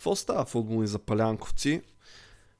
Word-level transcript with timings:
Какво 0.00 0.16
става 0.16 0.44
футболни 0.44 0.86
запалянковци? 0.86 1.82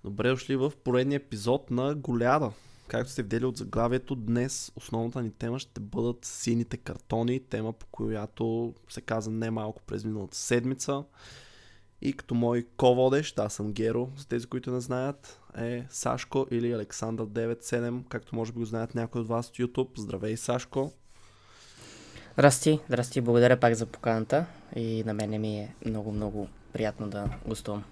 Добре 0.05 0.29
дошли 0.29 0.57
в 0.57 0.73
поредния 0.85 1.17
епизод 1.17 1.71
на 1.71 1.95
Голяда. 1.95 2.53
Както 2.89 3.13
сте 3.13 3.23
видели 3.23 3.45
от 3.45 3.57
заглавието, 3.57 4.15
днес 4.15 4.73
основната 4.77 5.23
ни 5.23 5.31
тема 5.31 5.59
ще 5.59 5.81
бъдат 5.81 6.25
сините 6.25 6.77
картони, 6.77 7.41
тема 7.41 7.73
по 7.73 7.87
която 7.87 8.75
се 8.89 9.01
каза 9.01 9.31
не 9.31 9.51
малко 9.51 9.83
през 9.83 10.05
миналата 10.05 10.37
седмица. 10.37 11.05
И 12.03 12.13
като 12.13 12.35
мой 12.35 12.67
ко-водещ, 12.77 13.39
аз 13.39 13.55
съм 13.55 13.73
Геро, 13.73 14.09
за 14.17 14.29
тези, 14.29 14.47
които 14.47 14.71
не 14.71 14.81
знаят, 14.81 15.41
е 15.59 15.87
Сашко 15.91 16.47
или 16.51 16.73
Александър 16.73 17.27
97, 17.27 18.09
както 18.09 18.37
може 18.37 18.53
би 18.53 18.59
го 18.59 18.65
знаят 18.65 18.95
някой 18.95 19.21
от 19.21 19.29
вас 19.29 19.49
от 19.49 19.57
YouTube. 19.57 19.99
Здравей, 19.99 20.37
Сашко! 20.37 20.93
Здрасти, 22.33 22.81
здрасти, 22.87 23.21
благодаря 23.21 23.61
пак 23.61 23.75
за 23.75 23.87
поканата 23.87 24.47
и 24.77 25.05
на 25.05 25.15
мене 25.15 25.39
ми 25.39 25.59
е 25.59 25.75
много-много 25.87 26.49
приятно 26.73 27.09
да 27.09 27.29
гостувам. 27.47 27.85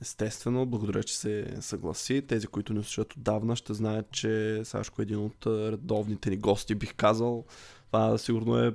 Естествено, 0.00 0.66
благодаря, 0.66 1.02
че 1.02 1.16
се 1.16 1.56
съгласи. 1.60 2.22
Тези, 2.28 2.46
които 2.46 2.74
ни 2.74 2.82
слушат 2.82 3.12
отдавна, 3.12 3.56
ще 3.56 3.74
знаят, 3.74 4.10
че 4.10 4.60
Сашко 4.64 5.02
е 5.02 5.04
един 5.04 5.18
от 5.18 5.46
редовните 5.46 6.30
ни 6.30 6.36
гости, 6.36 6.74
бих 6.74 6.94
казал. 6.94 7.44
Това 7.86 8.18
сигурно 8.18 8.58
е 8.58 8.74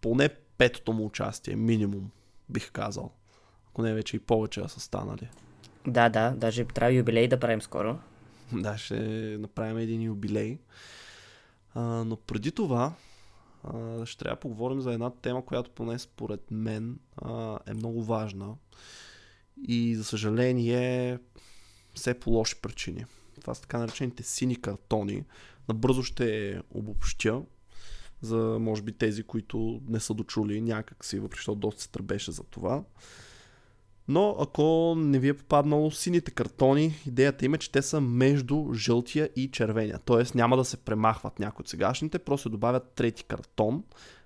поне 0.00 0.28
петото 0.58 0.92
му 0.92 1.06
участие, 1.06 1.56
минимум, 1.56 2.10
бих 2.48 2.72
казал. 2.72 3.12
Ако 3.68 3.82
не 3.82 3.94
вече 3.94 4.16
и 4.16 4.20
повече 4.20 4.68
са 4.68 4.80
станали. 4.80 5.28
Да, 5.86 6.08
да, 6.08 6.30
даже 6.36 6.64
трябва 6.64 6.92
юбилей 6.92 7.28
да 7.28 7.40
правим 7.40 7.62
скоро. 7.62 7.98
Да, 8.52 8.78
ще 8.78 8.96
направим 9.40 9.78
един 9.78 10.02
юбилей. 10.02 10.58
А, 11.74 11.80
но 11.80 12.16
преди 12.16 12.52
това, 12.52 12.92
ще 14.04 14.18
трябва 14.18 14.36
да 14.36 14.40
поговорим 14.40 14.80
за 14.80 14.92
една 14.92 15.10
тема, 15.10 15.44
която 15.44 15.70
поне 15.70 15.98
според 15.98 16.50
мен 16.50 16.98
а, 17.16 17.58
е 17.66 17.74
много 17.74 18.02
важна 18.02 18.54
и 19.68 19.96
за 19.96 20.04
съжаление 20.04 21.18
все 21.94 22.20
по 22.20 22.30
лоши 22.30 22.60
причини. 22.62 23.04
Това 23.40 23.54
са 23.54 23.62
така 23.62 23.78
наречените 23.78 24.22
сини 24.22 24.60
картони. 24.60 25.24
Набързо 25.68 26.02
ще 26.02 26.60
обобщя, 26.70 27.42
за 28.20 28.36
може 28.60 28.82
би 28.82 28.92
тези, 28.92 29.22
които 29.22 29.82
не 29.88 30.00
са 30.00 30.14
дочули 30.14 30.60
някакси, 30.60 31.18
въпреки 31.18 31.38
защото 31.38 31.58
доста 31.58 31.82
се 31.82 31.90
тръбеше 31.90 32.32
за 32.32 32.42
това. 32.42 32.84
Но 34.08 34.36
ако 34.40 34.94
не 34.98 35.18
ви 35.18 35.28
е 35.28 35.34
попаднало 35.34 35.90
сините 35.90 36.30
картони, 36.30 36.94
идеята 37.06 37.44
им 37.44 37.54
е, 37.54 37.58
че 37.58 37.72
те 37.72 37.82
са 37.82 38.00
между 38.00 38.74
жълтия 38.74 39.30
и 39.36 39.50
червения. 39.50 39.98
Тоест 40.04 40.34
няма 40.34 40.56
да 40.56 40.64
се 40.64 40.76
премахват 40.76 41.38
някои 41.38 41.62
от 41.62 41.68
сегашните, 41.68 42.18
просто 42.18 42.48
добавят 42.48 42.92
трети 42.94 43.24
картон. 43.24 43.84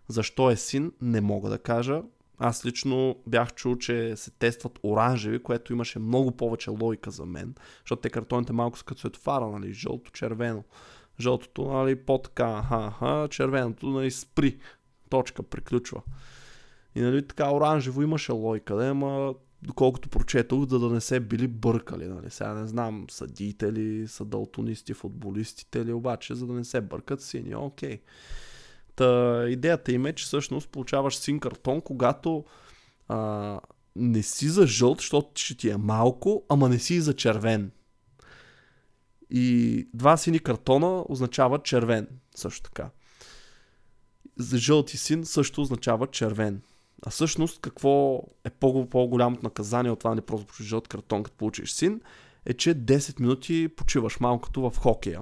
Защо 0.09 0.51
е 0.51 0.57
син, 0.57 0.93
не 1.03 1.21
мога 1.21 1.51
да 1.51 1.59
кажа. 1.59 2.03
Аз 2.39 2.67
лично 2.67 3.17
бях 3.27 3.55
чул, 3.55 3.77
че 3.77 4.17
се 4.17 4.31
тестват 4.31 4.79
оранжеви, 4.83 5.43
което 5.43 5.73
имаше 5.73 5.99
много 5.99 6.31
повече 6.31 6.71
лойка 6.71 7.11
за 7.11 7.27
мен, 7.27 7.55
защото 7.83 8.03
те 8.03 8.11
картоните 8.11 8.53
малко 8.53 8.79
са 8.79 8.85
като 8.85 9.01
светофара, 9.01 9.47
нали, 9.47 9.73
жълто, 9.73 10.13
червено. 10.13 10.65
Жълтото, 11.21 11.73
нали, 11.73 11.97
по-така, 11.97 12.47
аха, 12.47 12.87
аха, 12.87 13.29
червеното, 13.31 13.87
нали, 13.87 14.11
спри, 14.11 14.59
точка, 15.11 15.43
приключва. 15.43 16.03
И 16.95 17.01
нали 17.01 17.27
така 17.27 17.55
оранжево 17.55 18.03
имаше 18.03 18.33
лойка, 18.33 18.77
да, 18.77 18.87
ама 18.87 19.35
доколкото 19.63 20.09
прочетох, 20.09 20.69
за 20.69 20.79
да 20.79 20.91
не 20.91 21.01
се 21.01 21.21
били 21.21 21.49
бъркали. 21.49 22.09
Нали. 22.09 22.31
Сега 22.31 22.55
не 22.55 22.67
знам, 22.67 23.07
съдиите 23.11 23.73
ли, 23.73 24.09
са 24.09 24.25
далтонисти, 24.25 24.95
футболистите 24.95 25.85
ли, 25.85 25.93
обаче, 25.93 26.35
за 26.35 26.47
да 26.47 26.53
не 26.53 26.65
се 26.65 26.81
бъркат 26.81 27.23
сини, 27.23 27.55
окей. 27.55 28.01
Та, 28.97 29.45
идеята 29.49 29.93
им 29.93 30.07
е, 30.07 30.13
че 30.13 30.25
всъщност 30.25 30.69
получаваш 30.69 31.17
син 31.17 31.41
картон, 31.41 31.81
когато 31.81 32.45
а, 33.09 33.61
не 33.97 34.23
си 34.23 34.49
за 34.49 34.67
жълт, 34.67 34.99
защото 34.99 35.31
ще 35.35 35.57
ти 35.57 35.71
е 35.71 35.77
малко, 35.77 36.45
ама 36.49 36.69
не 36.69 36.79
си 36.79 37.01
за 37.01 37.15
червен. 37.15 37.71
И 39.31 39.89
два 39.95 40.17
сини 40.17 40.39
картона 40.39 41.05
означава 41.09 41.63
червен 41.63 42.09
също 42.35 42.63
така. 42.63 42.91
За 44.39 44.59
жълти 44.59 44.97
син 44.97 45.25
също 45.25 45.61
означава 45.61 46.07
червен. 46.07 46.63
А 47.07 47.11
всъщност 47.11 47.61
какво 47.61 48.23
е 48.45 48.51
по-голямото 48.51 49.43
наказание 49.43 49.91
от 49.91 49.99
това 49.99 50.15
не 50.15 50.21
просто 50.21 50.63
жълт 50.63 50.89
картон, 50.89 51.23
като 51.23 51.37
получиш 51.37 51.73
син, 51.73 52.01
е, 52.47 52.55
че 52.55 52.75
10 52.75 53.21
минути 53.21 53.69
почиваш 53.77 54.21
малко 54.21 54.47
като 54.47 54.71
в 54.71 54.79
хокея. 54.79 55.21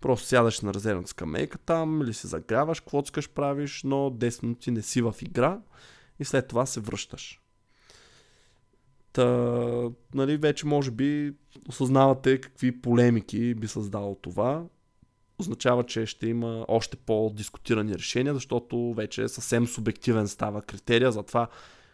Просто 0.00 0.26
сядаш 0.26 0.60
на 0.60 0.74
резервната 0.74 1.10
скамейка 1.10 1.58
там 1.58 2.02
или 2.02 2.14
се 2.14 2.26
загряваш, 2.26 2.80
какво 2.80 3.00
искаш 3.00 3.28
правиш, 3.28 3.82
но 3.84 3.96
10 3.96 4.42
минути 4.42 4.70
не 4.70 4.82
си 4.82 5.02
в 5.02 5.14
игра 5.20 5.60
и 6.18 6.24
след 6.24 6.48
това 6.48 6.66
се 6.66 6.80
връщаш. 6.80 7.40
Та, 9.12 9.26
нали, 10.14 10.36
вече 10.36 10.66
може 10.66 10.90
би 10.90 11.34
осъзнавате 11.68 12.40
какви 12.40 12.80
полемики 12.80 13.54
би 13.54 13.68
създало 13.68 14.14
това. 14.14 14.64
Означава, 15.42 15.84
че 15.84 16.06
ще 16.06 16.26
има 16.26 16.64
още 16.68 16.96
по-дискутирани 16.96 17.94
решения, 17.94 18.34
защото 18.34 18.94
вече 18.94 19.28
съвсем 19.28 19.66
субективен 19.66 20.28
става 20.28 20.62
критерия 20.62 21.12
за 21.12 21.22
това 21.22 21.48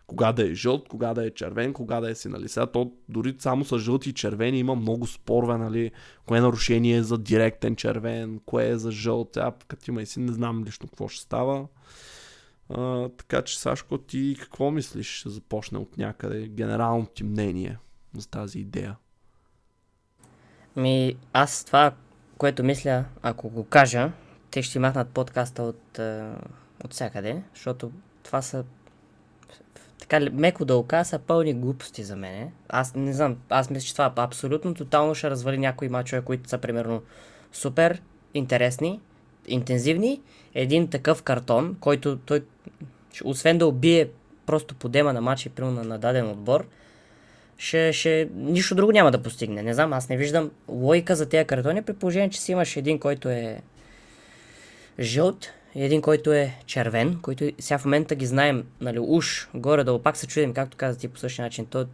кога 0.07 0.33
да 0.33 0.51
е 0.51 0.55
жълт, 0.55 0.89
кога 0.89 1.15
да 1.15 1.27
е 1.27 1.31
червен, 1.31 1.73
кога 1.73 2.01
да 2.01 2.11
е 2.11 2.15
си, 2.15 2.29
нали? 2.29 2.49
Сега 2.49 2.67
то 2.67 2.93
дори 3.09 3.35
само 3.39 3.65
с 3.65 3.79
жълти 3.79 4.11
и 4.11 4.13
червени 4.13 4.59
има 4.59 4.75
много 4.75 5.07
спорове, 5.07 5.59
нали? 5.59 5.91
Кое 6.27 6.41
нарушение 6.41 6.97
е 6.97 7.03
за 7.03 7.19
директен 7.19 7.77
червен, 7.77 8.41
кое 8.47 8.69
е 8.69 8.79
за 8.79 8.91
жълт, 8.91 9.37
а 9.37 9.53
като 9.69 9.91
има 9.91 10.03
и 10.03 10.07
си 10.07 10.21
не 10.21 10.33
знам 10.33 10.65
лично 10.65 10.89
какво 10.89 11.09
ще 11.09 11.23
става. 11.23 11.67
А, 12.69 13.09
така 13.09 13.43
че, 13.43 13.59
Сашко, 13.61 13.99
ти 13.99 14.37
какво 14.41 14.71
мислиш? 14.71 15.19
Ще 15.19 15.29
започне 15.29 15.79
от 15.79 15.99
някъде 15.99 16.49
генералното 16.49 17.13
ти 17.15 17.25
мнение 17.25 17.79
за 18.17 18.29
тази 18.29 18.59
идея. 18.59 18.97
Ми, 20.77 21.17
аз 21.33 21.65
това, 21.65 21.93
което 22.39 22.65
мисля, 22.65 23.05
ако 23.23 23.49
го 23.49 23.65
кажа, 23.65 24.11
те 24.51 24.63
ще 24.63 24.79
махнат 24.79 25.09
подкаста 25.09 25.63
от, 25.63 25.99
от 26.85 26.93
всякъде, 26.93 27.43
защото 27.55 27.91
това 28.23 28.43
са 28.43 28.65
така 30.01 30.21
меко 30.33 30.65
да 30.65 30.77
ока 30.77 31.05
са 31.05 31.19
пълни 31.19 31.55
глупости 31.55 32.05
за 32.05 32.17
мен. 32.17 32.51
Аз 32.69 32.95
не 32.95 33.13
знам, 33.13 33.37
аз 33.49 33.71
мисля, 33.71 33.87
че 33.87 33.93
това 33.93 34.13
абсолютно 34.17 34.75
тотално 34.75 35.15
ще 35.15 35.31
развали 35.31 35.59
някои 35.59 35.89
мачове, 35.89 36.23
които 36.23 36.49
са 36.49 36.59
примерно 36.59 37.03
супер 37.53 38.03
интересни, 38.35 39.01
интензивни. 39.47 40.21
Един 40.55 40.89
такъв 40.89 41.23
картон, 41.23 41.77
който 41.81 42.17
той, 42.17 42.45
освен 43.25 43.59
да 43.59 43.67
убие 43.67 44.11
просто 44.47 44.75
подема 44.75 45.13
на 45.13 45.21
матча, 45.21 45.51
примерно 45.51 45.85
на 45.85 45.99
даден 45.99 46.31
отбор, 46.31 46.67
ще, 47.59 47.93
ще, 47.93 48.29
нищо 48.35 48.75
друго 48.75 48.93
няма 48.93 49.11
да 49.11 49.23
постигне. 49.23 49.63
Не 49.63 49.75
знам, 49.75 49.93
аз 49.93 50.09
не 50.09 50.17
виждам 50.17 50.51
логика 50.69 51.17
за 51.17 51.29
тези 51.29 51.47
картони, 51.47 51.83
при 51.83 51.93
положение, 51.93 52.31
че 52.31 52.41
си 52.41 52.53
имаш 52.53 52.77
един, 52.77 52.99
който 52.99 53.29
е 53.29 53.61
жълт, 55.01 55.49
и 55.75 55.85
един, 55.85 56.03
който 56.03 56.33
е 56.33 56.55
червен, 56.67 57.19
който 57.23 57.51
сега 57.59 57.79
в 57.79 57.85
момента 57.85 58.15
ги 58.15 58.27
знаем, 58.27 58.65
нали, 58.81 58.99
уж, 58.99 59.49
горе 59.55 59.85
да 59.85 60.03
пак 60.03 60.17
се 60.17 60.27
чудим, 60.27 60.55
както 60.55 60.77
каза 60.77 60.99
ти 60.99 61.09
по 61.09 61.19
същия 61.19 61.43
начин. 61.43 61.67
То, 61.67 61.87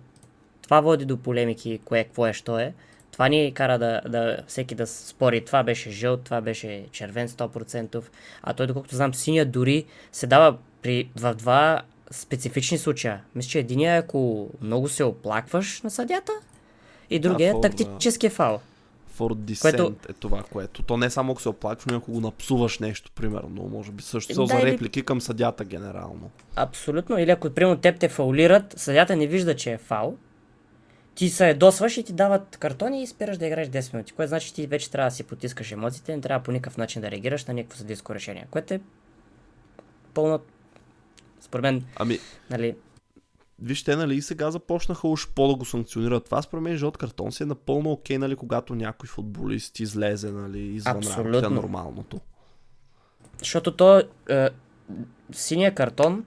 това 0.62 0.80
води 0.80 1.04
до 1.04 1.16
полемики, 1.16 1.80
кое, 1.84 2.04
какво 2.04 2.26
е, 2.26 2.32
що 2.32 2.58
е. 2.58 2.74
Това 3.12 3.28
ни 3.28 3.52
кара 3.54 3.78
да, 3.78 4.00
да 4.08 4.38
всеки 4.46 4.74
да 4.74 4.86
спори. 4.86 5.44
Това 5.44 5.62
беше 5.62 5.90
жълт, 5.90 6.24
това 6.24 6.40
беше 6.40 6.84
червен 6.92 7.28
100%. 7.28 8.02
А 8.42 8.54
той, 8.54 8.66
доколкото 8.66 8.96
знам, 8.96 9.14
синия 9.14 9.46
дори 9.46 9.84
се 10.12 10.26
дава 10.26 10.56
при, 10.82 11.08
в 11.16 11.34
два 11.34 11.82
специфични 12.10 12.78
случая. 12.78 13.22
Мисля, 13.34 13.48
че 13.48 13.58
единия 13.58 13.94
е 13.94 13.98
ако 13.98 14.50
много 14.60 14.88
се 14.88 15.04
оплакваш 15.04 15.82
на 15.82 15.90
съдята 15.90 16.32
и 17.10 17.18
другия 17.18 17.50
е 17.50 17.60
тактически 17.60 18.28
фал 18.28 18.60
for 19.18 19.34
dissent 19.34 19.62
което... 19.62 19.94
е 20.08 20.12
това, 20.12 20.42
което. 20.42 20.82
То 20.82 20.96
не 20.96 21.06
е 21.06 21.10
само 21.10 21.32
ако 21.32 21.42
се 21.42 21.48
оплакваш, 21.48 21.86
но 21.86 21.96
ако 21.96 22.12
го 22.12 22.20
напсуваш 22.20 22.78
нещо, 22.78 23.10
примерно. 23.14 23.68
Може 23.72 23.92
би 23.92 24.02
също 24.02 24.34
да, 24.34 24.46
за 24.46 24.62
реплики 24.62 24.98
или... 24.98 25.06
към 25.06 25.20
съдята 25.20 25.64
генерално. 25.64 26.30
Абсолютно. 26.56 27.18
Или 27.18 27.30
ако, 27.30 27.50
примерно, 27.50 27.80
теб 27.80 27.98
те 27.98 28.08
фаулират, 28.08 28.74
съдята 28.76 29.16
не 29.16 29.26
вижда, 29.26 29.56
че 29.56 29.72
е 29.72 29.78
фал, 29.78 30.16
ти 31.14 31.28
се 31.28 31.48
ядосваш 31.48 31.96
и 31.96 32.02
ти 32.02 32.12
дават 32.12 32.56
картони 32.56 33.02
и 33.02 33.06
спираш 33.06 33.38
да 33.38 33.46
играеш 33.46 33.68
10 33.68 33.94
минути, 33.94 34.12
което 34.12 34.28
значи 34.28 34.54
ти 34.54 34.66
вече 34.66 34.90
трябва 34.90 35.10
да 35.10 35.14
си 35.14 35.22
потискаш 35.22 35.72
емоциите, 35.72 36.16
не 36.16 36.22
трябва 36.22 36.44
по 36.44 36.52
никакъв 36.52 36.76
начин 36.76 37.02
да 37.02 37.10
реагираш 37.10 37.44
на 37.44 37.54
някакво 37.54 37.78
съдийско 37.78 38.14
решение, 38.14 38.46
което 38.50 38.74
е 38.74 38.80
пълно 40.14 40.40
според 41.44 41.62
мен, 41.62 41.84
ами, 41.96 42.18
нали, 42.50 42.74
Вижте, 43.58 43.96
нали, 43.96 44.22
сега 44.22 44.50
започнаха 44.50 45.08
уж 45.08 45.28
по 45.28 45.48
да 45.48 45.54
го 45.54 45.64
санкционират. 45.64 46.24
Това 46.24 46.42
според 46.42 46.62
мен 46.62 46.76
жълт 46.76 46.96
картон 46.96 47.32
си 47.32 47.42
е 47.42 47.46
напълно 47.46 47.90
окей, 47.90 48.18
нали, 48.18 48.36
когато 48.36 48.74
някой 48.74 49.06
футболист 49.06 49.80
излезе, 49.80 50.30
нали, 50.30 50.60
извън 50.60 50.96
Абсолютно. 50.96 51.24
работа, 51.24 51.50
нормалното. 51.50 52.20
Защото 53.38 53.76
то, 53.76 54.02
е, 54.28 54.48
синия 55.32 55.74
картон, 55.74 56.24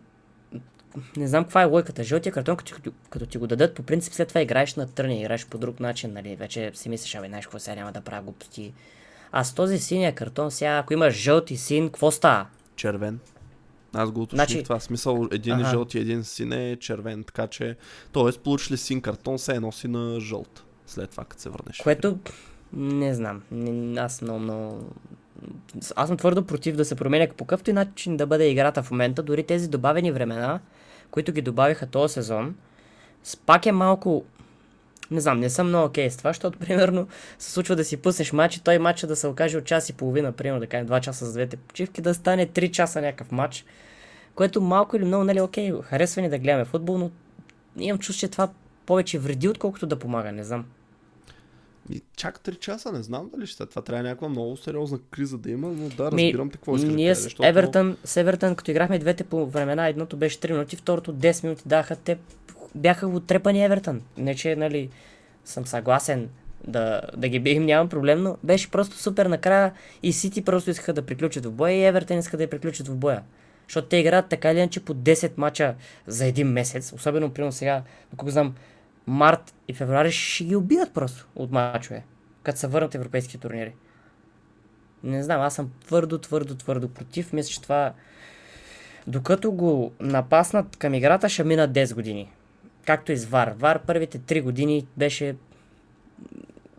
не 1.18 1.28
знам 1.28 1.44
каква 1.44 1.62
е 1.62 1.66
лойката. 1.66 2.04
Жълтия 2.04 2.34
картон, 2.34 2.58
като, 2.58 2.92
като 3.10 3.26
ти 3.26 3.38
го 3.38 3.48
дадат, 3.48 3.76
по 3.76 3.84
принцип 3.84 4.14
след 4.14 4.28
това 4.28 4.42
играеш 4.42 4.76
на 4.76 4.88
тръни, 4.88 5.20
играеш 5.20 5.48
по 5.48 5.58
друг 5.58 5.80
начин, 5.80 6.14
нали, 6.14 6.36
вече 6.36 6.72
си 6.74 6.90
мислиш, 6.90 7.16
абе, 7.16 7.28
знаеш 7.28 7.46
какво 7.46 7.60
сега 7.60 7.76
няма 7.76 7.92
да 7.92 8.02
правя 8.02 8.22
глупости. 8.22 8.74
А 9.32 9.44
с 9.44 9.54
този 9.54 9.80
синия 9.80 10.16
картон, 10.16 10.52
сега, 10.52 10.78
ако 10.78 10.94
имаш 10.94 11.14
жълт 11.14 11.52
и 11.52 11.58
син, 11.58 11.88
какво 11.88 12.12
става? 12.12 12.46
Червен. 12.76 13.20
Аз 13.98 14.12
го 14.12 14.22
уточних 14.22 14.48
Значи- 14.50 14.64
това. 14.64 14.80
Смисъл, 14.80 15.28
един 15.32 15.60
е 15.60 15.62
Аха. 15.62 15.70
жълт 15.72 15.94
и 15.94 16.00
един 16.00 16.24
син 16.24 16.54
е 16.54 16.76
червен, 16.76 17.24
така 17.24 17.48
че... 17.48 17.76
Тоест, 18.12 18.40
получиш 18.40 18.72
ли 18.72 18.78
син 18.78 19.02
картон, 19.02 19.40
се 19.40 19.60
носи 19.60 19.88
на 19.88 20.20
жълт. 20.20 20.64
След 20.86 21.10
това, 21.10 21.24
като 21.24 21.42
се 21.42 21.50
върнеш. 21.50 21.78
Което 21.84 22.18
не 22.74 23.14
знам. 23.14 23.42
Аз 23.98 24.22
много, 24.22 24.40
много... 24.40 24.90
Аз 25.96 26.08
съм 26.08 26.18
твърдо 26.18 26.46
против 26.46 26.76
да 26.76 26.86
се 26.86 26.96
променя 26.96 27.28
по 27.38 27.46
какъвто 27.46 27.70
и 27.70 27.74
начин 27.74 28.18
да 28.18 28.28
бъде 28.28 28.50
играта 28.50 28.84
в 28.84 28.92
момента. 28.92 29.24
Дори 29.24 29.44
тези 29.44 29.70
добавени 29.70 30.12
времена, 30.12 30.60
които 31.12 31.32
ги 31.32 31.42
добавиха 31.42 31.88
този 31.88 32.14
сезон, 32.14 32.56
пак 33.46 33.66
е 33.66 33.72
малко... 33.72 34.24
Не 35.12 35.22
знам, 35.22 35.40
не 35.40 35.50
съм 35.50 35.68
много 35.68 35.86
окей 35.86 36.10
с 36.10 36.18
това, 36.18 36.30
защото 36.30 36.60
примерно 36.68 37.08
се 37.40 37.52
случва 37.52 37.76
да 37.76 37.84
си 37.84 37.98
пуснеш 37.98 38.34
матч 38.34 38.58
и 38.58 38.64
той 38.64 38.80
матча 38.80 39.08
да 39.08 39.16
се 39.16 39.28
окаже 39.28 39.58
от 39.58 39.66
час 39.66 39.90
и 39.90 39.94
половина, 39.94 40.32
примерно 40.32 40.60
да 40.60 40.68
кажем 40.68 40.88
2 40.88 41.00
часа 41.00 41.26
с 41.26 41.34
двете 41.34 41.58
почивки, 41.58 42.02
да 42.02 42.14
стане 42.14 42.48
3 42.48 42.72
часа 42.72 43.02
някакъв 43.02 43.32
матч, 43.32 43.66
което 44.36 44.62
малко 44.62 44.96
или 44.96 45.06
много, 45.06 45.24
нали, 45.24 45.42
окей, 45.42 45.72
харесва 45.82 46.22
ни 46.22 46.30
да 46.30 46.40
гледаме 46.40 46.66
футбол, 46.66 46.98
но 46.98 47.12
имам 47.80 48.00
чувство, 48.00 48.20
че 48.20 48.28
това 48.28 48.50
повече 48.86 49.20
вреди, 49.20 49.48
отколкото 49.50 49.86
да 49.88 50.00
помага, 50.00 50.32
не 50.32 50.44
знам. 50.44 50.66
И 51.90 52.02
чак 52.16 52.40
3 52.40 52.60
часа, 52.60 52.92
не 52.92 53.04
знам 53.04 53.30
дали 53.34 53.48
ще. 53.48 53.66
Това 53.66 53.82
трябва 53.82 54.04
някаква 54.04 54.30
много 54.30 54.58
сериозна 54.58 55.00
криза 55.12 55.38
да 55.38 55.52
има, 55.52 55.68
но 55.68 55.90
да, 55.90 56.12
Ми, 56.12 56.26
разбирам 56.26 56.50
те 56.50 56.58
какво 56.58 56.76
искаш 56.76 56.90
да 56.90 56.96
Ние 56.96 57.10
кажеш. 57.10 57.24
защото- 57.24 57.46
Евертън, 57.46 57.98
с 58.04 58.18
Евертън, 58.18 58.56
като 58.56 58.72
играхме 58.72 59.00
двете 59.00 59.24
по 59.24 59.46
времена, 59.46 59.88
едното 59.88 60.18
беше 60.18 60.40
3 60.40 60.52
минути, 60.52 60.76
второто 60.76 61.14
10 61.14 61.44
минути 61.44 61.64
даха, 61.66 61.96
те 61.96 62.18
бяха 62.78 63.08
отрепани 63.08 63.66
Евертън. 63.66 64.02
Не, 64.18 64.36
че, 64.36 64.56
нали, 64.56 64.90
съм 65.46 65.66
съгласен 65.66 66.30
да, 66.68 67.02
да 67.18 67.28
ги 67.28 67.40
бием, 67.40 67.66
нямам 67.66 67.90
проблем, 67.90 68.24
но 68.24 68.38
беше 68.44 68.72
просто 68.72 68.98
супер 68.98 69.26
накрая 69.26 69.74
и 70.04 70.14
Сити 70.14 70.42
просто 70.42 70.70
искаха 70.70 70.94
да 70.94 71.06
приключат 71.06 71.46
в 71.46 71.52
боя 71.52 71.74
и 71.74 71.84
Евертън 71.84 72.18
искаха 72.18 72.38
да 72.38 72.44
я 72.44 72.50
приключат 72.50 72.88
в 72.88 72.96
боя. 72.96 73.24
Защото 73.68 73.88
те 73.88 73.98
играят 73.98 74.30
така 74.30 74.52
или 74.52 74.60
иначе 74.60 74.86
по 74.86 74.94
10 74.94 75.32
мача 75.38 75.76
за 76.08 76.26
един 76.26 76.48
месец, 76.48 76.94
особено 76.94 77.34
примерно 77.34 77.52
сега, 77.52 77.84
доколко 78.12 78.32
знам, 78.32 78.56
март 79.08 79.56
и 79.68 79.74
февруари 79.74 80.12
ще 80.12 80.44
ги 80.44 80.56
убият 80.56 80.94
просто 80.94 81.28
от 81.36 81.52
мачове, 81.52 82.04
като 82.44 82.60
се 82.60 82.68
върнат 82.68 82.96
европейски 82.96 83.38
турнири. 83.38 83.74
Не 85.04 85.24
знам, 85.24 85.42
аз 85.42 85.56
съм 85.56 85.72
твърдо, 85.86 86.18
твърдо, 86.18 86.56
твърдо 86.56 86.90
против. 86.90 87.34
Мисля, 87.34 87.50
че 87.50 87.62
това... 87.62 87.94
Докато 89.08 89.52
го 89.52 89.92
напаснат 90.00 90.78
към 90.78 90.94
играта, 90.94 91.30
ще 91.30 91.44
минат 91.44 91.72
10 91.72 91.94
години. 91.94 92.32
Както 92.88 93.12
и 93.12 93.18
с 93.18 93.26
ВАР. 93.26 93.54
ВАР 93.58 93.80
първите 93.86 94.20
3 94.20 94.42
години 94.42 94.88
беше... 94.98 95.36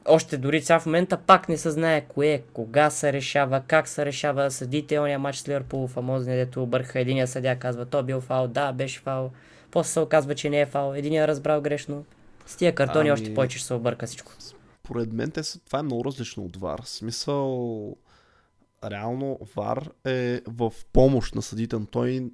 Още 0.04 0.36
дори 0.36 0.62
сега 0.62 0.80
в 0.80 0.86
момента 0.86 1.16
пак 1.16 1.48
не 1.48 1.56
се 1.56 1.70
знае 1.70 2.00
кое, 2.00 2.42
кога 2.52 2.90
се 2.90 3.12
решава, 3.12 3.62
как 3.66 3.88
се 3.88 4.06
решава. 4.06 4.50
Съдите 4.50 4.98
ония 4.98 5.18
матч 5.18 5.36
с 5.36 5.48
Ливърпул, 5.48 5.88
фамозния, 5.88 6.36
дето 6.36 6.62
обърха. 6.62 7.00
Единия 7.00 7.26
съдя 7.26 7.56
казва, 7.56 7.86
то 7.86 8.02
бил 8.02 8.20
фал, 8.20 8.48
да, 8.48 8.72
беше 8.72 9.00
фал. 9.00 9.30
После 9.70 9.92
се 9.92 10.00
оказва, 10.00 10.34
че 10.34 10.50
не 10.50 10.60
е 10.60 10.66
фал. 10.66 10.94
Единия 10.94 11.28
разбрал 11.28 11.60
грешно. 11.60 12.04
С 12.46 12.56
тия 12.56 12.74
картони 12.74 13.08
Ами- 13.08 13.12
още 13.12 13.34
повече 13.34 13.58
ще 13.58 13.66
се 13.66 13.74
обърка 13.74 14.06
всичко. 14.06 14.32
Поред 14.82 15.12
мен 15.12 15.30
те 15.30 15.42
са, 15.42 15.60
това 15.60 15.78
е 15.78 15.82
много 15.82 16.04
различно 16.04 16.44
от 16.44 16.56
ВАР. 16.56 16.80
Смисъл, 16.84 17.96
реално 18.84 19.38
ВАР 19.56 19.90
е 20.06 20.40
в 20.46 20.72
помощ 20.92 21.34
на 21.34 21.42
съдите, 21.42 21.76
но 21.76 21.86
той, 21.86 22.30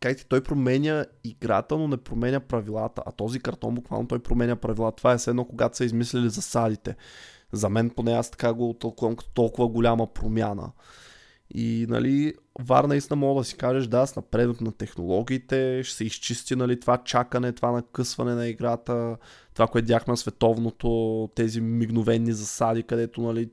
как 0.00 0.16
ти, 0.16 0.26
той 0.28 0.42
променя 0.42 1.04
играта, 1.24 1.78
но 1.78 1.88
не 1.88 1.96
променя 1.96 2.40
правилата. 2.40 3.02
А 3.06 3.12
този 3.12 3.40
картон 3.40 3.74
буквално 3.74 4.08
той 4.08 4.18
променя 4.18 4.56
правилата. 4.56 4.96
Това 4.96 5.12
е 5.12 5.18
все 5.18 5.30
едно, 5.30 5.44
когато 5.44 5.76
са 5.76 5.84
измислили 5.84 6.30
засадите. 6.30 6.96
За 7.52 7.68
мен 7.68 7.90
поне 7.90 8.12
аз 8.12 8.30
така 8.30 8.52
го 8.52 8.74
тълкувам 8.74 9.16
като 9.16 9.30
толкова 9.30 9.68
голяма 9.68 10.06
промяна. 10.06 10.72
И 11.54 11.86
нали, 11.88 12.34
ВАР 12.64 12.84
наистина 12.84 13.16
мога 13.16 13.40
да 13.40 13.44
си 13.44 13.56
кажеш, 13.56 13.86
да, 13.86 14.06
с 14.06 14.16
напредък 14.16 14.60
на 14.60 14.72
технологиите, 14.72 15.82
ще 15.84 15.96
се 15.96 16.04
изчисти 16.04 16.56
нали, 16.56 16.80
това 16.80 16.98
чакане, 16.98 17.52
това 17.52 17.72
накъсване 17.72 18.34
на 18.34 18.48
играта, 18.48 19.16
това, 19.54 19.66
което 19.66 19.84
видяхме 19.84 20.12
на 20.12 20.16
световното, 20.16 21.30
тези 21.34 21.60
мигновени 21.60 22.32
засади, 22.32 22.82
където 22.82 23.20
нали, 23.20 23.50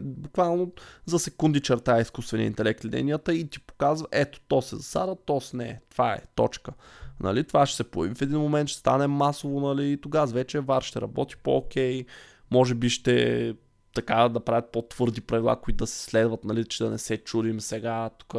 буквално 0.00 0.72
за 1.06 1.18
секунди 1.18 1.60
черта 1.60 2.00
изкуствения 2.00 2.46
интелект 2.46 2.84
линията 2.84 3.34
и 3.34 3.48
ти 3.48 3.60
показва, 3.60 4.06
ето, 4.12 4.40
то 4.48 4.62
се 4.62 4.76
засада, 4.76 5.16
то 5.26 5.40
с 5.40 5.52
не, 5.52 5.80
това 5.90 6.12
е, 6.12 6.22
точка. 6.34 6.72
Нали, 7.20 7.44
това 7.44 7.66
ще 7.66 7.76
се 7.76 7.84
появи 7.84 8.14
в 8.14 8.22
един 8.22 8.38
момент, 8.38 8.68
ще 8.68 8.78
стане 8.78 9.06
масово, 9.06 9.60
нали, 9.60 9.92
и 9.92 10.00
тогава 10.00 10.26
вече 10.26 10.60
ВАР 10.60 10.82
ще 10.82 11.00
работи 11.00 11.36
по-окей, 11.36 12.04
може 12.50 12.74
би 12.74 12.90
ще 12.90 13.54
така 13.94 14.28
да 14.28 14.40
правят 14.40 14.72
по-твърди 14.72 15.20
правила, 15.20 15.60
които 15.60 15.76
да 15.76 15.86
се 15.86 16.04
следват, 16.04 16.44
нали, 16.44 16.64
че 16.64 16.84
да 16.84 16.90
не 16.90 16.98
се 16.98 17.16
чудим 17.16 17.60
сега, 17.60 18.10
тук 18.18 18.34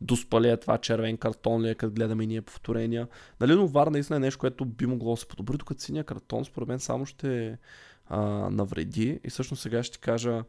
доспали 0.00 0.48
е 0.48 0.56
това 0.56 0.78
червен 0.78 1.16
картон 1.16 1.62
ли 1.62 1.68
е, 1.68 1.74
като 1.74 1.92
гледаме 1.92 2.24
и 2.24 2.26
ние 2.26 2.42
повторения. 2.42 3.08
Нали, 3.40 3.54
но 3.54 3.66
вар 3.66 3.86
наистина 3.86 4.16
е 4.16 4.20
нещо, 4.20 4.38
което 4.38 4.64
би 4.64 4.86
могло 4.86 5.14
да 5.14 5.20
се 5.20 5.26
подобри, 5.26 5.56
докато 5.56 5.80
синия 5.80 6.04
картон 6.04 6.44
според 6.44 6.68
мен 6.68 6.80
само 6.80 7.06
ще 7.06 7.58
а, 8.06 8.20
навреди. 8.50 9.20
И 9.24 9.30
всъщност 9.30 9.62
сега 9.62 9.82
ще 9.82 9.98
кажа 9.98 10.44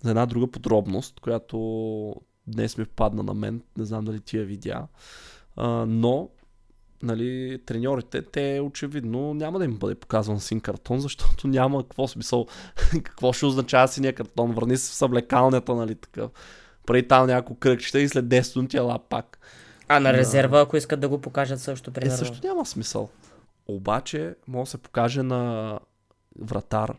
за 0.00 0.10
една 0.10 0.26
друга 0.26 0.50
подробност, 0.50 1.20
която 1.20 2.14
днес 2.46 2.78
ми 2.78 2.84
падна 2.84 3.22
на 3.22 3.34
мен, 3.34 3.62
не 3.76 3.84
знам 3.84 4.04
дали 4.04 4.20
ти 4.20 4.36
я 4.36 4.44
видя, 4.44 4.86
а, 5.56 5.68
но 5.86 6.30
нали, 7.02 7.58
треньорите, 7.66 8.22
те 8.22 8.60
очевидно 8.64 9.34
няма 9.34 9.58
да 9.58 9.64
им 9.64 9.76
бъде 9.76 9.94
показван 9.94 10.40
син 10.40 10.60
картон, 10.60 11.00
защото 11.00 11.46
няма 11.48 11.82
какво 11.82 12.08
смисъл, 12.08 12.46
какво 13.02 13.32
ще 13.32 13.46
означава 13.46 13.88
синия 13.88 14.12
картон, 14.12 14.52
върни 14.52 14.76
се 14.76 14.90
в 14.90 14.94
съблекалнята, 14.94 15.74
нали, 15.74 15.94
такъв. 15.94 16.30
Прави 16.86 17.08
там 17.08 17.26
няколко 17.26 17.60
кръгчета 17.60 18.00
и 18.00 18.08
след 18.08 18.24
10 18.24 18.56
минути 18.56 18.76
ела 18.76 18.98
пак. 18.98 19.38
А 19.88 20.00
на 20.00 20.12
резерва, 20.12 20.60
ако 20.60 20.76
искат 20.76 21.00
да 21.00 21.08
го 21.08 21.20
покажат 21.20 21.60
също, 21.60 21.90
Е, 21.90 21.92
примерно. 21.92 22.16
също 22.18 22.46
няма 22.46 22.66
смисъл. 22.66 23.08
Обаче, 23.66 24.34
може 24.46 24.66
да 24.66 24.70
се 24.70 24.78
покаже 24.78 25.22
на 25.22 25.78
вратар. 26.40 26.94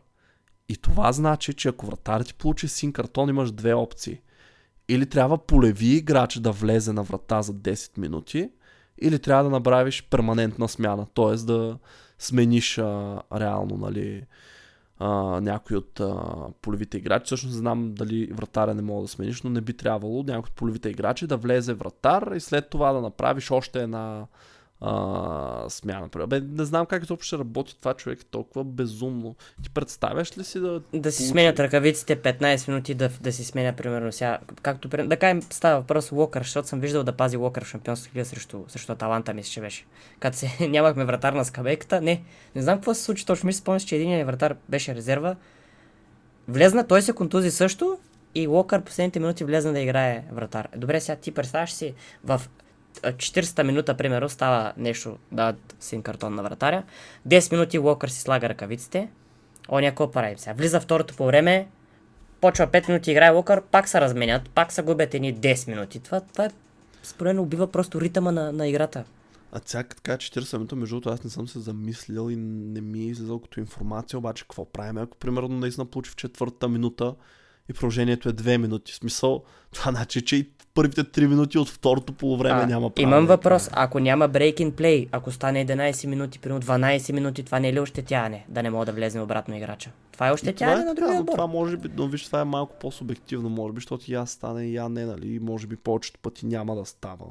И 0.70 0.78
това 0.78 1.12
значи, 1.12 1.54
че 1.54 1.70
ако 1.70 1.86
вратар 1.86 2.22
ти 2.22 2.34
получи 2.34 2.68
син 2.68 2.94
картон, 2.94 3.30
имаш 3.30 3.52
две 3.52 3.74
опции. 3.74 4.22
Или 4.90 5.06
трябва 5.06 5.38
полеви 5.38 5.96
играч 5.96 6.40
да 6.40 6.52
влезе 6.52 6.94
на 6.94 7.04
врата 7.04 7.42
за 7.42 7.54
10 7.54 7.98
минути, 7.98 8.50
или 9.02 9.20
трябва 9.20 9.44
да 9.44 9.50
направиш 9.50 10.08
перманентна 10.10 10.68
смяна, 10.68 11.08
т.е. 11.16 11.36
да 11.36 11.78
смениш 12.20 12.78
а, 12.78 13.22
реално, 13.36 13.78
нали, 13.78 14.26
а, 15.00 15.10
някой 15.42 15.78
от 15.78 16.00
а, 16.00 16.16
полевите 16.62 16.98
играчи. 16.98 17.26
Всъщност 17.26 17.56
знам 17.56 17.94
дали 17.94 18.26
вратаря 18.26 18.74
не 18.74 18.82
мога 18.82 19.02
да 19.02 19.08
смениш, 19.08 19.42
но 19.42 19.50
не 19.50 19.62
би 19.62 19.74
трябвало 19.74 20.24
някой 20.24 20.48
от 20.48 20.56
полевите 20.56 20.90
играчи 20.90 21.28
да 21.28 21.38
влезе 21.38 21.74
вратар 21.74 22.32
и 22.36 22.40
след 22.40 22.70
това 22.70 22.94
да 22.94 23.02
направиш 23.02 23.52
още 23.52 23.84
една 23.84 24.26
а, 24.82 25.70
смяна. 25.70 26.10
Бе, 26.28 26.40
не 26.40 26.66
знам 26.66 26.86
как 26.86 27.04
изобщо 27.04 27.28
ще 27.28 27.38
работи 27.38 27.80
това 27.80 27.94
човек 27.94 28.26
толкова 28.32 28.64
безумно. 28.64 29.36
Ти 29.64 29.70
представяш 29.70 30.38
ли 30.38 30.44
си 30.44 30.60
да... 30.60 30.82
Да 30.94 31.12
си 31.12 31.28
сменят 31.28 31.60
ръкавиците 31.60 32.22
15 32.22 32.68
минути, 32.68 32.94
да, 32.94 33.10
да 33.22 33.32
си 33.32 33.46
сменя 33.46 33.74
примерно 33.74 34.12
сега. 34.12 34.38
Както 34.62 34.88
да 34.88 35.18
кажем, 35.18 35.42
става 35.42 35.80
въпрос 35.80 36.12
Локър, 36.12 36.42
защото 36.42 36.68
съм 36.68 36.80
виждал 36.80 37.04
да 37.04 37.12
пази 37.12 37.38
Локър 37.38 37.64
в 37.64 37.68
шампионска 37.68 38.12
лига 38.16 38.26
срещу, 38.26 38.64
срещу 38.68 38.92
Аталанта, 38.92 39.34
мисля, 39.34 39.52
че 39.52 39.62
беше. 39.62 39.86
Като 40.20 40.38
се 40.38 40.52
нямахме 40.70 41.06
вратар 41.06 41.34
на 41.34 41.46
скамейката, 41.46 42.02
не. 42.02 42.24
Не 42.56 42.62
знам 42.62 42.78
какво 42.78 42.94
се 42.94 43.04
случи 43.04 43.26
точно. 43.26 43.48
Мисля, 43.48 43.60
спомням, 43.60 43.80
че 43.80 43.96
един 43.96 44.26
вратар 44.26 44.56
беше 44.70 44.96
резерва. 44.96 45.36
Влезна, 46.48 46.88
той 46.88 47.02
се 47.02 47.14
контузи 47.14 47.52
също 47.52 47.98
и 48.36 48.48
Локър 48.48 48.82
последните 48.82 49.20
минути 49.20 49.44
влезна 49.44 49.74
да 49.74 49.80
играе 49.80 50.24
вратар. 50.32 50.68
Добре, 50.78 51.02
сега 51.02 51.16
ти 51.16 51.32
представяш 51.32 51.72
си 51.72 51.94
в 52.24 52.42
40-та 53.04 53.64
минута, 53.64 53.98
примерно, 53.98 54.30
става 54.30 54.74
нещо, 54.78 55.18
да 55.32 55.56
син 55.80 56.02
картон 56.02 56.36
на 56.36 56.44
вратаря. 56.44 56.84
10 57.28 57.52
минути 57.52 57.78
Локър 57.78 58.10
си 58.10 58.22
слага 58.22 58.50
ръкавиците. 58.50 59.10
Оня 59.72 59.90
какво 59.90 60.12
правим 60.12 60.38
сега? 60.38 60.54
Влиза 60.54 60.80
второто 60.80 61.16
по 61.16 61.26
време, 61.26 61.68
почва 62.42 62.68
5 62.68 62.88
минути 62.88 63.12
играе 63.12 63.30
Локър, 63.30 63.62
пак 63.62 63.88
се 63.88 64.02
разменят, 64.02 64.50
пак 64.50 64.72
се 64.72 64.82
губят 64.82 65.14
едни 65.14 65.36
10 65.36 65.68
минути. 65.68 66.00
Това, 66.00 66.22
това 66.22 66.46
е, 66.46 66.50
според 67.04 67.36
мен, 67.36 67.40
убива 67.40 67.72
просто 67.72 68.02
ритъма 68.02 68.32
на, 68.32 68.52
на 68.52 68.68
играта. 68.68 69.04
А 69.52 69.60
като 69.60 69.96
така 69.96 70.18
40 70.18 70.54
минута, 70.54 70.76
между 70.76 70.96
другото, 70.96 71.10
аз 71.10 71.24
не 71.24 71.30
съм 71.30 71.48
се 71.48 71.60
замислил 71.60 72.32
и 72.32 72.36
не 72.36 72.82
ми 72.82 73.00
е 73.00 73.06
излизал 73.06 73.40
като 73.40 73.60
информация, 73.60 74.20
обаче 74.20 74.44
какво 74.44 74.66
правим, 74.66 74.98
ако 74.98 75.18
примерно 75.18 75.48
наистина 75.50 75.86
получи 75.86 76.12
в 76.12 76.16
четвъртата 76.16 76.68
минута 76.68 77.16
и 77.70 77.74
продължението 77.74 78.30
е 78.30 78.34
2 78.34 78.58
минути. 78.58 78.92
В 78.92 78.96
смисъл, 78.96 79.44
това 79.72 79.92
значи, 79.92 80.22
че 80.22 80.36
и 80.36 80.44
първите 80.74 81.04
3 81.04 81.28
минути 81.28 81.58
от 81.58 81.70
второто 81.70 82.14
полувреме 82.14 82.62
А, 82.62 82.66
няма 82.66 82.90
право. 82.90 83.04
имам 83.04 83.26
въпрос. 83.26 83.70
Ако 83.74 84.00
няма 84.00 84.30
break 84.30 84.56
in 84.56 84.72
play, 84.72 85.08
ако 85.12 85.32
стане 85.32 85.66
11 85.66 86.08
минути, 86.08 86.40
примерно 86.40 86.62
12 86.62 87.12
минути, 87.12 87.44
това 87.44 87.60
не 87.60 87.70
е 87.70 87.74
ли 87.74 87.80
ощетяване? 87.80 88.46
Да 88.50 88.64
не 88.64 88.70
мога 88.70 88.86
да 88.86 88.92
влезе 88.92 89.20
обратно 89.20 89.56
играча. 89.56 89.92
Това 90.12 90.28
е 90.28 90.32
ощетяване 90.32 90.82
е 90.82 90.86
на 90.86 90.96
другия 90.96 91.20
отбор. 91.20 91.32
това 91.34 91.48
може 91.48 91.78
би, 91.78 91.90
но 91.98 92.08
виж, 92.08 92.26
това 92.26 92.42
е 92.42 92.46
малко 92.46 92.76
по-субективно, 92.80 93.50
може 93.50 93.74
би, 93.74 93.78
защото 93.78 94.14
аз 94.14 94.32
стане, 94.32 94.64
и 94.64 94.76
я 94.76 94.90
не, 94.90 95.06
нали, 95.06 95.40
може 95.42 95.68
би 95.68 95.76
повечето 95.76 96.20
пъти 96.20 96.46
няма 96.46 96.76
да 96.76 96.86
става. 96.86 97.26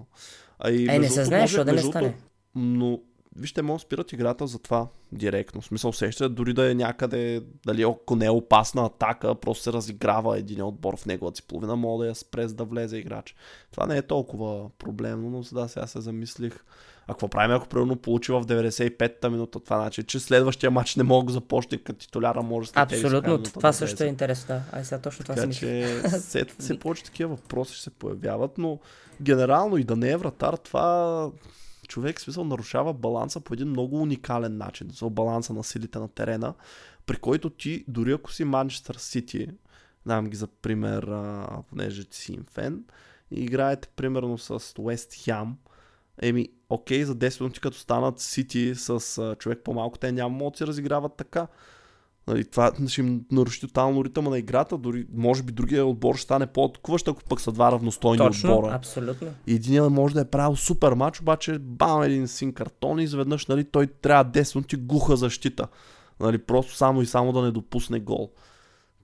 А 0.59 0.71
и 0.71 0.89
Е, 0.89 0.99
не 0.99 1.09
се 1.09 1.25
знае, 1.25 1.41
може- 1.41 1.65
да 1.65 1.73
не 1.73 1.83
стане. 1.83 2.15
Но 2.55 3.01
вижте, 3.39 3.63
може 3.63 3.83
да 3.83 3.87
спират 3.87 4.13
играта 4.13 4.47
за 4.47 4.59
това 4.59 4.89
директно. 5.13 5.61
В 5.61 5.67
смисъл 5.67 5.91
усещате, 5.91 6.29
дори 6.29 6.53
да 6.53 6.71
е 6.71 6.75
някъде, 6.75 7.43
дали 7.67 7.83
ако 7.83 8.17
не 8.17 8.27
е 8.27 8.31
опасна 8.31 8.87
атака, 8.87 9.35
просто 9.35 9.63
се 9.63 9.73
разиграва 9.73 10.39
един 10.39 10.63
отбор 10.63 10.97
в 10.97 11.07
неговата 11.07 11.37
си 11.37 11.43
половина, 11.43 11.77
мога 11.77 12.05
да 12.05 12.09
я 12.09 12.15
спре 12.15 12.47
да 12.47 12.65
влезе 12.65 12.97
играч. 12.97 13.35
Това 13.71 13.87
не 13.87 13.97
е 13.97 14.03
толкова 14.03 14.71
проблемно, 14.79 15.31
но 15.31 15.61
да, 15.61 15.69
сега 15.69 15.87
се 15.87 16.01
замислих. 16.01 16.65
А 17.09 17.13
какво 17.13 17.29
правим, 17.29 17.57
ако 17.57 17.69
примерно 17.69 17.97
получи 17.97 18.33
в 18.33 18.45
95-та 18.45 19.31
минута 19.31 19.61
това, 19.61 19.77
значи, 19.77 20.03
че 20.03 20.21
следващия 20.21 20.71
матч 20.71 20.97
не 20.97 21.03
мога 21.03 21.27
да 21.27 21.33
започне 21.33 21.79
като 21.79 21.99
титуляра, 21.99 22.43
може 22.43 22.69
след 22.69 22.77
Абсолютно, 22.77 23.43
това 23.43 23.69
да 23.69 23.73
също 23.73 24.05
е 24.05 24.07
интересно. 24.07 24.55
Да. 24.55 24.63
Ай, 24.73 24.85
сега 24.85 25.01
точно 25.01 25.25
това 25.25 25.35
така, 25.35 25.53
си 25.53 25.59
че 25.59 26.01
все, 26.19 26.45
все 26.59 26.79
повече 26.81 27.05
такива 27.05 27.29
въпроси 27.29 27.75
ще 27.75 27.83
се 27.83 27.91
появяват, 27.91 28.59
но 28.59 28.79
генерално 29.23 29.77
и 29.77 29.85
да 29.85 29.97
не 29.97 30.11
е 30.11 30.17
вратар, 30.17 30.55
това 30.57 31.31
човек 31.89 32.21
смисъл 32.21 32.45
нарушава 32.45 32.95
баланса 32.95 33.41
по 33.41 33.55
един 33.55 33.69
много 33.69 34.03
уникален 34.03 34.57
начин. 34.57 34.91
За 34.91 35.11
баланса 35.11 35.53
на 35.53 35.65
силите 35.65 35.99
на 35.99 36.09
терена, 36.09 36.55
при 37.07 37.17
който 37.17 37.51
ти, 37.51 37.85
дори 37.89 38.13
ако 38.13 38.33
си 38.33 38.45
Манчестър 38.45 38.95
Сити, 38.95 39.49
давам 40.07 40.27
ги 40.27 40.37
за 40.37 40.47
пример, 40.47 41.03
а, 41.03 41.47
понеже 41.69 42.05
ти 42.05 42.17
си 42.17 42.33
им 42.33 42.45
фен, 42.51 42.85
и 43.31 43.45
играете 43.45 43.89
примерно 43.97 44.39
с 44.39 44.75
Уест 44.79 45.15
Хям, 45.25 45.59
еми, 46.23 46.49
окей, 46.69 47.05
за 47.05 47.15
10 47.17 47.41
минути 47.41 47.61
като 47.61 47.79
станат 47.79 48.21
Сити 48.21 48.75
с 48.75 49.19
а, 49.19 49.35
човек 49.35 49.61
по-малко, 49.65 49.99
те 49.99 50.13
няма 50.13 50.51
да 50.51 50.59
се 50.59 50.67
разиграват 50.67 51.17
така. 51.17 51.47
Нали, 52.29 52.45
това 52.45 52.73
ще 52.89 53.01
им 53.01 53.25
наруши 53.33 53.61
тотално 53.61 54.05
ритъма 54.05 54.31
на 54.31 54.39
играта, 54.39 54.79
дори 54.79 55.07
може 55.15 55.43
би 55.43 55.53
другия 55.53 55.87
отбор 55.87 56.15
ще 56.15 56.23
стане 56.23 56.47
по-откуващ, 56.47 57.09
ако 57.09 57.25
пък 57.25 57.41
са 57.41 57.53
два 57.53 57.73
равностойни 57.73 58.19
Точно, 58.19 58.55
отбора. 58.55 58.75
абсолютно. 58.75 59.29
И 59.47 59.55
един 59.55 59.85
може 59.85 60.15
да 60.15 60.21
е 60.21 60.25
правил 60.25 60.57
супер 60.57 60.93
матч, 60.93 61.21
обаче 61.21 61.59
бам 61.59 62.03
един 62.03 62.29
син 62.29 62.53
картон 62.53 63.01
и 63.01 63.05
изведнъж 63.05 63.47
нали, 63.47 63.65
той 63.65 63.87
трябва 63.87 64.33
10 64.33 64.55
минути 64.55 64.77
глуха 64.77 65.17
защита. 65.17 65.69
Нали, 66.21 66.39
просто 66.39 66.75
само 66.75 67.03
и 67.03 67.07
само 67.07 67.33
да 67.33 67.43
не 67.43 67.51
допусне 67.51 68.01
гол. 68.01 68.31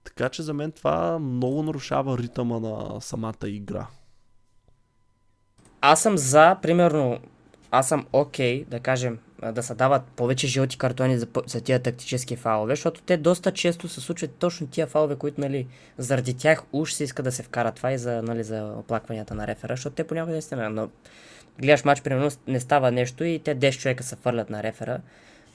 Така 0.05 0.29
че 0.29 0.43
за 0.43 0.55
мен 0.55 0.73
това 0.73 1.19
много 1.19 1.63
нарушава 1.63 2.19
ритъма 2.19 2.59
на 2.59 3.01
самата 3.01 3.35
игра. 3.45 3.87
Аз 5.81 6.03
съм 6.03 6.19
за, 6.19 6.57
примерно, 6.63 7.19
аз 7.71 7.89
съм 7.89 8.07
окей, 8.13 8.65
okay, 8.65 8.69
да 8.69 8.81
кажем, 8.81 9.19
да 9.53 9.63
се 9.63 9.75
дават 9.75 10.03
повече 10.05 10.47
жълти 10.47 10.79
картони 10.79 11.19
за, 11.19 11.27
за 11.47 11.61
тия 11.61 11.79
тактически 11.79 12.37
фалове, 12.37 12.73
защото 12.73 13.03
те 13.03 13.17
доста 13.17 13.53
често 13.53 13.89
се 13.89 14.01
случват 14.01 14.31
точно 14.31 14.67
тия 14.67 14.87
фалове, 14.87 15.17
които 15.17 15.41
нали, 15.41 15.67
заради 15.99 16.35
тях 16.35 16.63
уж 16.73 16.93
се 16.93 17.05
иска 17.05 17.23
да 17.23 17.33
се 17.33 17.43
вкара 17.43 17.73
това 17.73 17.93
и 17.93 17.99
за, 17.99 18.23
нали, 18.23 18.45
за 18.45 18.75
оплакванията 18.79 19.35
на 19.35 19.47
рефера, 19.47 19.73
защото 19.73 19.97
те 19.97 20.07
понякога 20.07 20.33
наистина, 20.33 20.71
но 20.71 20.89
гледаш 21.61 21.85
матч, 21.85 22.03
примерно 22.03 22.31
не 22.47 22.61
става 22.61 22.91
нещо 22.91 23.25
и 23.25 23.39
те 23.39 23.57
10 23.57 23.79
човека 23.79 24.03
се 24.05 24.17
фърлят 24.17 24.51
на 24.51 24.63
рефера, 24.63 25.01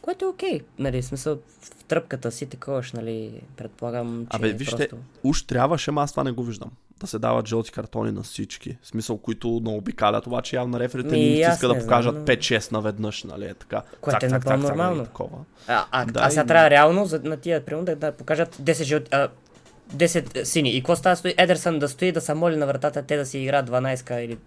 което 0.01 0.25
е 0.25 0.27
окей, 0.27 0.59
okay. 0.59 0.63
нали, 0.79 1.01
смисъл 1.01 1.39
в 1.61 1.83
тръпката 1.83 2.31
си 2.31 2.45
такова, 2.45 2.83
нали, 2.93 3.41
предполагам, 3.57 4.27
че 4.31 4.37
Абе, 4.37 4.53
вижте, 4.53 4.75
просто... 4.77 4.97
уж 5.23 5.43
трябваше, 5.43 5.91
аз 5.95 6.11
това 6.11 6.23
не 6.23 6.31
го 6.31 6.43
виждам 6.43 6.71
да 6.99 7.07
се 7.07 7.19
дават 7.19 7.47
жълти 7.47 7.71
картони 7.71 8.11
на 8.11 8.23
всички. 8.23 8.77
В 8.81 8.87
смисъл, 8.87 9.17
които 9.17 9.61
наобикалят, 9.63 10.27
обаче 10.27 10.55
явно 10.55 10.79
реферите 10.79 11.11
не 11.11 11.19
иска 11.19 11.67
да 11.67 11.79
покажат 11.79 12.15
но... 12.15 12.21
5-6 12.21 12.71
наведнъж, 12.71 13.23
нали, 13.23 13.45
е 13.45 13.53
така. 13.53 13.81
Което 14.01 14.25
е 14.25 14.29
напълно 14.29 14.63
нормално. 14.63 15.03
Такова. 15.03 15.37
А, 15.67 15.85
а, 15.91 16.05
да, 16.05 16.19
а 16.23 16.29
сега 16.29 16.43
и... 16.43 16.47
трябва 16.47 16.69
реално 16.69 17.05
за, 17.05 17.21
на 17.23 17.37
тия, 17.37 17.65
примерно, 17.65 17.85
да, 17.85 17.95
да 17.95 18.11
покажат 18.11 18.55
10 18.55 18.83
жълти, 18.83 19.09
а, 19.11 19.27
10 19.95 20.43
сини. 20.43 20.69
И 20.69 20.81
какво 20.81 20.95
става? 20.95 21.15
Стои 21.15 21.33
Едерсън 21.37 21.79
да 21.79 21.89
стои 21.89 22.11
да 22.11 22.21
се 22.21 22.33
моли 22.33 22.55
на 22.55 22.67
вратата, 22.67 23.03
те 23.03 23.17
да 23.17 23.25
си 23.25 23.39
играят 23.39 23.69
12 23.69 24.19
или 24.19 24.37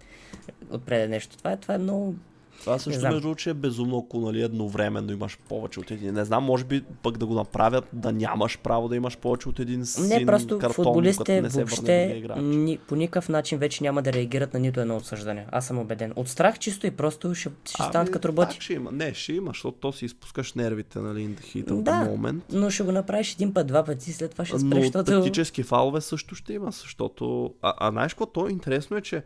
отпред 0.69 1.09
нещо. 1.09 1.37
Това 1.37 1.51
е, 1.51 1.57
това 1.57 1.73
е 1.73 1.77
много 1.77 2.15
това 2.63 2.79
също 2.79 3.01
между 3.01 3.21
другото, 3.21 3.39
че 3.39 3.49
е 3.49 3.53
безумно, 3.53 4.03
ако 4.05 4.19
нали, 4.19 4.41
едновременно 4.41 5.11
имаш 5.11 5.37
повече 5.49 5.79
от 5.79 5.91
един. 5.91 6.13
Не 6.13 6.25
знам, 6.25 6.43
може 6.43 6.63
би 6.63 6.83
пък 7.03 7.17
да 7.17 7.25
го 7.25 7.33
направят, 7.33 7.85
да 7.93 8.11
нямаш 8.11 8.59
право 8.63 8.89
да 8.89 8.95
имаш 8.95 9.17
повече 9.17 9.49
от 9.49 9.59
един 9.59 9.85
син 9.85 10.07
Не, 10.07 10.25
просто 10.25 10.59
картон, 10.59 10.85
футболистите 10.85 11.41
не 11.41 11.49
въобще 11.49 12.23
ни, 12.37 12.77
по 12.77 12.95
никакъв 12.95 13.29
начин 13.29 13.57
вече 13.57 13.83
няма 13.83 14.01
да 14.01 14.13
реагират 14.13 14.53
на 14.53 14.59
нито 14.59 14.79
едно 14.79 14.95
отсъждане. 14.95 15.45
Аз 15.51 15.67
съм 15.67 15.79
убеден. 15.79 16.13
От 16.15 16.29
страх 16.29 16.59
чисто 16.59 16.87
и 16.87 16.91
просто 16.91 17.35
ще, 17.35 17.49
ще 17.65 17.83
станат 17.83 18.11
като 18.11 18.27
роботи. 18.27 18.57
ще 18.59 18.73
има. 18.73 18.91
Не, 18.91 19.13
ще 19.13 19.33
има, 19.33 19.49
защото 19.49 19.77
то 19.77 19.91
си 19.91 20.05
изпускаш 20.05 20.53
нервите, 20.53 20.99
нали, 20.99 21.19
in 21.19 21.39
the 21.39 21.65
heat 21.65 21.81
да, 21.81 22.05
момент. 22.05 22.43
но 22.51 22.69
ще 22.69 22.83
го 22.83 22.91
направиш 22.91 23.33
един 23.33 23.53
път, 23.53 23.67
два 23.67 23.83
пъти, 23.83 24.13
след 24.13 24.31
това 24.31 24.45
ще 24.45 24.59
спреш, 24.59 24.71
но 24.73 24.81
защото... 24.81 25.11
тактически 25.11 25.63
фалове 25.63 26.01
също 26.01 26.35
ще 26.35 26.53
има, 26.53 26.71
защото... 26.71 27.53
А, 27.61 27.73
а 27.77 27.91
знаеш 27.91 28.13
какво? 28.13 28.25
То 28.25 28.47
интересно 28.47 28.97
е, 28.97 29.01
че 29.01 29.23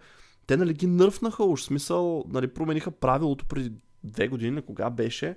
те 0.48 0.58
нали 0.58 0.74
ги 0.74 0.88
нърфнаха 0.88 1.44
уж, 1.44 1.62
смисъл, 1.62 2.24
нали 2.30 2.48
промениха 2.48 2.92
правилото 2.92 3.46
преди 3.46 3.72
две 4.04 4.27
години, 4.27 4.62
кога 4.62 4.89
беше, 4.89 5.36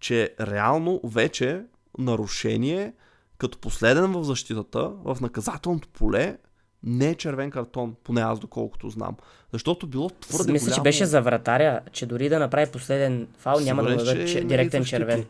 че 0.00 0.34
реално 0.40 1.00
вече 1.04 1.62
нарушение 1.98 2.92
като 3.38 3.58
последен 3.58 4.12
в 4.12 4.24
защитата, 4.24 4.90
в 5.04 5.18
наказателното 5.20 5.88
поле, 5.88 6.36
не 6.82 7.08
е 7.08 7.14
червен 7.14 7.50
картон, 7.50 7.94
поне 8.04 8.20
аз 8.20 8.38
доколкото 8.38 8.88
знам. 8.88 9.16
Защото 9.52 9.86
било 9.86 10.10
твърде 10.10 10.52
Мисля, 10.52 10.64
голямо... 10.64 10.76
че 10.76 10.82
беше 10.82 11.06
за 11.06 11.20
вратаря, 11.20 11.80
че 11.92 12.06
дори 12.06 12.28
да 12.28 12.38
направи 12.38 12.72
последен 12.72 13.28
фал, 13.38 13.60
няма 13.60 13.82
да 13.82 13.90
му 13.90 13.96
дадат 13.96 14.28
че... 14.28 14.44
директен 14.44 14.84
червен. 14.84 15.24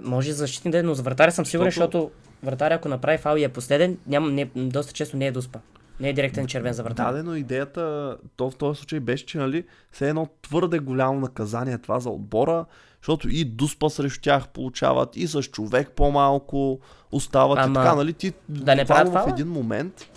Може 0.00 0.32
защитник 0.32 0.72
да 0.72 0.78
е, 0.78 0.82
но 0.82 0.94
за 0.94 1.02
вратаря 1.02 1.32
съм 1.32 1.46
сигурен, 1.46 1.70
защото... 1.70 1.98
защото 1.98 2.14
вратаря 2.42 2.74
ако 2.74 2.88
направи 2.88 3.18
фал 3.18 3.36
и 3.36 3.44
е 3.44 3.48
последен, 3.48 3.98
няма, 4.06 4.30
не, 4.30 4.50
доста 4.54 4.92
често 4.92 5.16
не 5.16 5.26
е 5.26 5.32
доспа. 5.32 5.60
Не 6.00 6.08
е 6.08 6.12
директен 6.12 6.46
червен 6.46 6.72
за 6.72 6.82
врата. 6.82 7.12
Да, 7.12 7.22
но 7.22 7.34
идеята 7.34 8.16
то 8.36 8.50
в 8.50 8.56
този 8.56 8.78
случай 8.78 9.00
беше, 9.00 9.26
че 9.26 9.38
нали, 9.38 9.64
все 9.92 10.08
едно 10.08 10.28
твърде 10.42 10.78
голямо 10.78 11.20
наказание 11.20 11.78
това 11.78 12.00
за 12.00 12.10
отбора, 12.10 12.64
защото 13.02 13.28
и 13.28 13.44
дуспа 13.44 13.90
срещу 13.90 14.20
тях 14.20 14.48
получават, 14.48 15.16
и 15.16 15.26
с 15.26 15.42
човек 15.42 15.90
по-малко 15.90 16.80
остават 17.12 17.58
Ама, 17.58 17.70
и 17.70 17.74
така, 17.74 17.94
нали, 17.94 18.12
ти 18.12 18.32
да 18.48 18.76
не 18.76 18.84
в 18.84 19.24
един 19.28 19.48
момент 19.48 20.10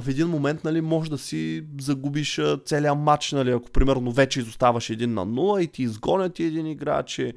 в 0.00 0.08
един 0.08 0.28
момент 0.28 0.64
нали, 0.64 0.80
може 0.80 1.10
да 1.10 1.18
си 1.18 1.64
загубиш 1.80 2.40
целият 2.64 2.98
матч, 2.98 3.32
нали, 3.32 3.50
ако 3.50 3.70
примерно 3.70 4.12
вече 4.12 4.40
изоставаш 4.40 4.90
един 4.90 5.14
на 5.14 5.26
0 5.26 5.60
и 5.60 5.66
ти 5.66 5.82
изгонят 5.82 6.38
и 6.38 6.44
един 6.44 6.66
играч, 6.66 7.18
и 7.18 7.32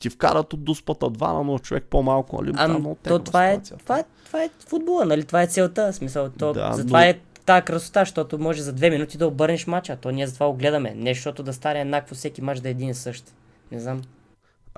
ти 0.00 0.10
вкарат 0.10 0.52
от 0.52 0.64
дуспата 0.64 1.06
2 1.06 1.32
на 1.32 1.58
0 1.58 1.62
човек 1.62 1.84
по-малко. 1.90 2.42
Нали, 2.42 2.52
а, 2.56 2.68
много 2.68 2.96
то 3.02 3.18
това 3.18 3.50
е, 3.50 3.60
това, 3.60 3.98
е, 3.98 4.04
това 4.26 4.42
е 4.42 4.50
футбола, 4.68 5.04
нали? 5.04 5.24
това 5.24 5.42
е 5.42 5.46
целта. 5.46 5.92
Смисъл, 5.92 6.30
то, 6.38 6.52
да, 6.52 6.72
затова 6.72 6.98
но... 6.98 7.04
е 7.04 7.20
тази 7.46 7.64
красота, 7.64 8.00
защото 8.00 8.38
може 8.38 8.62
за 8.62 8.72
две 8.72 8.90
минути 8.90 9.18
да 9.18 9.26
обърнеш 9.26 9.66
мача. 9.66 9.96
То 9.96 10.10
ние 10.10 10.26
затова 10.26 10.46
го 10.46 10.54
гледаме. 10.54 10.94
Не 10.96 11.14
защото 11.14 11.42
да 11.42 11.52
стане 11.52 11.80
еднакво 11.80 12.14
всеки 12.14 12.42
мач 12.42 12.60
да 12.60 12.68
е 12.68 12.70
един 12.70 12.88
и 12.88 12.94
същ. 12.94 13.34
Не 13.72 13.80
знам. 13.80 14.02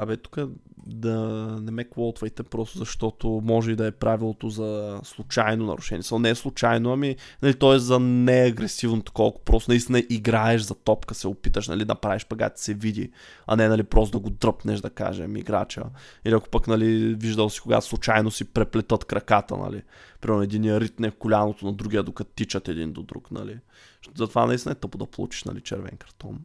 Абе, 0.00 0.16
тук 0.16 0.38
да 0.86 1.16
не 1.62 1.70
ме 1.70 1.84
клотвайте, 1.84 2.42
просто 2.42 2.78
защото 2.78 3.40
може 3.44 3.70
и 3.72 3.76
да 3.76 3.86
е 3.86 3.90
правилото 3.90 4.48
за 4.48 5.00
случайно 5.02 5.66
нарушение. 5.66 6.02
Са 6.02 6.18
не 6.18 6.30
е 6.30 6.34
случайно, 6.34 6.92
ами 6.92 7.16
нали, 7.42 7.54
то 7.54 7.74
е 7.74 7.78
за 7.78 8.00
неагресивното, 8.00 9.12
колко 9.12 9.40
просто 9.40 9.70
наистина 9.70 10.02
играеш 10.10 10.62
за 10.62 10.74
топка, 10.74 11.14
се 11.14 11.28
опиташ 11.28 11.68
нали, 11.68 11.84
да 11.84 11.94
правиш 11.94 12.26
пагат 12.26 12.58
се 12.58 12.74
види, 12.74 13.10
а 13.46 13.56
не 13.56 13.68
нали, 13.68 13.82
просто 13.82 14.18
да 14.18 14.22
го 14.22 14.30
дръпнеш, 14.30 14.80
да 14.80 14.90
кажем, 14.90 15.36
играча. 15.36 15.84
Или 16.24 16.34
ако 16.34 16.48
пък 16.48 16.68
нали, 16.68 17.14
виждал 17.14 17.50
си, 17.50 17.60
когато 17.60 17.86
случайно 17.86 18.30
си 18.30 18.44
преплетат 18.44 19.04
краката, 19.04 19.56
нали. 19.56 19.82
Примерно 20.20 20.42
един 20.42 20.76
ритне 20.76 21.10
коляното 21.10 21.66
на 21.66 21.72
другия, 21.72 22.02
докато 22.02 22.30
тичат 22.34 22.68
един 22.68 22.92
до 22.92 23.02
друг, 23.02 23.30
нали. 23.30 23.58
Затова 24.14 24.46
наистина 24.46 24.72
е 24.72 24.74
тъпо 24.74 24.98
да 24.98 25.06
получиш 25.06 25.44
нали, 25.44 25.60
червен 25.60 25.96
картон. 25.98 26.38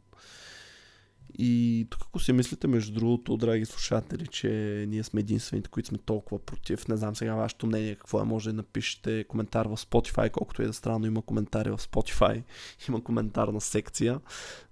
И 1.38 1.88
тук 1.90 2.02
ако 2.02 2.20
си 2.20 2.34
мислите, 2.34 2.68
между 2.68 2.94
другото, 2.94 3.38
драги 3.38 3.66
слушатели, 3.66 4.28
че 4.28 4.50
ние 4.90 5.04
сме 5.04 5.20
единствените, 5.20 5.70
които 5.70 5.90
сме 5.90 5.98
толкова 5.98 6.40
против, 6.40 6.88
не 6.88 6.98
знам 6.98 7.16
сега 7.16 7.36
вашето 7.36 7.68
мнение 7.68 7.96
какво 7.96 8.22
е, 8.22 8.24
може 8.24 8.50
да 8.50 8.56
напишете 8.56 9.24
коментар 9.24 9.66
в 9.66 9.78
Spotify, 9.78 10.32
колкото 10.32 10.62
и 10.62 10.66
да 10.66 10.74
странно 10.74 11.06
има 11.06 11.22
коментари 11.22 11.70
в 11.70 11.78
Spotify, 11.78 12.44
има 12.90 13.04
коментарна 13.04 13.62
секция. 13.62 14.20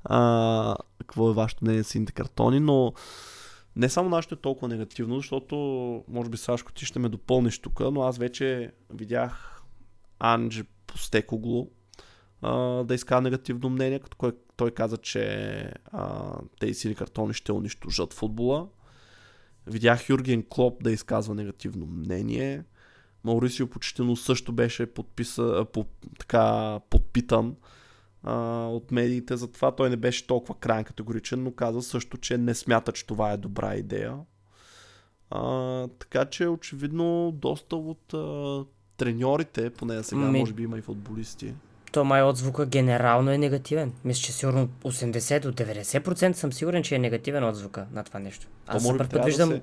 А, 0.04 0.76
какво 1.00 1.30
е 1.30 1.34
вашето 1.34 1.66
мнение 1.66 1.84
с 1.84 2.06
картони, 2.14 2.60
но 2.60 2.94
не 3.76 3.90
само 3.90 4.10
нашето 4.10 4.36
е 4.36 4.42
толкова 4.42 4.68
негативно, 4.68 5.16
защото 5.16 5.56
може 6.08 6.30
би 6.30 6.38
Сашко 6.38 6.74
ти 6.74 6.86
ще 6.86 7.00
ме 7.00 7.10
допълниш 7.10 7.60
тук, 7.60 7.80
но 7.80 8.02
аз 8.02 8.18
вече 8.18 8.72
видях 8.94 9.62
Анджи 10.20 10.64
Постекоглу 10.88 11.68
а, 12.42 12.84
да 12.84 12.96
изказва 12.96 13.22
негативно 13.22 13.70
мнение, 13.70 14.00
като 14.00 14.18
кой, 14.18 14.32
той 14.62 14.72
каза, 14.72 14.98
че 14.98 15.74
а, 15.86 16.36
тези 16.60 16.74
сини 16.74 16.96
картони 16.96 17.34
ще 17.34 17.52
унищожат 17.52 18.14
футбола. 18.14 18.68
Видях 19.68 20.10
Юрген 20.10 20.44
Клоп 20.50 20.84
да 20.84 20.92
изказва 20.92 21.36
негативно 21.36 21.86
мнение. 21.86 22.64
Маурисио 23.24 23.68
Почетино 23.68 24.16
също 24.16 24.52
беше 24.52 24.86
подписа, 24.86 25.66
по, 25.74 25.86
така, 26.20 26.80
подпитан 26.90 27.56
а, 28.24 28.36
от 28.68 28.92
медиите, 28.92 29.38
затова 29.38 29.76
той 29.76 29.90
не 29.90 29.98
беше 29.98 30.28
толкова 30.28 30.56
крайен 30.56 30.84
категоричен, 30.84 31.44
но 31.44 31.52
каза 31.52 31.82
също, 31.82 32.18
че 32.18 32.38
не 32.38 32.56
смята, 32.56 32.92
че 32.92 33.06
това 33.06 33.32
е 33.32 33.38
добра 33.38 33.76
идея. 33.76 34.18
А, 35.30 35.88
така 35.88 36.26
че 36.26 36.48
очевидно 36.48 37.32
доста 37.32 37.76
от 37.76 38.14
а, 38.14 38.66
треньорите, 38.98 39.70
поне 39.70 40.04
сега 40.04 40.22
Ми... 40.22 40.40
може 40.40 40.54
би 40.54 40.64
има 40.64 40.78
и 40.78 40.82
футболисти, 40.82 41.54
то 41.92 42.06
май 42.06 42.24
отзвука 42.24 42.66
генерално 42.66 43.32
е 43.32 43.38
негативен. 43.38 43.94
Мисля, 44.06 44.22
че 44.22 44.32
сигурно 44.32 44.70
80 44.84 45.40
до 45.40 45.52
90% 45.52 46.32
съм 46.34 46.54
сигурен, 46.54 46.84
че 46.84 46.96
е 46.96 47.00
негативен 47.00 47.44
отзвука 47.44 47.86
на 47.92 48.04
това 48.04 48.20
нещо. 48.20 48.48
Аз 48.68 48.84
за 48.84 48.98
първ 48.98 49.10
път 49.10 49.26
виждам 49.26 49.50
да 49.50 49.56
се... 49.56 49.62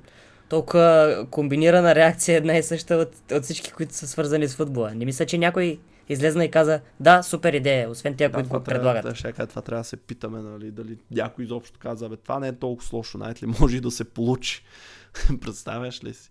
толкова 0.48 1.26
комбинирана 1.30 1.94
реакция 1.94 2.36
една 2.36 2.56
и 2.56 2.62
съща 2.62 2.96
от, 2.96 3.32
от 3.32 3.44
всички, 3.44 3.72
които 3.72 3.94
са 3.94 4.08
свързани 4.08 4.48
с 4.48 4.56
футбола. 4.56 4.94
Не 4.94 5.04
мисля, 5.04 5.26
че 5.26 5.38
някой 5.38 5.78
излезна 6.08 6.44
и 6.44 6.50
каза, 6.50 6.80
да, 7.00 7.22
супер 7.22 7.52
идея, 7.52 7.90
освен 7.90 8.16
тя, 8.16 8.28
да, 8.28 8.34
които 8.34 8.48
го 8.48 8.60
предлагат. 8.60 9.04
Да, 9.04 9.14
ще 9.14 9.32
това 9.32 9.62
трябва 9.62 9.80
да 9.80 9.88
се 9.88 9.96
питаме, 9.96 10.42
нали, 10.42 10.70
дали 10.70 10.98
някой 11.10 11.44
изобщо 11.44 11.78
каза, 11.78 12.08
бе, 12.08 12.16
това 12.16 12.38
не 12.38 12.48
е 12.48 12.52
толкова 12.52 12.88
лошо, 12.92 13.18
най 13.18 13.34
ли 13.42 13.46
може 13.60 13.76
и 13.76 13.80
да 13.80 13.90
се 13.90 14.04
получи. 14.04 14.64
Представяш 15.40 16.04
ли 16.04 16.14
си? 16.14 16.30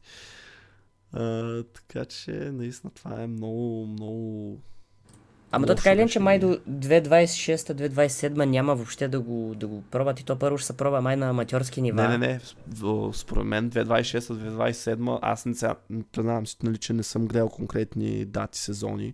А, 1.13 1.63
така 1.63 2.05
че, 2.05 2.31
наистина, 2.31 2.91
това 2.95 3.21
е 3.21 3.27
много, 3.27 3.87
много 3.87 4.59
Ама 5.51 5.67
то 5.67 5.75
така 5.75 5.91
или 5.91 6.09
че 6.09 6.19
май 6.19 6.39
до 6.39 6.47
2026-2027 6.47 8.45
няма 8.45 8.75
въобще 8.75 9.07
да 9.07 9.19
го, 9.19 9.55
да 9.55 9.67
го 9.67 9.81
пробват. 9.81 10.19
И 10.19 10.23
то 10.23 10.35
първо 10.35 10.57
ще 10.57 10.67
се 10.67 10.77
пробва 10.77 11.01
май 11.01 11.15
на 11.15 11.29
аматьорски 11.29 11.81
нива. 11.81 12.07
Не, 12.07 12.17
не, 12.17 12.27
не. 12.27 12.39
Според 13.13 13.45
мен 13.45 13.71
2026-2027 13.71 15.19
аз 15.21 15.45
не 15.45 15.53
сега, 15.53 15.75
признавам 16.11 16.47
си, 16.47 16.57
нали, 16.63 16.77
че 16.77 16.93
не 16.93 17.03
съм 17.03 17.27
гледал 17.27 17.49
конкретни 17.49 18.25
дати, 18.25 18.59
сезони, 18.59 19.13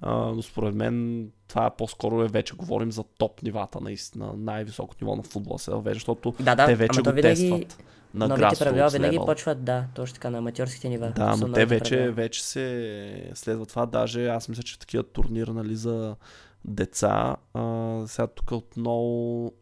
а, 0.00 0.16
но 0.16 0.42
според 0.42 0.74
мен 0.74 1.26
това 1.48 1.70
по-скоро 1.70 2.22
е 2.22 2.28
вече 2.28 2.54
говорим 2.54 2.92
за 2.92 3.04
топ 3.18 3.42
нивата, 3.42 3.80
наистина, 3.80 4.32
най-високо 4.36 4.94
ниво 5.02 5.16
на 5.16 5.22
футбола 5.22 5.58
се 5.58 5.70
въвежда, 5.70 5.94
защото 5.94 6.34
да, 6.40 6.54
да, 6.54 6.66
те 6.66 6.74
вече 6.74 7.02
го 7.02 7.10
винаги... 7.10 7.22
тестват 7.22 7.78
на 8.16 8.28
Новите 8.28 8.64
правила 8.64 8.88
винаги 8.88 9.18
почват, 9.26 9.64
да, 9.64 9.84
точно 9.94 10.14
така, 10.14 10.30
на 10.30 10.38
аматьорските 10.38 10.88
нива. 10.88 11.12
Да, 11.16 11.36
но 11.36 11.52
те 11.52 11.66
вече, 11.66 12.10
вече 12.10 12.44
се 12.44 13.30
следва 13.34 13.66
това. 13.66 13.86
Даже 13.86 14.26
аз 14.26 14.48
мисля, 14.48 14.62
че 14.62 14.78
такива 14.78 15.02
турнира 15.02 15.52
нали, 15.52 15.76
за 15.76 16.16
деца. 16.64 17.36
А, 17.54 18.02
сега 18.06 18.26
тук 18.26 18.52
отново... 18.52 19.52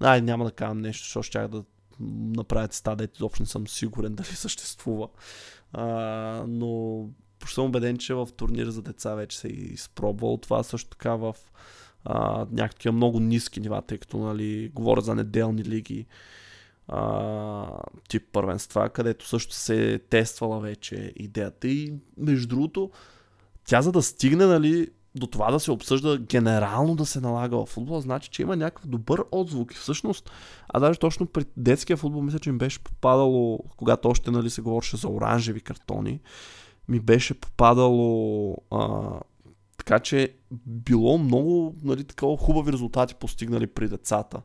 Ай, 0.00 0.20
няма 0.22 0.44
да 0.44 0.50
кажам 0.50 0.80
нещо, 0.80 1.04
защото 1.04 1.22
ще 1.22 1.48
да 1.48 1.64
направят 2.36 2.72
стадет, 2.72 3.16
изобщо 3.16 3.42
не 3.42 3.46
съм 3.46 3.68
сигурен 3.68 4.14
дали 4.14 4.26
съществува. 4.26 5.08
А, 5.72 5.84
но 6.48 7.02
почти 7.38 7.54
съм 7.54 7.64
убеден, 7.64 7.98
че 7.98 8.14
в 8.14 8.28
турнира 8.36 8.70
за 8.70 8.82
деца 8.82 9.14
вече 9.14 9.38
се 9.38 9.48
е 9.48 9.50
изпробвал 9.50 10.36
това 10.36 10.62
също 10.62 10.90
така 10.90 11.14
в 11.14 11.36
а, 12.04 12.46
някакви 12.52 12.90
много 12.90 13.20
ниски 13.20 13.60
нива, 13.60 13.82
тъй 13.82 13.98
като 13.98 14.18
нали, 14.18 14.70
говоря 14.74 15.00
за 15.00 15.14
неделни 15.14 15.64
лиги 15.64 16.06
а, 16.88 17.80
тип 18.08 18.22
първенства, 18.32 18.88
където 18.88 19.28
също 19.28 19.54
се 19.54 19.92
е 19.92 19.98
тествала 19.98 20.60
вече 20.60 21.12
идеята 21.16 21.68
и 21.68 21.94
между 22.16 22.48
другото 22.48 22.90
тя 23.64 23.82
за 23.82 23.92
да 23.92 24.02
стигне 24.02 24.46
нали, 24.46 24.88
до 25.14 25.26
това 25.26 25.50
да 25.50 25.60
се 25.60 25.70
обсъжда 25.70 26.18
генерално 26.18 26.96
да 26.96 27.06
се 27.06 27.20
налага 27.20 27.56
в 27.56 27.66
футбола, 27.66 28.00
значи, 28.00 28.30
че 28.30 28.42
има 28.42 28.56
някакъв 28.56 28.86
добър 28.86 29.24
отзвук. 29.30 29.72
И 29.72 29.76
всъщност, 29.76 30.30
а 30.68 30.80
даже 30.80 30.98
точно 30.98 31.26
при 31.26 31.44
детския 31.56 31.96
футбол, 31.96 32.22
мисля, 32.22 32.38
че 32.38 32.52
ми 32.52 32.58
беше 32.58 32.84
попадало, 32.84 33.58
когато 33.76 34.08
още 34.08 34.30
нали, 34.30 34.50
се 34.50 34.62
говореше 34.62 34.96
за 34.96 35.08
оранжеви 35.08 35.60
картони, 35.60 36.20
ми 36.88 37.00
беше 37.00 37.40
попадало 37.40 38.56
а, 38.70 39.10
така 39.78 39.98
че 39.98 40.34
било 40.66 41.18
много 41.18 41.74
нали, 41.82 42.04
такова 42.04 42.36
хубави 42.36 42.72
резултати 42.72 43.14
постигнали 43.14 43.66
при 43.66 43.88
децата. 43.88 44.42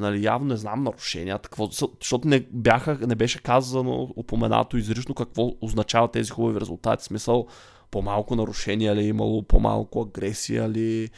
Нали, 0.00 0.24
явно 0.24 0.48
не 0.48 0.56
знам 0.56 0.82
нарушенията, 0.82 1.48
какво, 1.48 1.66
защото 1.66 2.28
не, 2.28 2.46
бяха, 2.50 2.98
не 3.06 3.14
беше 3.14 3.42
казано, 3.42 4.12
упоменато 4.16 4.76
изрично 4.76 5.14
какво 5.14 5.52
означава 5.60 6.10
тези 6.10 6.30
хубави 6.30 6.60
резултати. 6.60 7.04
Смисъл, 7.04 7.46
по-малко 7.90 8.36
нарушения 8.36 8.96
ли 8.96 9.00
е 9.00 9.06
имало, 9.06 9.42
по-малко 9.42 10.02
агресия 10.02 10.70
ли, 10.70 11.10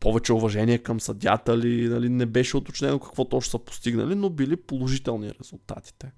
повече 0.00 0.32
уважение 0.32 0.78
към 0.78 1.00
съдята 1.00 1.58
ли, 1.58 1.88
нали, 1.88 2.08
не 2.08 2.26
беше 2.26 2.56
уточнено 2.56 2.98
какво 2.98 3.24
точно 3.24 3.50
са 3.50 3.58
постигнали, 3.58 4.14
но 4.14 4.30
били 4.30 4.56
положителни 4.56 5.32
резултатите. 5.40 6.12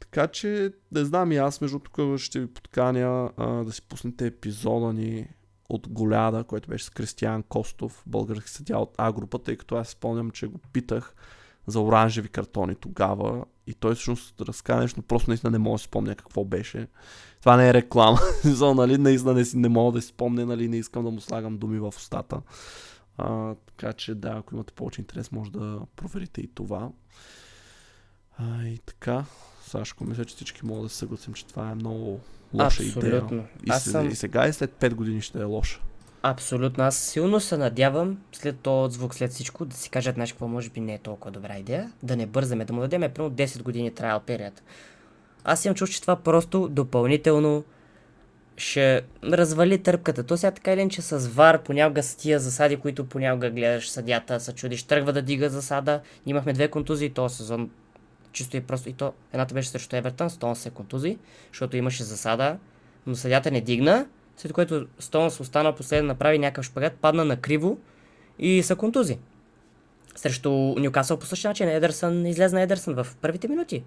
Така 0.00 0.26
че, 0.26 0.72
не 0.92 1.04
знам 1.04 1.32
и 1.32 1.36
аз, 1.36 1.60
между 1.60 1.78
тук 1.78 2.18
ще 2.18 2.40
ви 2.40 2.46
подканя 2.46 3.30
а, 3.36 3.46
да 3.46 3.72
си 3.72 3.82
пуснете 3.82 4.26
епизода 4.26 4.92
ни 4.92 5.28
от 5.68 5.88
Голяда, 5.88 6.44
който 6.44 6.68
беше 6.68 6.84
с 6.84 6.90
Кристиян 6.90 7.42
Костов, 7.42 8.02
български 8.06 8.50
съдя 8.50 8.78
от 8.78 8.94
А 8.98 9.12
група, 9.12 9.38
тъй 9.38 9.56
като 9.56 9.76
аз 9.76 9.88
спомням, 9.88 10.30
че 10.30 10.46
го 10.46 10.58
питах 10.58 11.14
за 11.66 11.80
оранжеви 11.80 12.28
картони 12.28 12.74
тогава 12.74 13.44
и 13.66 13.74
той 13.74 13.94
всъщност 13.94 14.40
разказа 14.40 14.80
нещо, 14.80 15.02
просто 15.02 15.30
наистина 15.30 15.50
не 15.50 15.58
мога 15.58 15.74
да 15.74 15.78
си 15.78 15.84
спомня 15.84 16.14
какво 16.14 16.44
беше. 16.44 16.88
Това 17.40 17.56
не 17.56 17.68
е 17.68 17.74
реклама, 17.74 18.18
за, 18.44 18.74
нали, 18.74 18.98
наистина 18.98 19.34
не, 19.34 19.44
не 19.54 19.68
мога 19.68 19.92
да 19.92 20.02
си 20.02 20.08
спомня, 20.08 20.46
нали, 20.46 20.68
не 20.68 20.76
искам 20.76 21.04
да 21.04 21.10
му 21.10 21.20
слагам 21.20 21.58
думи 21.58 21.78
в 21.78 21.92
устата. 21.96 22.42
А, 23.18 23.54
така 23.54 23.92
че 23.92 24.14
да, 24.14 24.28
ако 24.28 24.54
имате 24.54 24.72
повече 24.72 25.00
интерес, 25.00 25.32
може 25.32 25.52
да 25.52 25.80
проверите 25.96 26.40
и 26.40 26.54
това. 26.54 26.90
А, 28.36 28.64
и 28.64 28.78
така, 28.78 29.24
Сашко, 29.68 30.04
мисля, 30.04 30.24
че 30.24 30.34
всички 30.34 30.66
могат 30.66 30.82
да 30.82 30.88
се 30.88 30.96
съгласим, 30.96 31.34
че 31.34 31.46
това 31.46 31.70
е 31.70 31.74
много 31.74 32.20
лоша 32.54 32.82
Абсолютно. 32.82 33.08
идея. 33.08 33.48
И, 33.66 33.70
Аз 33.70 33.84
съм... 33.84 34.08
и 34.08 34.14
сега 34.14 34.48
и 34.48 34.52
след 34.52 34.70
5 34.70 34.94
години 34.94 35.20
ще 35.20 35.38
е 35.38 35.44
лоша. 35.44 35.80
Абсолютно. 36.22 36.84
Аз 36.84 36.96
силно 36.96 37.40
се 37.40 37.56
надявам 37.56 38.18
след 38.32 38.58
този 38.58 38.94
звук, 38.94 39.14
след 39.14 39.30
всичко, 39.30 39.64
да 39.64 39.76
си 39.76 39.90
кажат, 39.90 40.14
знаеш 40.14 40.32
какво 40.32 40.48
може 40.48 40.70
би 40.70 40.80
не 40.80 40.94
е 40.94 40.98
толкова 40.98 41.30
добра 41.30 41.58
идея, 41.58 41.92
да 42.02 42.16
не 42.16 42.26
бързаме, 42.26 42.64
да 42.64 42.72
му 42.72 42.80
дадем 42.80 43.00
примерно 43.00 43.34
10 43.34 43.62
години 43.62 43.90
трайл 43.90 44.20
период. 44.20 44.62
Аз 45.44 45.64
имам 45.64 45.74
чувство, 45.74 45.94
че 45.94 46.00
това 46.00 46.16
просто 46.16 46.68
допълнително 46.68 47.64
ще 48.56 49.02
развали 49.24 49.78
търпката. 49.78 50.22
То 50.22 50.36
сега 50.36 50.50
така 50.50 50.72
или 50.72 50.90
че 50.90 51.02
с 51.02 51.28
вар 51.28 51.62
понякога 51.62 52.02
са 52.02 52.16
тия 52.16 52.40
засади, 52.40 52.76
които 52.76 53.04
понякога 53.04 53.50
гледаш 53.50 53.90
съдята, 53.90 54.40
се 54.40 54.52
чудиш, 54.52 54.82
тръгва 54.82 55.12
да 55.12 55.22
дига 55.22 55.50
засада. 55.50 56.00
Имахме 56.26 56.52
две 56.52 56.68
контузии 56.68 57.10
този 57.10 57.36
сезон 57.36 57.70
чисто 58.38 58.56
и 58.56 58.60
просто. 58.60 58.88
И 58.88 58.92
то 58.92 59.12
едната 59.32 59.54
беше 59.54 59.68
срещу 59.68 59.96
Евертън, 59.96 60.30
Стоунс 60.30 60.58
се 60.58 60.70
контузи, 60.70 61.18
защото 61.52 61.76
имаше 61.76 62.04
засада, 62.04 62.58
но 63.06 63.14
съдята 63.14 63.50
не 63.50 63.60
дигна, 63.60 64.06
след 64.36 64.52
което 64.52 64.86
Стоунс 64.98 65.40
остана 65.40 65.74
последен, 65.74 66.06
направи 66.06 66.38
някакъв 66.38 66.64
шпагат, 66.64 66.92
падна 66.92 67.24
на 67.24 67.36
криво 67.36 67.78
и 68.38 68.62
са 68.62 68.76
контузи. 68.76 69.18
Срещу 70.16 70.50
Ньюкасъл 70.78 71.16
по 71.16 71.26
същия 71.26 71.48
начин 71.50 71.68
Едърсън 71.68 72.26
излезна 72.26 72.62
Едърсън 72.62 72.94
в 72.94 73.06
първите 73.20 73.48
минути. 73.48 73.82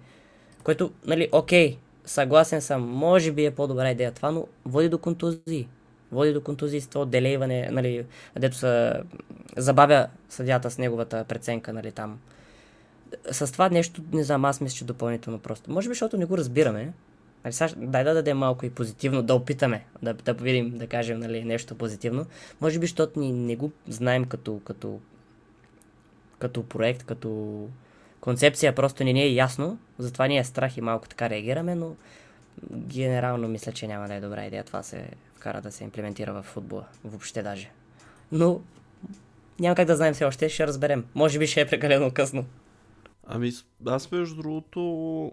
Което, 0.64 0.92
нали, 1.06 1.28
окей, 1.32 1.78
съгласен 2.04 2.60
съм, 2.60 2.88
може 2.88 3.32
би 3.32 3.44
е 3.44 3.50
по-добра 3.50 3.90
идея 3.90 4.12
това, 4.12 4.30
но 4.30 4.46
води 4.64 4.88
до 4.88 4.98
контузии. 4.98 5.68
Води 6.12 6.32
до 6.32 6.42
контузии 6.42 6.80
с 6.80 6.88
това 6.88 7.02
отделейване, 7.02 7.68
нали, 7.70 8.04
дето 8.38 8.56
се 8.56 8.92
забавя 9.56 10.06
съдята 10.28 10.70
с 10.70 10.78
неговата 10.78 11.24
преценка, 11.24 11.72
нали, 11.72 11.92
там 11.92 12.18
с 13.30 13.52
това 13.52 13.68
нещо, 13.68 14.02
не 14.12 14.24
знам, 14.24 14.44
аз 14.44 14.60
мисля, 14.60 14.76
че 14.76 14.84
допълнително 14.84 15.38
просто. 15.38 15.70
Може 15.70 15.88
би, 15.88 15.94
защото 15.94 16.16
не 16.16 16.24
го 16.24 16.38
разбираме. 16.38 16.92
Нали, 17.44 17.52
сега, 17.52 17.72
дай 17.76 18.04
да 18.04 18.14
дадем 18.14 18.38
малко 18.38 18.66
и 18.66 18.70
позитивно, 18.70 19.22
да 19.22 19.34
опитаме, 19.34 19.84
да, 20.02 20.14
да 20.14 20.34
видим, 20.34 20.78
да 20.78 20.86
кажем 20.86 21.18
нали, 21.18 21.44
нещо 21.44 21.74
позитивно. 21.74 22.26
Може 22.60 22.78
би, 22.78 22.86
защото 22.86 23.20
ни 23.20 23.32
не 23.32 23.56
го 23.56 23.72
знаем 23.88 24.24
като, 24.24 24.60
като, 24.64 25.00
като 26.38 26.62
проект, 26.62 27.02
като 27.02 27.68
концепция, 28.20 28.74
просто 28.74 29.04
не 29.04 29.12
ни 29.12 29.22
е 29.22 29.34
ясно, 29.34 29.78
затова 29.98 30.26
ни 30.26 30.38
е 30.38 30.44
страх 30.44 30.76
и 30.76 30.80
малко 30.80 31.08
така 31.08 31.30
реагираме, 31.30 31.74
но 31.74 31.94
генерално 32.72 33.48
мисля, 33.48 33.72
че 33.72 33.86
няма 33.86 34.08
да 34.08 34.14
е 34.14 34.20
добра 34.20 34.46
идея 34.46 34.64
това 34.64 34.82
се 34.82 35.08
вкара 35.34 35.60
да 35.60 35.72
се 35.72 35.84
имплементира 35.84 36.32
в 36.32 36.42
футбола, 36.42 36.84
въобще 37.04 37.42
даже. 37.42 37.70
Но 38.32 38.60
няма 39.60 39.74
как 39.74 39.86
да 39.86 39.96
знаем 39.96 40.14
все 40.14 40.24
още, 40.24 40.48
ще 40.48 40.66
разберем. 40.66 41.04
Може 41.14 41.38
би 41.38 41.46
ще 41.46 41.60
е 41.60 41.66
прекалено 41.66 42.10
късно. 42.10 42.44
Ами, 43.26 43.52
аз 43.86 44.10
между 44.10 44.36
другото, 44.36 45.32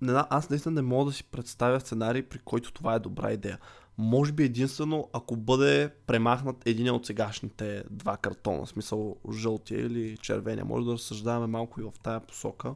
не, 0.00 0.12
аз 0.30 0.50
наистина 0.50 0.74
не 0.74 0.82
мога 0.82 1.04
да 1.04 1.12
си 1.12 1.24
представя 1.24 1.80
сценарий, 1.80 2.22
при 2.22 2.38
който 2.38 2.72
това 2.72 2.94
е 2.94 2.98
добра 2.98 3.32
идея. 3.32 3.58
Може 3.98 4.32
би 4.32 4.44
единствено, 4.44 5.08
ако 5.12 5.36
бъде 5.36 5.90
премахнат 6.06 6.66
един 6.66 6.90
от 6.90 7.06
сегашните 7.06 7.84
два 7.90 8.16
картона, 8.16 8.64
в 8.64 8.68
смисъл 8.68 9.16
жълтия 9.32 9.80
или 9.80 10.16
червения. 10.16 10.64
Може 10.64 10.86
да 10.86 10.92
разсъждаваме 10.92 11.46
малко 11.46 11.80
и 11.80 11.84
в 11.84 11.92
тая 12.02 12.20
посока. 12.20 12.74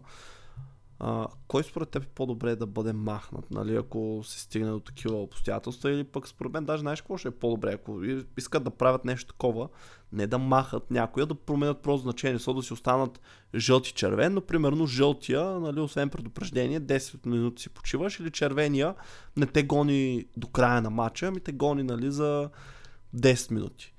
А, 0.99 1.27
кой 1.49 1.63
според 1.65 1.89
теб 1.89 2.03
е 2.03 2.07
по-добре 2.07 2.57
да 2.57 2.67
бъде 2.67 2.93
махнат, 2.93 3.51
нали, 3.51 3.77
ако 3.77 4.21
се 4.25 4.41
стигне 4.41 4.71
до 4.71 4.81
такива 4.81 5.23
обстоятелства 5.23 5.91
или 5.91 6.05
пък 6.05 6.29
според 6.29 6.53
мен 6.53 6.65
даже 6.65 6.81
знаеш 6.81 7.01
какво 7.01 7.17
ще 7.17 7.29
е 7.29 7.31
по-добре, 7.31 7.73
ако 7.73 8.01
искат 8.39 8.65
да 8.65 8.71
правят 8.71 9.05
нещо 9.05 9.33
такова, 9.33 9.69
не 10.13 10.27
да 10.27 10.39
махат 10.39 10.91
някоя, 10.91 11.27
да 11.27 11.35
променят 11.35 11.83
просто 11.83 12.03
значение, 12.03 12.39
so 12.39 12.55
да 12.55 12.63
си 12.63 12.73
останат 12.73 13.21
жълти 13.55 13.93
червен, 13.93 14.35
но 14.35 14.41
примерно 14.41 14.87
жълтия, 14.87 15.45
нали, 15.45 15.81
освен 15.81 16.09
предупреждение, 16.09 16.81
10 16.81 17.27
минути 17.27 17.63
си 17.63 17.69
почиваш 17.69 18.21
или 18.21 18.31
червения 18.31 18.95
не 19.37 19.47
те 19.47 19.63
гони 19.63 20.27
до 20.37 20.47
края 20.47 20.83
на 20.83 20.91
матча, 20.91 21.27
ами 21.27 21.41
те 21.41 21.53
гони 21.53 21.83
нали, 21.83 22.11
за 22.11 22.51
10 23.17 23.51
минути. 23.51 23.95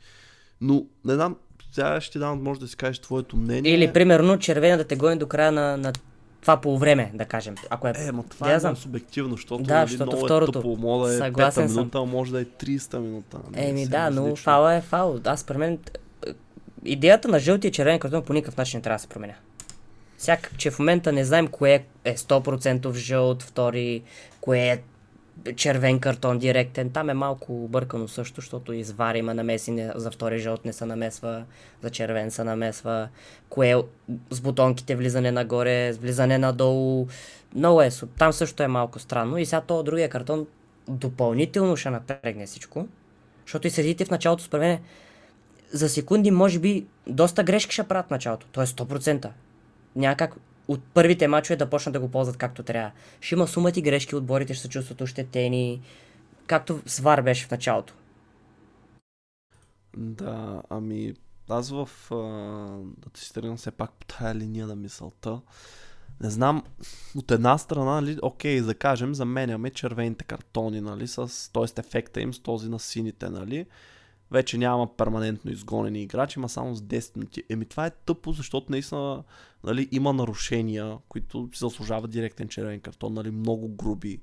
Но 0.61 0.85
не 1.05 1.13
знам, 1.13 1.35
сега 1.71 2.01
ще 2.01 2.11
ти 2.11 2.19
дам, 2.19 2.43
може 2.43 2.59
да 2.59 2.67
си 2.67 2.75
кажеш 2.75 2.99
твоето 2.99 3.37
мнение. 3.37 3.73
Или 3.73 3.93
примерно 3.93 4.39
червения 4.39 4.77
да 4.77 4.83
те 4.83 4.95
гони 4.95 5.17
до 5.17 5.27
края 5.27 5.51
на, 5.51 5.77
на 5.77 5.93
това 6.41 6.57
по 6.57 6.77
време, 6.77 7.11
да 7.13 7.25
кажем. 7.25 7.55
Ако 7.69 7.87
е... 7.87 7.93
Е, 7.97 8.11
ма 8.11 8.23
това 8.23 8.47
Да, 8.47 8.53
е 8.53 8.59
знам. 8.59 8.75
субективно, 8.75 9.35
защото, 9.35 9.63
Да, 9.63 9.73
нали, 9.73 9.87
защото 9.87 10.11
много 10.11 10.25
второто. 10.25 10.51
е 10.51 10.53
тъпо. 10.53 10.77
Може 10.77 11.09
да 11.09 11.15
е 11.15 11.17
Съгласен 11.19 11.63
пета 11.63 11.73
съм. 11.73 11.81
минута, 11.81 11.97
а 11.97 12.05
може 12.05 12.31
да 12.31 12.41
е 12.41 12.45
300 12.45 12.97
минута. 12.97 13.37
нали, 13.51 13.65
Еми 13.65 13.87
да, 13.87 14.09
но 14.09 14.21
различно. 14.21 14.35
фаула 14.35 14.73
е 14.73 14.81
фаул. 14.81 15.19
Аз 15.25 15.43
при 15.43 15.57
мен 15.57 15.79
е, 16.27 16.29
идеята 16.85 17.27
на 17.27 17.39
жълтия 17.39 17.69
и 17.69 17.73
червен 17.73 17.99
картон 17.99 18.23
по 18.23 18.33
никакъв 18.33 18.57
начин 18.57 18.77
не 18.77 18.81
трябва 18.81 18.95
да 18.95 19.01
се 19.01 19.07
променя. 19.07 19.33
Сякак, 20.17 20.57
че 20.57 20.71
в 20.71 20.79
момента 20.79 21.11
не 21.11 21.25
знаем 21.25 21.47
кое 21.47 21.83
е 22.03 22.15
100% 22.15 22.93
жълт, 22.93 23.43
втори, 23.43 24.03
кое 24.41 24.59
е 24.59 24.79
червен 25.55 25.99
картон 25.99 26.39
директен. 26.39 26.89
Там 26.89 27.09
е 27.09 27.13
малко 27.13 27.63
объркано 27.63 28.07
също, 28.07 28.41
защото 28.41 28.73
извар 28.73 29.15
има 29.15 29.33
намеси, 29.33 29.89
за 29.95 30.11
втори 30.11 30.39
жълт 30.39 30.65
не 30.65 30.73
се 30.73 30.85
намесва, 30.85 31.43
за 31.81 31.89
червен 31.89 32.31
се 32.31 32.43
намесва, 32.43 33.09
кое 33.49 33.71
е 33.71 33.75
с 34.29 34.41
бутонките 34.41 34.95
влизане 34.95 35.31
нагоре, 35.31 35.93
с 35.93 35.97
влизане 35.97 36.37
надолу. 36.37 37.07
Много 37.55 37.81
е, 37.81 37.89
там 38.17 38.33
също 38.33 38.63
е 38.63 38.67
малко 38.67 38.99
странно. 38.99 39.37
И 39.37 39.45
сега 39.45 39.61
то 39.61 39.83
другия 39.83 40.09
картон 40.09 40.47
допълнително 40.87 41.77
ще 41.77 41.89
напрегне 41.89 42.45
всичко. 42.45 42.87
Защото 43.45 43.67
и 43.67 43.71
съдите 43.71 44.05
в 44.05 44.11
началото, 44.11 44.43
според 44.43 44.61
мен, 44.61 44.79
за 45.71 45.89
секунди, 45.89 46.31
може 46.31 46.59
би, 46.59 46.85
доста 47.07 47.43
грешки 47.43 47.73
ще 47.73 47.83
правят 47.83 48.07
в 48.07 48.09
началото. 48.09 48.47
Тоест 48.51 48.77
100%. 48.77 49.29
Няма 49.95 50.15
как 50.15 50.35
от 50.67 50.83
първите 50.93 51.27
мачове 51.27 51.55
да 51.55 51.69
почнат 51.69 51.93
да 51.93 51.99
го 51.99 52.11
ползват 52.11 52.37
както 52.37 52.63
трябва. 52.63 52.91
Ще 53.21 53.35
има 53.35 53.47
сумати 53.47 53.81
грешки, 53.81 54.15
отборите 54.15 54.53
ще 54.53 54.61
се 54.61 54.69
чувстват 54.69 55.01
ощетени, 55.01 55.81
както 56.47 56.81
с 56.85 56.99
ВАР 56.99 57.21
беше 57.21 57.45
в 57.45 57.51
началото. 57.51 57.93
Да, 59.97 60.61
ами 60.69 61.13
аз 61.49 61.69
в... 61.69 61.89
А, 62.11 62.15
да 62.97 63.09
ти 63.09 63.21
стигна 63.21 63.55
все 63.55 63.71
пак 63.71 63.91
по 63.91 64.05
тая 64.05 64.35
линия 64.35 64.67
на 64.67 64.75
мисълта. 64.75 65.41
Не 66.21 66.29
знам, 66.29 66.63
от 67.15 67.31
една 67.31 67.57
страна, 67.57 68.01
нали, 68.01 68.17
окей, 68.21 68.61
да 68.61 68.75
кажем, 68.75 69.15
заменяме 69.15 69.69
червените 69.69 70.23
картони, 70.23 70.81
нали, 70.81 71.07
с, 71.07 71.51
т.е. 71.53 71.79
ефекта 71.79 72.21
им 72.21 72.33
с 72.33 72.39
този 72.39 72.69
на 72.69 72.79
сините, 72.79 73.29
нали. 73.29 73.65
Вече 74.31 74.57
няма 74.57 74.97
перманентно 74.97 75.51
изгонени 75.51 76.01
играчи, 76.01 76.39
има 76.39 76.49
само 76.49 76.75
с 76.75 76.81
10 76.81 77.17
минути. 77.17 77.43
Еми 77.49 77.65
това 77.65 77.85
е 77.85 77.91
тъпо, 77.91 78.31
защото 78.31 78.71
наистина 78.71 79.23
нали, 79.63 79.89
има 79.91 80.13
нарушения, 80.13 80.97
които 81.09 81.49
си 81.53 81.59
заслужават 81.59 82.11
директен 82.11 82.47
червен 82.47 82.79
картон, 82.79 83.13
нали, 83.13 83.31
много 83.31 83.69
груби. 83.69 84.21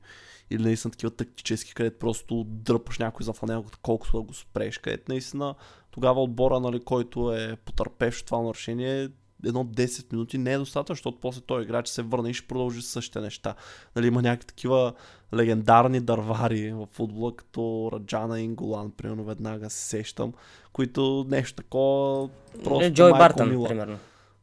Или 0.51 0.63
наистина 0.63 0.91
такива 0.91 1.11
тактически, 1.11 1.75
където 1.75 1.99
просто 1.99 2.45
дръпаш 2.45 2.99
някой 2.99 3.25
за 3.25 3.33
фанел, 3.33 3.65
колкото 3.83 4.17
да 4.17 4.23
го 4.23 4.35
спреш, 4.35 4.79
където 4.79 5.05
наистина 5.09 5.55
тогава 5.91 6.23
отбора, 6.23 6.61
нали, 6.61 6.81
който 6.81 7.33
е 7.33 7.57
потърпевш 7.57 8.23
това 8.23 8.43
нарушение, 8.43 9.09
едно 9.47 9.65
10 9.65 10.13
минути 10.13 10.39
не 10.39 10.53
е 10.53 10.59
достатъчно, 10.59 10.95
защото 10.95 11.19
после 11.21 11.41
този 11.41 11.65
играч 11.65 11.89
се 11.89 12.03
върне 12.03 12.31
и 12.31 12.35
ще 12.35 12.49
продължи 12.49 12.83
същите 12.83 13.21
неща. 13.21 13.55
Нали, 13.97 14.07
има 14.07 14.23
някакви 14.23 14.47
такива 14.47 14.93
легендарни 15.35 16.01
дървари 16.01 16.73
в 16.73 16.87
футбола, 16.93 17.37
като 17.37 17.91
Раджана 17.93 18.41
и 18.41 18.45
Инголан, 18.45 18.91
примерно 18.91 19.25
веднага 19.25 19.71
се 19.71 19.89
сещам, 19.89 20.33
които 20.73 21.27
нещо 21.29 21.57
такова 21.57 22.29
просто 22.65 22.85
Е, 22.85 22.91
Джой 22.93 23.13
Бартън, 23.13 23.51
мила. 23.51 23.69
примерно. 23.69 23.99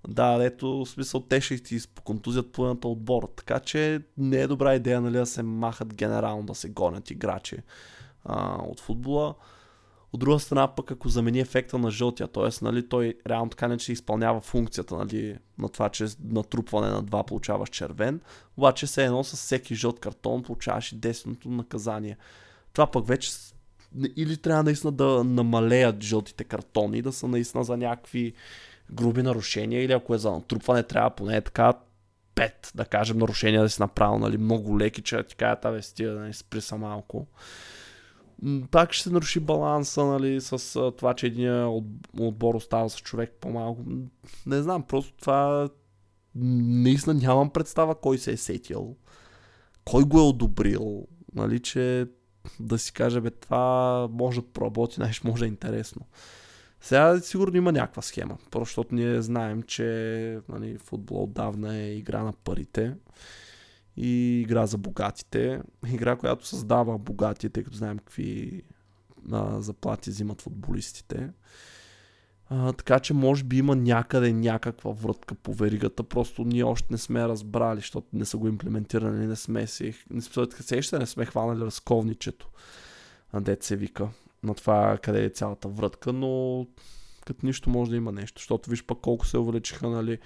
Да, 0.07 0.39
ето, 0.45 0.85
в 0.85 0.89
смисъл, 0.89 1.21
те 1.21 1.41
ще 1.41 1.57
ти 1.57 1.79
контузят 2.03 2.51
половината 2.51 2.87
отбора. 2.87 3.27
Така 3.35 3.59
че 3.59 4.01
не 4.17 4.37
е 4.37 4.47
добра 4.47 4.75
идея, 4.75 5.01
нали, 5.01 5.17
да 5.17 5.25
се 5.25 5.43
махат 5.43 5.93
генерално, 5.93 6.43
да 6.43 6.55
се 6.55 6.69
гонят 6.69 7.11
играчи 7.11 7.57
а, 8.25 8.57
от 8.63 8.79
футбола. 8.79 9.35
От 10.13 10.19
друга 10.19 10.39
страна, 10.39 10.67
пък 10.67 10.91
ако 10.91 11.09
замени 11.09 11.39
ефекта 11.39 11.77
на 11.77 11.91
жълтия, 11.91 12.27
т.е. 12.27 12.49
Нали, 12.61 12.89
той 12.89 13.13
реално 13.27 13.49
така 13.49 13.67
не 13.67 13.77
че 13.77 13.91
изпълнява 13.91 14.41
функцията 14.41 14.95
нали, 14.95 15.37
на 15.57 15.69
това, 15.69 15.89
че 15.89 16.05
натрупване 16.23 16.87
на 16.87 17.01
два 17.01 17.23
получаваш 17.23 17.69
червен, 17.69 18.21
обаче 18.57 18.87
се 18.87 19.05
едно 19.05 19.23
с 19.23 19.35
всеки 19.35 19.75
жълт 19.75 19.99
картон 19.99 20.43
получаваш 20.43 20.91
и 20.91 20.95
10 20.95 21.45
наказание. 21.45 22.17
Това 22.73 22.91
пък 22.91 23.07
вече 23.07 23.31
или 24.15 24.37
трябва 24.37 24.63
наистина 24.63 24.91
да 24.91 25.23
намалеят 25.23 26.03
жълтите 26.03 26.43
картони, 26.43 27.01
да 27.01 27.13
са 27.13 27.27
наистина 27.27 27.63
за 27.63 27.77
някакви 27.77 28.33
груби 28.91 29.23
нарушения, 29.23 29.83
или 29.83 29.93
ако 29.93 30.15
е 30.15 30.17
за 30.17 30.31
натрупване, 30.31 30.83
трябва 30.83 31.09
поне 31.09 31.41
така 31.41 31.73
5, 32.35 32.75
да 32.75 32.85
кажем, 32.85 33.17
нарушения 33.17 33.61
да 33.61 33.69
си 33.69 33.81
направил, 33.81 34.19
нали, 34.19 34.37
много 34.37 34.79
леки, 34.79 35.01
че 35.01 35.23
ти 35.23 35.35
кажат, 35.35 35.65
абе, 35.65 35.81
стига 35.81 36.11
да 36.11 36.19
не 36.19 36.33
спри 36.33 36.61
са 36.61 36.77
малко. 36.77 37.17
М, 37.17 37.25
Пак 38.71 38.93
ще 38.93 39.03
се 39.03 39.09
наруши 39.09 39.39
баланса, 39.39 40.05
нали, 40.05 40.41
с 40.41 40.75
а, 40.75 40.91
това, 40.91 41.13
че 41.13 41.27
един 41.27 41.65
от, 41.65 41.85
отбор 42.19 42.55
остава 42.55 42.89
с 42.89 42.97
човек 42.97 43.37
по-малко. 43.41 43.81
Не 44.45 44.61
знам, 44.61 44.83
просто 44.83 45.13
това 45.13 45.69
наистина 46.35 47.13
нямам 47.13 47.49
представа 47.49 47.95
кой 47.95 48.17
се 48.17 48.31
е 48.31 48.37
сетил, 48.37 48.95
кой 49.85 50.03
го 50.03 50.19
е 50.19 50.23
одобрил, 50.23 51.07
нали, 51.35 51.59
че 51.59 52.07
да 52.59 52.77
си 52.79 52.93
каже, 52.93 53.21
бе, 53.21 53.29
това 53.29 54.07
може 54.11 54.41
да 54.41 54.47
проработи, 54.47 54.99
нещо 54.99 55.27
може 55.27 55.45
е 55.45 55.47
интересно. 55.47 56.01
Сега 56.81 57.19
сигурно 57.19 57.57
има 57.57 57.71
някаква 57.71 58.01
схема, 58.01 58.37
просто 58.51 58.69
защото 58.69 58.95
ние 58.95 59.21
знаем, 59.21 59.63
че 59.63 60.39
нали, 60.49 60.77
футбол 60.77 61.23
отдавна 61.23 61.77
е 61.77 61.95
игра 61.95 62.23
на 62.23 62.33
парите 62.33 62.93
и 64.01 64.41
игра 64.41 64.65
за 64.65 64.77
богатите. 64.77 65.61
Игра, 65.87 66.15
която 66.15 66.47
създава 66.47 66.97
богати, 66.97 67.49
тъй 67.49 67.63
като 67.63 67.77
знаем 67.77 67.97
какви 67.97 68.61
а, 69.31 69.61
заплати 69.61 70.09
взимат 70.09 70.41
футболистите. 70.41 71.29
А, 72.49 72.73
така 72.73 72.99
че 72.99 73.13
може 73.13 73.43
би 73.43 73.57
има 73.57 73.75
някъде 73.75 74.33
някаква 74.33 74.91
врътка 74.91 75.35
по 75.35 75.53
веригата, 75.53 76.03
просто 76.03 76.43
ние 76.43 76.63
още 76.63 76.87
не 76.91 76.97
сме 76.97 77.27
разбрали, 77.27 77.79
защото 77.79 78.07
не 78.13 78.25
са 78.25 78.37
го 78.37 78.47
имплементирали, 78.47 79.27
не 79.27 79.35
сме 79.35 79.67
си, 79.67 79.93
не 80.09 80.21
сме, 80.21 80.45
сеща, 80.59 80.99
не 80.99 81.05
сме 81.05 81.25
хванали 81.25 81.59
разковничето, 81.59 82.49
дет 83.33 83.63
се 83.63 83.75
вика, 83.75 84.09
на 84.43 84.55
това 84.55 84.97
къде 85.03 85.25
е 85.25 85.29
цялата 85.29 85.67
врътка, 85.67 86.13
но 86.13 86.65
като 87.25 87.45
нищо 87.45 87.69
може 87.69 87.91
да 87.91 87.97
има 87.97 88.11
нещо, 88.11 88.39
защото 88.39 88.69
виж 88.69 88.83
пък 88.83 88.97
колко 89.01 89.27
се 89.27 89.37
увеличиха, 89.37 89.89
нали, 89.89 90.19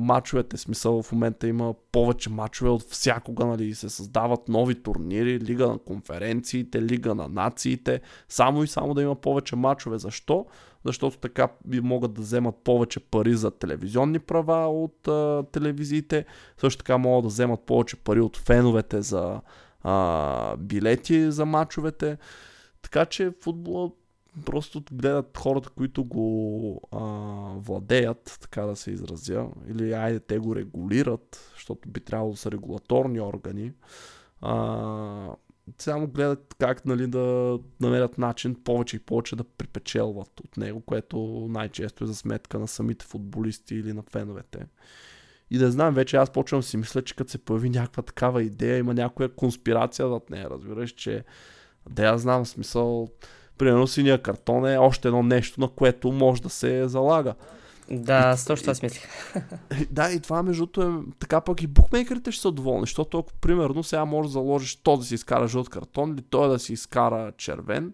мачовете, 0.00 0.56
смисъл 0.56 1.02
в 1.02 1.12
момента 1.12 1.48
има 1.48 1.74
повече 1.92 2.30
мачове 2.30 2.70
от 2.70 2.82
всякога, 2.82 3.46
нали, 3.46 3.74
се 3.74 3.88
създават 3.88 4.48
нови 4.48 4.82
турнири, 4.82 5.40
лига 5.40 5.68
на 5.68 5.78
конференциите, 5.78 6.82
лига 6.82 7.14
на 7.14 7.28
нациите, 7.28 8.00
само 8.28 8.62
и 8.62 8.66
само 8.66 8.94
да 8.94 9.02
има 9.02 9.14
повече 9.14 9.56
мачове. 9.56 9.98
Защо? 9.98 10.46
Защото 10.84 11.18
така 11.18 11.48
могат 11.82 12.12
да 12.14 12.20
вземат 12.20 12.54
повече 12.64 13.00
пари 13.00 13.34
за 13.34 13.50
телевизионни 13.50 14.18
права 14.18 14.68
от 14.68 15.08
а, 15.08 15.44
телевизиите, 15.52 16.24
също 16.56 16.78
така 16.78 16.98
могат 16.98 17.24
да 17.24 17.28
вземат 17.28 17.60
повече 17.60 17.96
пари 17.96 18.20
от 18.20 18.36
феновете 18.36 19.02
за 19.02 19.40
а, 19.82 20.56
билети 20.56 21.30
за 21.30 21.46
мачовете. 21.46 22.18
Така 22.82 23.06
че 23.06 23.32
футбола 23.42 23.90
просто 24.38 24.82
гледат 24.92 25.38
хората, 25.38 25.70
които 25.70 26.04
го 26.04 26.80
а, 26.92 26.98
владеят, 27.56 28.38
така 28.40 28.62
да 28.62 28.76
се 28.76 28.90
изразя, 28.90 29.46
или 29.68 29.92
айде 29.92 30.20
те 30.20 30.38
го 30.38 30.56
регулират, 30.56 31.50
защото 31.54 31.88
би 31.88 32.00
трябвало 32.00 32.30
да 32.30 32.36
са 32.36 32.50
регулаторни 32.50 33.20
органи. 33.20 33.72
А, 34.40 35.34
само 35.78 36.06
гледат 36.06 36.54
как 36.58 36.84
нали, 36.84 37.06
да 37.06 37.58
намерят 37.80 38.18
начин 38.18 38.56
повече 38.64 38.96
и 38.96 39.00
повече 39.00 39.36
да 39.36 39.44
припечелват 39.44 40.40
от 40.40 40.56
него, 40.56 40.80
което 40.80 41.46
най-често 41.50 42.04
е 42.04 42.06
за 42.06 42.14
сметка 42.14 42.58
на 42.58 42.68
самите 42.68 43.06
футболисти 43.06 43.74
или 43.74 43.92
на 43.92 44.02
феновете. 44.02 44.66
И 45.50 45.58
да 45.58 45.70
знам, 45.70 45.94
вече 45.94 46.16
аз 46.16 46.30
почвам 46.30 46.62
си 46.62 46.76
мисля, 46.76 47.02
че 47.02 47.16
като 47.16 47.30
се 47.30 47.38
появи 47.38 47.70
някаква 47.70 48.02
такава 48.02 48.42
идея, 48.42 48.78
има 48.78 48.94
някоя 48.94 49.34
конспирация 49.34 50.08
зад 50.08 50.30
нея, 50.30 50.50
разбираш, 50.50 50.90
че 50.90 51.24
да 51.90 52.06
я 52.06 52.18
знам, 52.18 52.46
смисъл, 52.46 53.08
примерно 53.58 53.86
синия 53.86 54.22
картон 54.22 54.66
е 54.66 54.78
още 54.78 55.08
едно 55.08 55.22
нещо, 55.22 55.60
на 55.60 55.68
което 55.68 56.12
може 56.12 56.42
да 56.42 56.50
се 56.50 56.88
залага. 56.88 57.34
Да, 57.90 58.36
с 58.36 58.44
точно 58.44 58.74
това 58.74 58.86
мислих. 58.86 59.08
Е, 59.70 59.86
Да, 59.90 60.12
и 60.12 60.20
това 60.20 60.42
между 60.42 60.66
другото 60.66 60.82
е 60.82 61.12
така 61.18 61.40
пък 61.40 61.62
и 61.62 61.66
букмейкерите 61.66 62.32
ще 62.32 62.42
са 62.42 62.52
доволни, 62.52 62.80
защото 62.80 63.18
ако 63.18 63.32
примерно 63.34 63.82
сега 63.82 64.04
можеш 64.04 64.28
да 64.28 64.32
заложиш 64.32 64.76
то 64.76 64.96
да 64.96 65.04
си 65.04 65.14
изкара 65.14 65.48
жълт 65.48 65.68
картон 65.68 66.12
или 66.12 66.22
той 66.22 66.48
да 66.48 66.58
си 66.58 66.72
изкара 66.72 67.32
червен, 67.36 67.92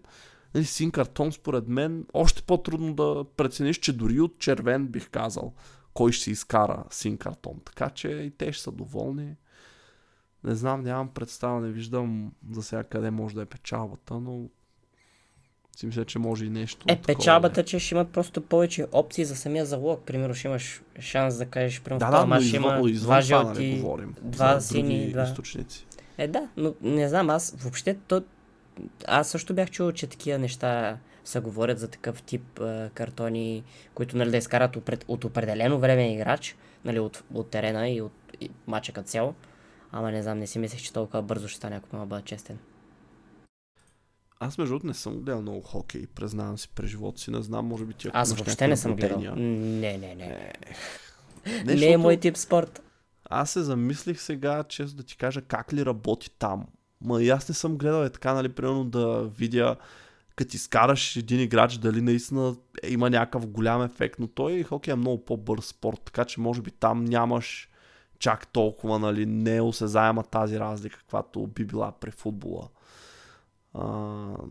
нали, 0.55 0.65
син 0.65 0.91
картон 0.91 1.31
според 1.31 1.67
мен 1.67 2.05
още 2.13 2.41
по-трудно 2.41 2.93
да 2.93 3.25
прецениш, 3.37 3.77
че 3.77 3.93
дори 3.93 4.19
от 4.19 4.39
червен 4.39 4.87
бих 4.87 5.09
казал 5.09 5.53
кой 5.93 6.11
ще 6.11 6.23
си 6.23 6.31
изкара 6.31 6.83
син 6.89 7.17
картон. 7.17 7.53
Така 7.65 7.89
че 7.89 8.07
и 8.09 8.31
те 8.31 8.51
ще 8.51 8.63
са 8.63 8.71
доволни. 8.71 9.35
Не 10.43 10.55
знам, 10.55 10.81
нямам 10.81 11.07
представа, 11.07 11.61
не 11.61 11.71
виждам 11.71 12.31
за 12.51 12.63
сега 12.63 12.83
къде 12.83 13.11
може 13.11 13.35
да 13.35 13.41
е 13.41 13.45
печалбата, 13.45 14.19
но 14.19 14.49
си 15.75 15.85
мисля, 15.85 16.05
че 16.05 16.19
може 16.19 16.45
и 16.45 16.49
нещо. 16.49 16.85
Е, 16.89 16.95
да 16.95 17.01
печалбата, 17.01 17.63
че 17.63 17.79
ще 17.79 17.95
имат 17.95 18.09
просто 18.09 18.41
повече 18.41 18.87
опции 18.91 19.25
за 19.25 19.35
самия 19.35 19.65
залог. 19.65 20.01
Примерно 20.05 20.33
ще 20.33 20.47
имаш 20.47 20.81
шанс 20.99 21.37
да 21.37 21.45
кажеш, 21.45 21.81
примерно 21.81 21.99
Да, 21.99 22.11
да, 22.11 22.25
но 22.25 22.41
извън, 22.41 22.63
има 22.63 22.89
извън 22.89 23.05
два 23.05 23.15
нали, 23.15 23.25
жълти, 23.25 23.79
говорим. 23.81 24.15
два 24.21 24.59
сини, 24.59 25.11
два. 25.11 25.23
източници. 25.23 25.85
Е, 26.17 26.27
да, 26.27 26.47
но 26.57 26.73
не 26.81 27.09
знам, 27.09 27.29
аз 27.29 27.55
въобще 27.57 27.97
то... 28.07 28.23
Аз 29.07 29.29
също 29.29 29.53
бях 29.53 29.71
чул, 29.71 29.91
че 29.91 30.07
такива 30.07 30.39
неща 30.39 30.97
се 31.23 31.39
говорят 31.39 31.79
за 31.79 31.87
такъв 31.87 32.21
тип 32.21 32.59
а, 32.59 32.89
картони, 32.93 33.63
които 33.93 34.17
нали 34.17 34.31
да 34.31 34.37
изкарат 34.37 34.75
опред, 34.75 35.05
от 35.07 35.23
определено 35.23 35.79
време 35.79 36.13
играч. 36.13 36.55
нали, 36.85 36.99
от, 36.99 37.23
от 37.33 37.49
терена 37.49 37.89
и 37.89 38.01
от 38.01 38.11
и 38.41 38.49
матча 38.67 38.91
като 38.91 39.07
цяло. 39.07 39.33
Ама 39.91 40.11
не 40.11 40.23
знам, 40.23 40.39
не 40.39 40.47
си 40.47 40.59
мислех, 40.59 40.81
че 40.81 40.93
толкова 40.93 41.21
бързо 41.21 41.47
ще 41.47 41.57
стане, 41.57 41.75
ако 41.75 41.95
мога 41.95 42.05
да 42.05 42.09
бъда 42.09 42.21
честен. 42.21 42.57
Аз 44.39 44.57
между 44.57 44.71
другото 44.71 44.87
не 44.87 44.93
съм 44.93 45.13
гледал 45.13 45.41
много 45.41 45.61
хокей, 45.61 46.07
признавам 46.07 46.57
си 46.57 46.69
през 46.75 46.89
живота 46.89 47.21
си, 47.21 47.31
не 47.31 47.41
знам, 47.41 47.65
може 47.65 47.85
би 47.85 47.93
ти 47.93 48.09
Аз 48.13 48.33
въобще 48.33 48.67
не 48.67 48.77
съм 48.77 48.95
гледал. 48.95 49.19
наблюдения. 49.19 49.49
Не, 49.81 49.97
не, 49.97 50.15
не. 50.15 50.53
Не, 51.65 51.75
Не, 51.75 51.91
е 51.91 51.97
мой 51.97 52.17
тип 52.17 52.37
спорт. 52.37 52.81
Аз 53.29 53.51
се 53.51 53.63
замислих 53.63 54.21
сега, 54.21 54.63
често 54.63 54.97
да 54.97 55.03
ти 55.03 55.17
кажа, 55.17 55.41
как 55.41 55.73
ли 55.73 55.85
работи 55.85 56.29
там. 56.39 56.65
Ма 57.01 57.23
и 57.23 57.29
аз 57.29 57.49
не 57.49 57.55
съм 57.55 57.77
гледал 57.77 58.03
е 58.03 58.09
така, 58.09 58.33
нали, 58.33 58.49
примерно 58.49 58.85
да 58.85 59.29
видя 59.37 59.75
като 60.35 60.55
изкараш 60.55 61.15
един 61.15 61.39
играч, 61.39 61.77
дали 61.77 62.01
наистина 62.01 62.55
е, 62.83 62.91
има 62.91 63.09
някакъв 63.09 63.47
голям 63.47 63.83
ефект, 63.83 64.19
но 64.19 64.27
той 64.27 64.63
хокей 64.63 64.91
е 64.91 64.95
много 64.95 65.25
по-бърз 65.25 65.65
спорт, 65.65 66.01
така 66.05 66.25
че 66.25 66.39
може 66.39 66.61
би 66.61 66.71
там 66.71 67.05
нямаш 67.05 67.69
чак 68.19 68.47
толкова, 68.47 68.99
нали, 68.99 69.25
не 69.25 69.55
е 69.55 69.61
осезаема 69.61 70.23
тази 70.23 70.59
разлика, 70.59 70.97
каквато 70.97 71.47
би 71.47 71.65
била 71.65 71.91
при 71.91 72.11
футбола. 72.11 72.69
А, 73.79 73.87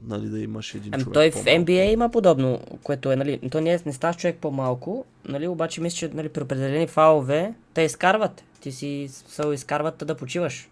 нали, 0.06 0.28
да 0.28 0.40
имаш 0.40 0.74
един 0.74 0.94
Ами 0.94 1.02
човек 1.02 1.14
той 1.14 1.30
в. 1.30 1.44
NBA 1.44 1.92
има 1.92 2.10
подобно, 2.10 2.60
което 2.82 3.12
е, 3.12 3.16
нали, 3.16 3.40
то 3.50 3.60
не, 3.60 3.72
е, 3.74 3.80
не 3.86 3.92
ставаш 3.92 4.16
човек 4.16 4.38
по-малко, 4.40 5.04
нали, 5.24 5.48
обаче 5.48 5.80
мисля, 5.80 5.96
че 5.96 6.14
нали, 6.14 6.28
при 6.28 6.42
определени 6.42 6.86
фалове 6.86 7.54
те 7.74 7.82
изкарват. 7.82 8.44
Ти 8.60 8.72
си 8.72 9.08
се 9.08 9.48
изкарват 9.52 10.02
да 10.06 10.14
почиваш. 10.14 10.68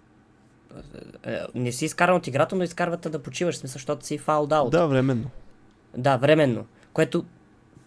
Е, 1.26 1.38
Не 1.54 1.72
си 1.72 1.84
изкаран 1.84 2.16
от 2.16 2.26
играта, 2.26 2.56
но 2.56 2.64
изкарват 2.64 3.00
да 3.12 3.18
почиваш, 3.18 3.56
смисъл, 3.56 3.72
защото 3.72 4.06
си 4.06 4.18
фаул 4.18 4.46
даут. 4.46 4.70
Да, 4.70 4.86
временно. 4.86 5.30
Да, 5.96 6.16
временно. 6.16 6.66
Което 6.92 7.24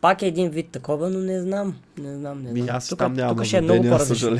пак 0.05 0.21
е 0.21 0.27
един 0.27 0.49
вид 0.49 0.69
такова, 0.69 1.09
но 1.09 1.19
не 1.19 1.41
знам. 1.41 1.75
Не 1.97 2.15
знам, 2.15 2.43
не 2.43 2.51
знам. 2.51 2.67
аз 2.69 2.89
Тук- 2.89 2.97
там 2.97 3.13
нямам 3.13 3.35
тук 3.35 3.45
ще 3.45 3.57
е 3.57 3.61
много 3.61 3.83
по-различно. 3.83 4.37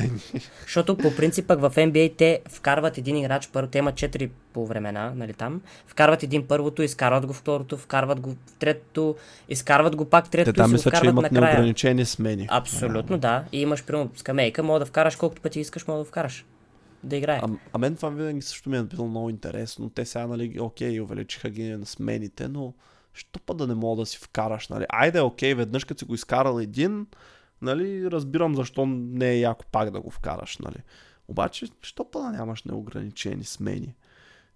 Защото 0.62 0.96
по 0.96 1.16
принцип 1.16 1.46
пък 1.46 1.60
в 1.60 1.72
NBA 1.76 2.16
те 2.16 2.40
вкарват 2.48 2.98
един 2.98 3.16
играч 3.16 3.48
първо, 3.52 3.70
те 3.70 3.78
имат 3.78 3.94
4 3.94 4.30
по 4.52 4.66
времена, 4.66 5.12
нали 5.16 5.32
там. 5.32 5.60
Вкарват 5.86 6.22
един 6.22 6.46
първото, 6.46 6.82
изкарват 6.82 7.26
го 7.26 7.32
второто, 7.32 7.76
вкарват 7.76 8.20
го 8.20 8.30
в 8.30 8.54
третото, 8.58 9.16
изкарват 9.48 9.96
го 9.96 10.04
пак 10.04 10.24
Те 10.24 10.30
третото 10.30 10.56
там 10.56 10.74
и 10.74 10.78
се 10.78 10.88
мисля, 10.88 11.00
че 11.00 11.06
имат 11.06 11.22
накрая. 11.22 11.54
неограничени 11.54 12.04
смени. 12.04 12.46
Абсолютно, 12.50 13.18
да. 13.18 13.44
И 13.52 13.60
имаш 13.60 13.84
примерно 13.84 14.10
скамейка, 14.16 14.62
мога 14.62 14.78
да 14.78 14.86
вкараш 14.86 15.16
колкото 15.16 15.42
пъти 15.42 15.60
искаш, 15.60 15.86
мога 15.86 15.98
да 15.98 16.04
вкараш. 16.04 16.44
Да 17.04 17.16
играе. 17.16 17.40
А, 17.42 17.48
а 17.72 17.78
мен 17.78 17.96
това 17.96 18.08
винаги 18.08 18.42
също 18.42 18.70
ми 18.70 18.76
е 18.76 18.82
било 18.82 19.08
много 19.08 19.30
интересно. 19.30 19.90
Те 19.90 20.04
сега, 20.04 20.26
нали, 20.26 20.60
окей, 20.60 21.00
увеличиха 21.00 21.50
ги 21.50 21.62
на 21.62 21.86
смените, 21.86 22.48
но 22.48 22.72
що 23.16 23.40
па 23.46 23.54
да 23.54 23.66
не 23.66 23.74
мога 23.74 24.02
да 24.02 24.06
си 24.06 24.18
вкараш, 24.18 24.68
нали? 24.68 24.84
Айде, 24.88 25.20
окей, 25.20 25.54
веднъж 25.54 25.84
като 25.84 25.98
си 25.98 26.04
го 26.04 26.14
изкарал 26.14 26.60
един, 26.60 27.06
нали, 27.62 28.10
разбирам 28.10 28.54
защо 28.54 28.86
не 28.86 29.30
е 29.30 29.38
яко 29.38 29.64
пак 29.72 29.90
да 29.90 30.00
го 30.00 30.10
вкараш, 30.10 30.58
нали? 30.58 30.76
Обаче, 31.28 31.66
що 31.82 32.10
па 32.10 32.20
да 32.20 32.30
нямаш 32.30 32.62
неограничени 32.64 33.44
смени? 33.44 33.94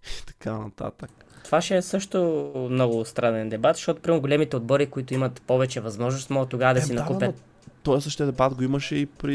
И 0.21 0.25
така 0.25 0.57
нататък. 0.57 1.11
Това 1.43 1.61
ще 1.61 1.77
е 1.77 1.81
също 1.81 2.51
много 2.71 3.05
странен 3.05 3.49
дебат, 3.49 3.75
защото 3.75 4.01
примерно 4.01 4.21
големите 4.21 4.55
отбори, 4.55 4.85
които 4.85 5.13
имат 5.13 5.41
повече 5.41 5.81
възможност, 5.81 6.29
могат 6.29 6.49
тогава 6.49 6.73
да 6.73 6.79
Е, 6.79 6.83
си 6.83 6.93
да, 6.93 7.01
накупят. 7.01 7.35
но 7.35 7.73
Той 7.83 8.01
същия 8.01 8.25
дебат 8.25 8.55
го 8.55 8.63
имаше 8.63 8.95
и 8.95 9.05
при 9.05 9.33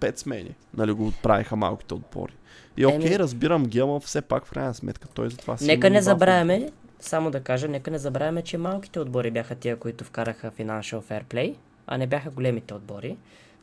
5 0.00 0.18
смени. 0.18 0.54
Нали, 0.76 0.92
го 0.92 1.12
правиха 1.22 1.56
малките 1.56 1.94
отбори. 1.94 2.32
И 2.76 2.86
окей, 2.86 3.18
разбирам 3.18 3.66
ги, 3.66 3.80
ама 3.80 4.00
все 4.00 4.22
пак 4.22 4.46
в 4.46 4.50
крайна 4.50 4.74
сметка 4.74 5.08
той 5.08 5.30
затова 5.30 5.56
си 5.56 5.66
Нека 5.66 5.90
не 5.90 6.02
забравяме, 6.02 6.70
само 7.00 7.30
да 7.30 7.40
кажа, 7.40 7.68
нека 7.68 7.90
не 7.90 7.98
забравяме, 7.98 8.42
че 8.42 8.58
малките 8.58 9.00
отбори 9.00 9.30
бяха 9.30 9.54
тия, 9.54 9.76
които 9.76 10.04
вкараха 10.04 10.50
Financial 10.50 11.00
Fair 11.00 11.24
Play, 11.24 11.54
а 11.86 11.98
не 11.98 12.06
бяха 12.06 12.30
големите 12.30 12.74
отбори. 12.74 13.16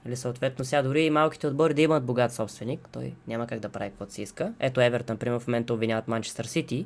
Нали, 0.05 0.15
съответно, 0.15 0.65
сега 0.65 0.81
дори 0.81 1.01
и 1.01 1.09
малките 1.09 1.47
отбори 1.47 1.73
да 1.73 1.81
имат 1.81 2.03
богат 2.03 2.33
собственик, 2.33 2.89
той 2.91 3.13
няма 3.27 3.47
как 3.47 3.59
да 3.59 3.69
прави 3.69 3.89
каквото 3.89 4.13
си 4.13 4.21
иска. 4.21 4.53
Ето 4.59 4.81
Евертън, 4.81 5.13
например, 5.13 5.39
в 5.39 5.47
момента 5.47 5.73
обвиняват 5.73 6.07
Манчестър 6.07 6.45
Сити, 6.45 6.85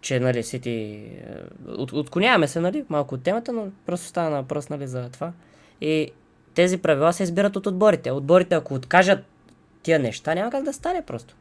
че, 0.00 0.20
нали, 0.20 0.42
Сити... 0.42 0.70
е, 0.70 1.70
От, 1.70 1.92
отклоняваме 1.92 2.48
се, 2.48 2.60
нали, 2.60 2.84
малко 2.88 3.14
от 3.14 3.22
темата, 3.22 3.52
но 3.52 3.68
просто 3.86 4.06
стана 4.06 4.30
на 4.30 4.42
въпрос, 4.42 4.68
нали, 4.68 4.86
за 4.86 5.10
това. 5.10 5.32
И 5.80 6.10
тези 6.54 6.78
правила 6.78 7.12
се 7.12 7.22
избират 7.22 7.56
от 7.56 7.66
отборите. 7.66 8.10
Отборите, 8.10 8.54
ако 8.54 8.74
откажат 8.74 9.24
тия 9.82 9.98
неща, 9.98 10.34
няма 10.34 10.50
как 10.50 10.64
да 10.64 10.72
стане 10.72 11.02
просто. 11.02 11.36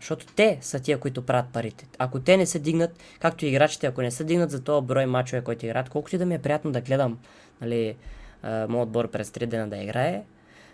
Защото 0.00 0.26
те 0.26 0.58
са 0.60 0.80
тия, 0.80 0.98
които 0.98 1.26
правят 1.26 1.46
парите. 1.52 1.86
Ако 1.98 2.20
те 2.20 2.36
не 2.36 2.46
се 2.46 2.58
дигнат, 2.58 3.02
както 3.20 3.44
и 3.44 3.48
играчите, 3.48 3.86
ако 3.86 4.02
не 4.02 4.10
се 4.10 4.24
дигнат 4.24 4.50
за 4.50 4.64
този 4.64 4.86
брой 4.86 5.06
мачове, 5.06 5.42
които 5.42 5.66
играят, 5.66 5.88
колкото 5.88 6.16
и 6.16 6.18
да 6.18 6.26
ми 6.26 6.34
е 6.34 6.38
приятно 6.38 6.72
да 6.72 6.80
гледам 6.80 7.18
нали, 7.60 7.96
моят 8.44 8.86
отбор 8.86 9.10
през 9.10 9.30
3 9.30 9.46
дена 9.46 9.68
да 9.68 9.76
играе, 9.76 10.22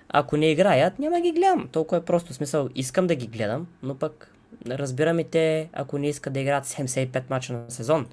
ако 0.09 0.37
не 0.37 0.51
играят, 0.51 0.99
няма 0.99 1.21
ги 1.21 1.33
гледам. 1.33 1.69
Толкова 1.73 1.97
е 1.97 2.05
просто. 2.05 2.33
В 2.33 2.37
смисъл, 2.37 2.69
искам 2.75 3.07
да 3.07 3.15
ги 3.15 3.27
гледам, 3.27 3.67
но 3.83 3.99
пък 3.99 4.35
разбирам 4.67 5.19
и 5.19 5.25
те, 5.25 5.69
ако 5.73 5.99
не 5.99 6.09
искат 6.09 6.33
да 6.33 6.41
играят 6.41 6.65
75 6.65 7.23
мача 7.31 7.53
на 7.53 7.71
сезон 7.71 8.07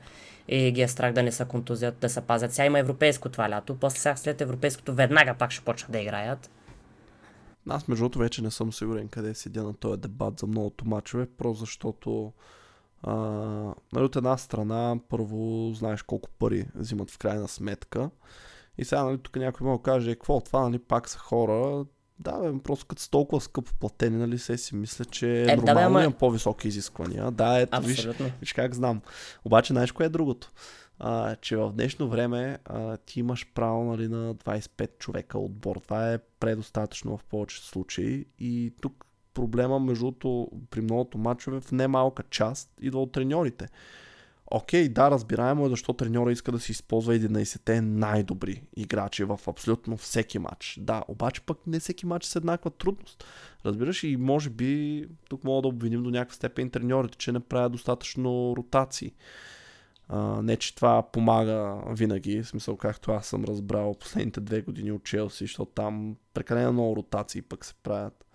и 0.47 0.71
ги 0.71 0.81
е 0.81 0.87
страх 0.87 1.13
да 1.13 1.23
не 1.23 1.31
са 1.31 1.45
контузият, 1.45 1.99
да 1.99 2.09
се 2.09 2.21
пазят. 2.21 2.53
Сега 2.53 2.65
има 2.65 2.79
европейско 2.79 3.29
това 3.29 3.49
лято, 3.49 3.77
после 3.79 3.99
сега 3.99 4.15
след 4.15 4.41
европейското 4.41 4.93
веднага 4.93 5.33
пак 5.33 5.51
ще 5.51 5.65
почнат 5.65 5.91
да 5.91 5.99
играят. 5.99 6.49
Аз 7.69 7.87
между 7.87 8.01
другото 8.03 8.19
вече 8.19 8.41
не 8.41 8.51
съм 8.51 8.73
сигурен 8.73 9.07
къде 9.07 9.33
седя 9.33 9.63
на 9.63 9.73
този 9.73 10.01
дебат 10.01 10.39
за 10.39 10.47
многото 10.47 10.87
мачове, 10.87 11.25
просто 11.37 11.59
защото 11.59 12.33
а, 13.03 13.13
нали, 13.93 14.05
от 14.05 14.15
една 14.15 14.37
страна 14.37 14.95
първо 15.09 15.71
знаеш 15.73 16.01
колко 16.01 16.29
пари 16.29 16.65
взимат 16.75 17.11
в 17.11 17.17
крайна 17.17 17.47
сметка 17.47 18.09
и 18.77 18.85
сега 18.85 19.03
нали, 19.03 19.17
тук 19.17 19.35
някой 19.35 19.67
може 19.67 19.77
да 19.77 19.83
каже, 19.83 20.11
«Е, 20.11 20.15
какво 20.15 20.41
това, 20.41 20.61
нали, 20.61 20.79
пак 20.79 21.09
са 21.09 21.19
хора, 21.19 21.85
да, 22.19 22.39
бе, 22.39 22.59
просто 22.63 22.85
като 22.85 23.01
са 23.01 23.09
толкова 23.09 23.41
скъпо 23.41 23.71
платени, 23.79 24.17
нали, 24.17 24.39
се 24.39 24.57
си 24.57 24.75
мисля, 24.75 25.05
че 25.05 25.31
е, 25.31 25.41
Е, 25.41 25.45
да, 25.45 25.55
бе, 25.55 25.55
нормално 25.55 25.87
ама- 25.87 26.03
има 26.03 26.11
по-високи 26.11 26.67
изисквания. 26.67 27.31
Да, 27.31 27.59
ето, 27.59 27.81
виж. 27.81 28.07
Виж 28.41 28.53
как 28.53 28.75
знам. 28.75 29.01
Обаче, 29.45 29.73
знаеш 29.73 29.91
кое 29.91 30.05
е 30.05 30.09
другото? 30.09 30.51
А, 31.03 31.35
че 31.35 31.57
в 31.57 31.71
днешно 31.73 32.09
време 32.09 32.59
а, 32.65 32.97
ти 32.97 33.19
имаш 33.19 33.47
право 33.53 33.83
нали, 33.83 34.07
на 34.07 34.35
25 34.35 34.97
човека 34.97 35.39
отбор. 35.39 35.75
Това 35.75 36.13
е 36.13 36.19
предостатъчно 36.39 37.17
в 37.17 37.23
повечето 37.23 37.65
случаи. 37.65 38.25
И 38.39 38.73
тук 38.81 39.05
проблема, 39.33 39.79
между 39.79 40.11
при 40.69 40.81
многото 40.81 41.17
мачове 41.17 41.61
в 41.61 41.71
немалка 41.71 42.23
част 42.29 42.71
идва 42.81 43.01
от 43.01 43.11
треньорите. 43.11 43.67
Окей, 44.53 44.89
да, 44.89 45.11
разбираемо 45.11 45.65
е 45.65 45.69
защо 45.69 45.93
треньора 45.93 46.31
иска 46.31 46.51
да 46.51 46.59
си 46.59 46.71
използва 46.71 47.15
11-те 47.15 47.81
най-добри 47.81 48.63
играчи 48.75 49.23
в 49.23 49.39
абсолютно 49.47 49.97
всеки 49.97 50.39
матч. 50.39 50.79
Да, 50.81 51.03
обаче 51.07 51.41
пък 51.41 51.67
не 51.67 51.79
всеки 51.79 52.05
матч 52.05 52.25
с 52.25 52.35
еднаква 52.35 52.71
трудност. 52.71 53.25
Разбираш 53.65 54.03
и 54.03 54.17
може 54.17 54.49
би 54.49 55.05
тук 55.29 55.43
мога 55.43 55.61
да 55.61 55.67
обвиним 55.67 56.03
до 56.03 56.09
някаква 56.09 56.35
степен 56.35 56.69
треньорите, 56.69 57.17
че 57.17 57.31
не 57.31 57.39
правят 57.39 57.71
достатъчно 57.71 58.53
ротации. 58.57 59.13
Не, 60.43 60.57
че 60.57 60.75
това 60.75 61.11
помага 61.11 61.81
винаги, 61.89 62.43
в 62.43 62.47
смисъл 62.47 62.77
както 62.77 63.11
аз 63.11 63.27
съм 63.27 63.43
разбрал 63.43 63.95
последните 63.99 64.41
две 64.41 64.61
години 64.61 64.91
от 64.91 65.03
Челси, 65.03 65.43
защото 65.43 65.71
там 65.71 66.15
прекалено 66.33 66.73
много 66.73 66.95
ротации 66.95 67.41
пък 67.41 67.65
се 67.65 67.73
правят. 67.83 68.25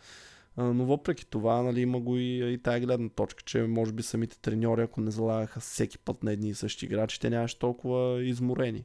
Но 0.56 0.84
въпреки 0.84 1.26
това, 1.26 1.62
нали, 1.62 1.80
има 1.80 2.00
го 2.00 2.16
и, 2.16 2.52
и 2.52 2.58
тая 2.58 2.80
гледна 2.80 3.08
точка, 3.08 3.42
че 3.42 3.62
може 3.62 3.92
би 3.92 4.02
самите 4.02 4.38
треньори, 4.38 4.82
ако 4.82 5.00
не 5.00 5.10
залагаха 5.10 5.60
всеки 5.60 5.98
път 5.98 6.22
на 6.22 6.32
едни 6.32 6.48
и 6.48 6.54
същи 6.54 6.86
играчи, 6.86 7.20
те 7.20 7.30
нямаше 7.30 7.58
толкова 7.58 8.24
изморени. 8.24 8.84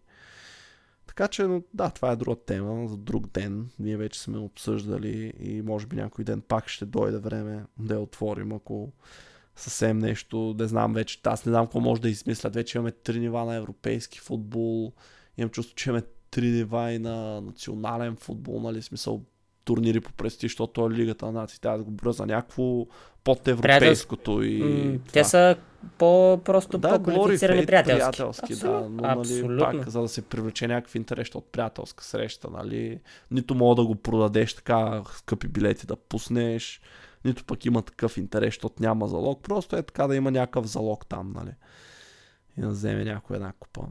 Така 1.07 1.27
че, 1.27 1.43
но, 1.43 1.61
да, 1.73 1.89
това 1.89 2.11
е 2.11 2.15
друга 2.15 2.41
тема, 2.45 2.87
за 2.87 2.97
друг 2.97 3.27
ден. 3.27 3.69
Ние 3.79 3.97
вече 3.97 4.19
сме 4.19 4.37
обсъждали 4.37 5.33
и 5.39 5.61
може 5.61 5.87
би 5.87 5.95
някой 5.95 6.25
ден 6.25 6.41
пак 6.41 6.67
ще 6.67 6.85
дойде 6.85 7.17
време 7.17 7.65
да 7.79 7.93
я 7.93 7.99
отворим, 7.99 8.51
ако 8.51 8.91
съвсем 9.61 9.99
нещо, 9.99 10.55
не 10.59 10.67
знам 10.67 10.93
вече, 10.93 11.19
аз 11.23 11.45
не 11.45 11.49
знам 11.49 11.65
какво 11.65 11.79
може 11.79 12.01
да 12.01 12.09
измислят. 12.09 12.53
Вече 12.53 12.77
имаме 12.77 12.91
три 12.91 13.19
нива 13.19 13.45
на 13.45 13.55
европейски 13.55 14.19
футбол, 14.19 14.93
имам 15.37 15.49
чувство, 15.49 15.75
че 15.75 15.89
имаме 15.89 16.03
три 16.31 16.49
нива 16.49 16.91
и 16.91 16.99
на 16.99 17.41
национален 17.41 18.15
футбол, 18.15 18.59
нали, 18.59 18.81
смисъл 18.81 19.21
турнири 19.65 20.01
по 20.01 20.13
престиж, 20.13 20.51
защото 20.51 20.85
е 20.85 20.89
лигата 20.89 21.25
на 21.25 21.31
нациите, 21.31 21.67
аз 21.67 21.83
го 21.83 21.91
броя 21.91 22.13
за 22.13 22.25
някакво 22.25 22.85
под 23.23 23.47
европейското 23.47 24.43
и 24.43 24.63
М. 24.63 24.99
Те 25.13 25.23
са 25.23 25.55
по-просто 25.97 26.77
да, 26.77 26.89
по-квалифицирани 26.89 27.65
приятелски. 27.65 28.17
приятелски 28.17 28.55
да, 28.55 28.71
но 28.71 28.89
нали, 28.89 29.19
Абсолютно. 29.19 29.59
пак, 29.59 29.89
за 29.89 30.01
да 30.01 30.07
се 30.07 30.21
привлече 30.21 30.67
някакъв 30.67 30.95
интерес 30.95 31.35
от 31.35 31.51
приятелска 31.51 32.03
среща, 32.03 32.49
нали, 32.49 32.99
нито 33.31 33.55
мога 33.55 33.75
да 33.81 33.87
го 33.87 33.95
продадеш 33.95 34.53
така 34.53 35.01
скъпи 35.15 35.47
билети 35.47 35.87
да 35.87 35.95
пуснеш, 35.95 36.81
нито 37.25 37.45
пък 37.45 37.65
има 37.65 37.81
такъв 37.81 38.17
интерес, 38.17 38.47
защото 38.47 38.83
няма 38.83 39.07
залог, 39.07 39.43
просто 39.43 39.75
е 39.75 39.83
така 39.83 40.07
да 40.07 40.15
има 40.15 40.31
някакъв 40.31 40.65
залог 40.65 41.05
там, 41.05 41.33
нали, 41.35 41.53
и 42.57 42.61
да 42.61 42.69
вземе 42.69 43.03
някой 43.03 43.35
една 43.35 43.53
купа. 43.59 43.81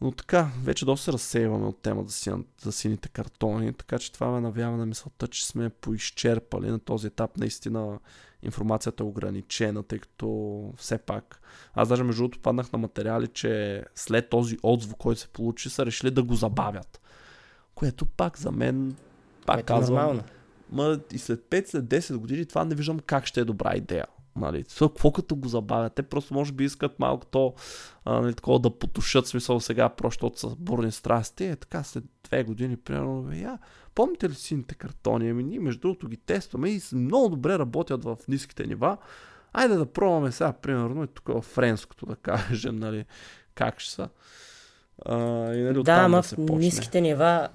Но 0.00 0.12
така, 0.12 0.50
вече 0.62 0.84
доста 0.84 1.04
се 1.04 1.12
разсейваме 1.12 1.66
от 1.66 1.82
темата 1.82 2.08
за, 2.08 2.38
за 2.62 2.72
сините 2.72 3.08
картони, 3.08 3.72
така 3.72 3.98
че 3.98 4.12
това 4.12 4.30
ме 4.30 4.40
навява 4.40 4.76
на 4.76 4.86
мисълта, 4.86 5.28
че 5.28 5.46
сме 5.46 5.68
поизчерпали 5.68 6.70
на 6.70 6.78
този 6.78 7.06
етап. 7.06 7.36
Наистина 7.36 7.98
информацията 8.42 9.02
е 9.02 9.06
ограничена, 9.06 9.82
тъй 9.82 9.98
като 9.98 10.72
все 10.76 10.98
пак... 10.98 11.40
Аз 11.74 11.88
даже 11.88 12.02
между 12.02 12.22
другото 12.22 12.38
паднах 12.38 12.72
на 12.72 12.78
материали, 12.78 13.28
че 13.28 13.84
след 13.94 14.28
този 14.28 14.58
отзвук, 14.62 14.98
който 14.98 15.20
се 15.20 15.28
получи, 15.28 15.70
са 15.70 15.86
решили 15.86 16.10
да 16.10 16.22
го 16.22 16.34
забавят. 16.34 17.00
Което 17.74 18.06
пак 18.06 18.38
за 18.38 18.52
мен 18.52 18.96
Пак 19.46 19.56
Което 19.56 19.72
е 19.72 19.76
казвам, 19.76 19.96
нормално. 19.96 20.22
Ма 20.72 21.00
и 21.12 21.18
след 21.18 21.40
5, 21.40 21.66
след 21.66 21.84
10 21.84 22.16
години 22.16 22.46
това 22.46 22.64
не 22.64 22.74
виждам 22.74 22.98
как 22.98 23.26
ще 23.26 23.40
е 23.40 23.44
добра 23.44 23.76
идея. 23.76 24.06
Нали, 24.36 24.64
какво 24.78 25.12
като 25.12 25.36
го 25.36 25.48
забавят? 25.48 25.94
Те 25.94 26.02
просто 26.02 26.34
може 26.34 26.52
би 26.52 26.64
искат 26.64 26.98
малко 26.98 27.26
то 27.26 27.54
а, 28.04 28.20
нали, 28.20 28.34
такова 28.34 28.58
да 28.58 28.70
потушат 28.70 29.26
смисъл 29.26 29.60
сега, 29.60 29.88
просто 29.88 30.26
защото 30.26 30.40
са 30.40 30.56
бурни 30.58 30.92
страсти. 30.92 31.44
Е, 31.44 31.56
така 31.56 31.82
след 31.82 32.04
две 32.24 32.44
години, 32.44 32.76
примерно, 32.76 33.22
бе, 33.22 33.36
я, 33.36 33.58
помните 33.94 34.28
ли 34.28 34.34
сините 34.34 34.74
картони? 34.74 35.30
Ами 35.30 35.44
ние 35.44 35.60
между 35.60 35.80
другото 35.80 36.08
ги 36.08 36.16
тестваме 36.16 36.68
и 36.68 36.80
много 36.92 37.28
добре 37.28 37.58
работят 37.58 38.04
в 38.04 38.16
ниските 38.28 38.66
нива. 38.66 38.96
Айде 39.52 39.74
да 39.74 39.86
пробваме 39.86 40.32
сега, 40.32 40.52
примерно, 40.52 41.04
и 41.04 41.06
тук 41.06 41.28
в 41.28 41.40
френското 41.40 42.06
да 42.06 42.16
кажем, 42.22 42.76
нали, 42.76 43.04
как 43.54 43.80
ще 43.80 43.94
са. 43.94 44.08
А, 45.04 45.16
и, 45.54 45.62
нали, 45.62 45.82
Да, 45.82 45.92
ама 45.92 46.22
да 46.22 46.22
в 46.22 46.58
ниските 46.58 47.00
нива, 47.00 47.48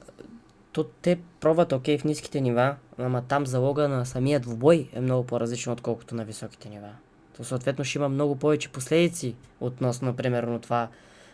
то 0.72 0.84
те 0.84 1.20
пробват 1.40 1.72
окей 1.72 1.98
в 1.98 2.04
ниските 2.04 2.42
нива, 2.42 2.76
ама 3.06 3.22
там 3.22 3.46
залога 3.46 3.88
на 3.88 4.06
самия 4.06 4.40
двубой 4.40 4.90
е 4.94 5.02
много 5.02 5.28
по-различен, 5.28 5.74
отколкото 5.74 6.16
на 6.16 6.26
високите 6.26 6.70
нива. 6.70 6.90
То 7.38 7.44
съответно 7.44 7.86
ще 7.86 7.98
има 7.98 8.10
много 8.10 8.36
повече 8.36 8.70
последици 8.70 9.36
относно, 9.60 10.16
примерно, 10.16 10.60
това. 10.60 10.88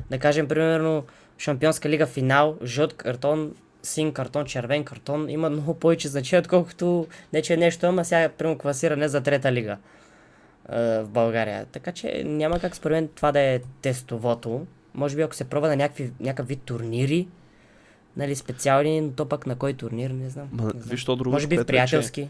Да 0.10 0.20
кажем, 0.20 0.48
примерно, 0.48 1.04
Шампионска 1.38 1.90
лига 1.90 2.08
финал, 2.08 2.58
жълт 2.64 2.94
картон, 2.94 3.56
син 3.84 4.14
картон, 4.14 4.46
червен 4.46 4.84
картон, 4.84 5.30
има 5.30 5.50
много 5.50 5.74
повече 5.74 6.08
значение, 6.08 6.40
отколкото 6.40 7.08
не 7.34 7.42
че 7.42 7.54
е 7.54 7.58
нещо, 7.58 7.86
ама 7.86 8.06
сега, 8.06 8.30
примерно, 8.30 8.58
класиране 8.58 9.08
за 9.08 9.22
трета 9.22 9.52
лига 9.52 9.78
е, 10.72 11.00
в 11.00 11.10
България. 11.10 11.66
Така 11.66 11.92
че 11.92 12.24
няма 12.26 12.60
как 12.60 12.76
според 12.76 12.96
мен 12.96 13.10
това 13.16 13.32
да 13.32 13.40
е 13.40 13.60
тестовото. 13.82 14.66
Може 14.94 15.16
би 15.16 15.22
ако 15.22 15.36
се 15.36 15.50
пробва 15.50 15.68
на 15.68 15.76
някакви, 15.76 16.12
някакъв 16.20 16.58
турнири, 16.66 17.28
нали, 18.18 18.36
специални, 18.36 19.02
но 19.02 19.12
то 19.12 19.26
пък 19.26 19.48
на 19.48 19.56
кой 19.56 19.74
турнир, 19.74 20.10
не 20.10 20.30
знам. 20.30 20.50
Ма, 20.52 20.64
не 20.64 20.70
знам. 20.70 20.84
виж, 20.86 21.06
то 21.06 21.16
друго, 21.16 21.34
Може 21.34 21.48
би 21.48 21.56
в 21.56 21.58
което 21.58 21.70
е, 21.70 21.74
приятелски. 21.74 22.30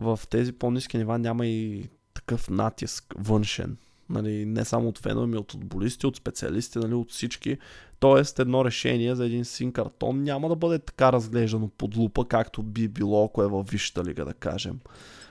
в 0.00 0.20
тези 0.30 0.52
по-низки 0.52 0.98
нива 0.98 1.18
няма 1.18 1.46
и 1.46 1.88
такъв 2.14 2.50
натиск 2.50 3.14
външен. 3.18 3.76
Нали, 4.10 4.44
не 4.46 4.64
само 4.64 4.88
от 4.88 4.98
фенове, 4.98 5.24
ами 5.24 5.36
от 5.36 5.52
футболисти, 5.52 6.06
от 6.06 6.16
специалисти, 6.16 6.78
нали, 6.78 6.94
от 6.94 7.10
всички. 7.10 7.58
Тоест, 8.00 8.38
едно 8.38 8.64
решение 8.64 9.14
за 9.14 9.26
един 9.26 9.44
син 9.44 9.72
картон 9.72 10.22
няма 10.22 10.48
да 10.48 10.56
бъде 10.56 10.78
така 10.78 11.12
разглеждано 11.12 11.68
под 11.68 11.96
лупа, 11.96 12.28
както 12.28 12.62
би 12.62 12.88
било, 12.88 13.24
ако 13.24 13.42
е 13.42 13.46
във 13.48 13.68
Висшата 13.68 14.04
лига, 14.04 14.24
да 14.24 14.34
кажем. 14.34 14.78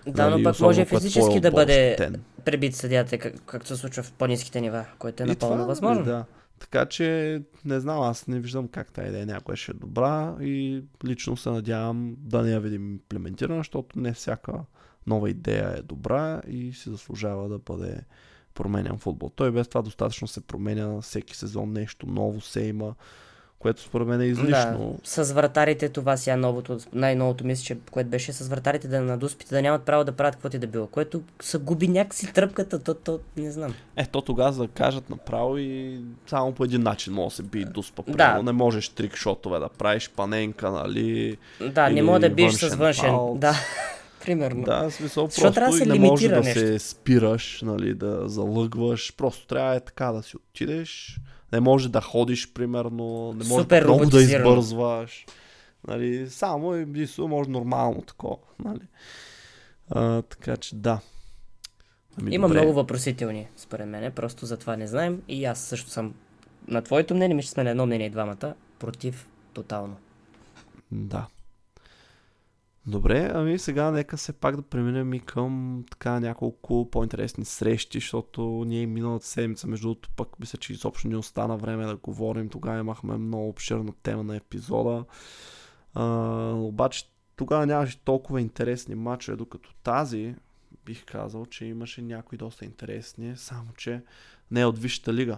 Да, 0.08 0.24
но 0.24 0.30
Нали, 0.30 0.44
пък 0.44 0.60
може 0.60 0.82
е 0.82 0.86
физически 0.86 1.40
да 1.40 1.52
бъде 1.52 1.98
пребит 2.46 2.76
съдията, 2.76 3.18
как, 3.18 3.34
както 3.46 3.68
се 3.68 3.76
случва 3.76 4.04
в 4.04 4.12
по-низките 4.12 4.62
нива, 4.62 4.86
което 5.00 5.24
е 5.24 5.26
напълно 5.26 5.56
това, 5.56 5.66
възможно. 5.66 6.04
Да. 6.04 6.26
Така 6.60 6.86
че, 6.86 7.42
не 7.66 7.80
знам, 7.80 8.02
аз 8.02 8.28
не 8.28 8.40
виждам 8.40 8.68
как 8.68 8.92
тази 8.92 9.08
идея 9.08 9.26
някоя 9.26 9.58
ще 9.58 9.72
е 9.72 9.76
добра 9.76 10.36
и 10.42 10.84
лично 11.06 11.38
се 11.38 11.50
надявам 11.50 12.16
да 12.20 12.42
не 12.42 12.52
я 12.52 12.60
видим 12.60 12.92
имплементирана, 12.92 13.60
защото 13.60 14.00
не 14.00 14.14
всяка 14.14 14.54
нова 15.08 15.30
идея 15.30 15.76
е 15.78 15.82
добра 15.82 16.42
и 16.48 16.74
си 16.74 16.90
заслужава 16.90 17.50
да 17.50 17.60
бъде 17.60 18.02
променен 18.54 18.98
футбол. 18.98 19.32
Той 19.36 19.52
без 19.52 19.68
това 19.68 19.82
достатъчно 19.82 20.28
се 20.28 20.42
променя 20.42 21.02
всеки 21.02 21.38
сезон, 21.38 21.74
нещо 21.74 22.08
ново 22.08 22.42
се 22.42 22.62
има, 22.62 22.96
което 23.60 23.82
според 23.82 24.08
мен 24.08 24.22
е 24.22 24.26
излишно. 24.26 25.00
Да, 25.04 25.24
с 25.24 25.34
вратарите 25.34 25.90
това 25.90 26.18
сега 26.18 26.36
новото, 26.36 26.78
най-новото 26.94 27.46
мисля, 27.46 27.64
че, 27.64 27.78
което 27.92 28.10
беше 28.10 28.34
с 28.34 28.48
вратарите 28.48 28.88
да 28.88 29.02
на 29.02 29.18
дуспите 29.18 29.56
да 29.56 29.62
нямат 29.62 29.84
право 29.84 30.04
да 30.04 30.12
правят 30.12 30.36
каквото 30.36 30.56
и 30.56 30.60
да 30.60 30.68
било, 30.68 30.88
което 30.88 31.22
се 31.42 31.58
губи 31.58 31.88
някакси 31.88 32.34
тръпката, 32.34 32.84
то, 32.84 32.94
то 32.94 33.20
не 33.38 33.52
знам. 33.52 33.74
Е, 33.96 34.06
то 34.06 34.22
тогава 34.22 34.52
за 34.52 34.62
да 34.62 34.68
кажат 34.68 35.10
направо 35.10 35.58
и 35.58 36.00
само 36.28 36.52
по 36.52 36.64
един 36.64 36.82
начин 36.82 37.14
може 37.14 37.30
да 37.30 37.36
се 37.36 37.44
би 37.44 37.66
дуспа. 37.66 38.04
Да. 38.08 38.42
Не 38.42 38.52
можеш 38.52 38.90
трикшотове 38.90 39.60
да 39.60 39.70
правиш, 39.70 40.12
паненка, 40.16 40.72
нали? 40.72 41.38
Да, 41.72 41.90
не 41.90 42.02
мога 42.02 42.20
да 42.20 42.30
биеш 42.30 42.54
с 42.54 42.76
външен 42.76 43.10
фаул. 43.10 43.38
Да, 43.38 43.56
примерно. 44.26 44.64
Да, 44.64 44.90
в 44.90 44.94
смисъл 44.94 45.26
Защо 45.26 45.42
просто 45.42 45.56
трябва 45.56 45.72
да 45.72 45.78
се 45.78 45.84
и 45.84 45.88
не 45.88 46.00
може 46.00 46.28
да 46.28 46.40
нещо? 46.40 46.60
се 46.60 46.80
спираш, 46.80 47.62
нали, 47.62 47.94
да 47.94 48.28
залъгваш. 48.28 49.14
Просто 49.18 49.48
трябва 49.48 49.76
е 49.76 49.80
така 49.80 50.12
да 50.12 50.24
си 50.24 50.38
отидеш. 50.38 51.20
Не 51.54 51.60
може 51.60 51.90
да 51.90 52.02
ходиш, 52.02 52.54
примерно. 52.54 53.34
Не 53.34 53.48
може 53.48 53.64
Супер 53.64 53.84
много 53.84 54.06
да 54.06 54.22
избързваш. 54.22 55.26
Нали, 55.88 56.30
само 56.30 56.76
и 56.76 56.82
единствено 56.82 57.28
може 57.28 57.50
нормално 57.50 58.02
такова. 58.02 58.38
Нали. 58.66 58.88
А, 59.90 60.22
така 60.22 60.58
че 60.58 60.76
да. 60.76 61.00
Ами, 62.22 62.36
Има 62.36 62.48
добре. 62.48 62.60
много 62.60 62.74
въпросителни, 62.74 63.48
според 63.58 63.88
мен, 63.88 64.12
просто 64.12 64.46
за 64.46 64.58
това 64.58 64.78
не 64.78 64.88
знаем 64.88 65.22
и 65.28 65.46
аз 65.46 65.60
също 65.60 65.90
съм 65.90 66.14
на 66.68 66.82
твоето 66.82 67.16
мнение, 67.16 67.36
мисля, 67.36 67.50
сме 67.50 67.64
на 67.64 67.70
едно 67.70 67.86
мнение 67.86 68.10
двамата, 68.10 68.54
против 68.80 69.28
тотално. 69.54 69.96
Да. 70.92 71.28
Добре, 72.88 73.32
ами 73.34 73.60
сега 73.60 73.92
нека 73.92 74.18
се 74.18 74.34
пак 74.34 74.56
да 74.56 74.62
преминем 74.62 75.14
и 75.14 75.20
към 75.20 75.84
така 75.92 76.20
няколко 76.20 76.90
по-интересни 76.92 77.46
срещи, 77.46 78.00
защото 78.00 78.64
ние 78.68 78.88
миналата 78.88 79.26
седмица, 79.26 79.68
между 79.68 79.88
другото, 79.88 80.10
пък 80.16 80.40
мисля, 80.40 80.58
че 80.58 80.74
изобщо 80.74 81.08
не 81.08 81.18
остана 81.18 81.58
време 81.58 81.86
да 81.86 81.96
говорим. 81.96 82.50
Тогава 82.50 82.80
имахме 82.80 83.18
много 83.18 83.50
обширна 83.50 83.94
тема 84.04 84.24
на 84.24 84.36
епизода. 84.36 85.06
А, 85.94 86.06
обаче 86.56 87.06
тогава 87.36 87.66
нямаше 87.66 88.00
толкова 88.00 88.42
интересни 88.42 88.96
матчове, 88.96 89.38
докато 89.38 89.74
тази 89.84 90.36
бих 90.86 91.06
казал, 91.06 91.46
че 91.46 91.66
имаше 91.66 92.02
някои 92.02 92.38
доста 92.38 92.66
интересни, 92.66 93.38
само 93.38 93.74
че 93.78 94.04
не 94.52 94.66
от 94.66 94.80
Висшата 94.80 95.14
лига. 95.14 95.38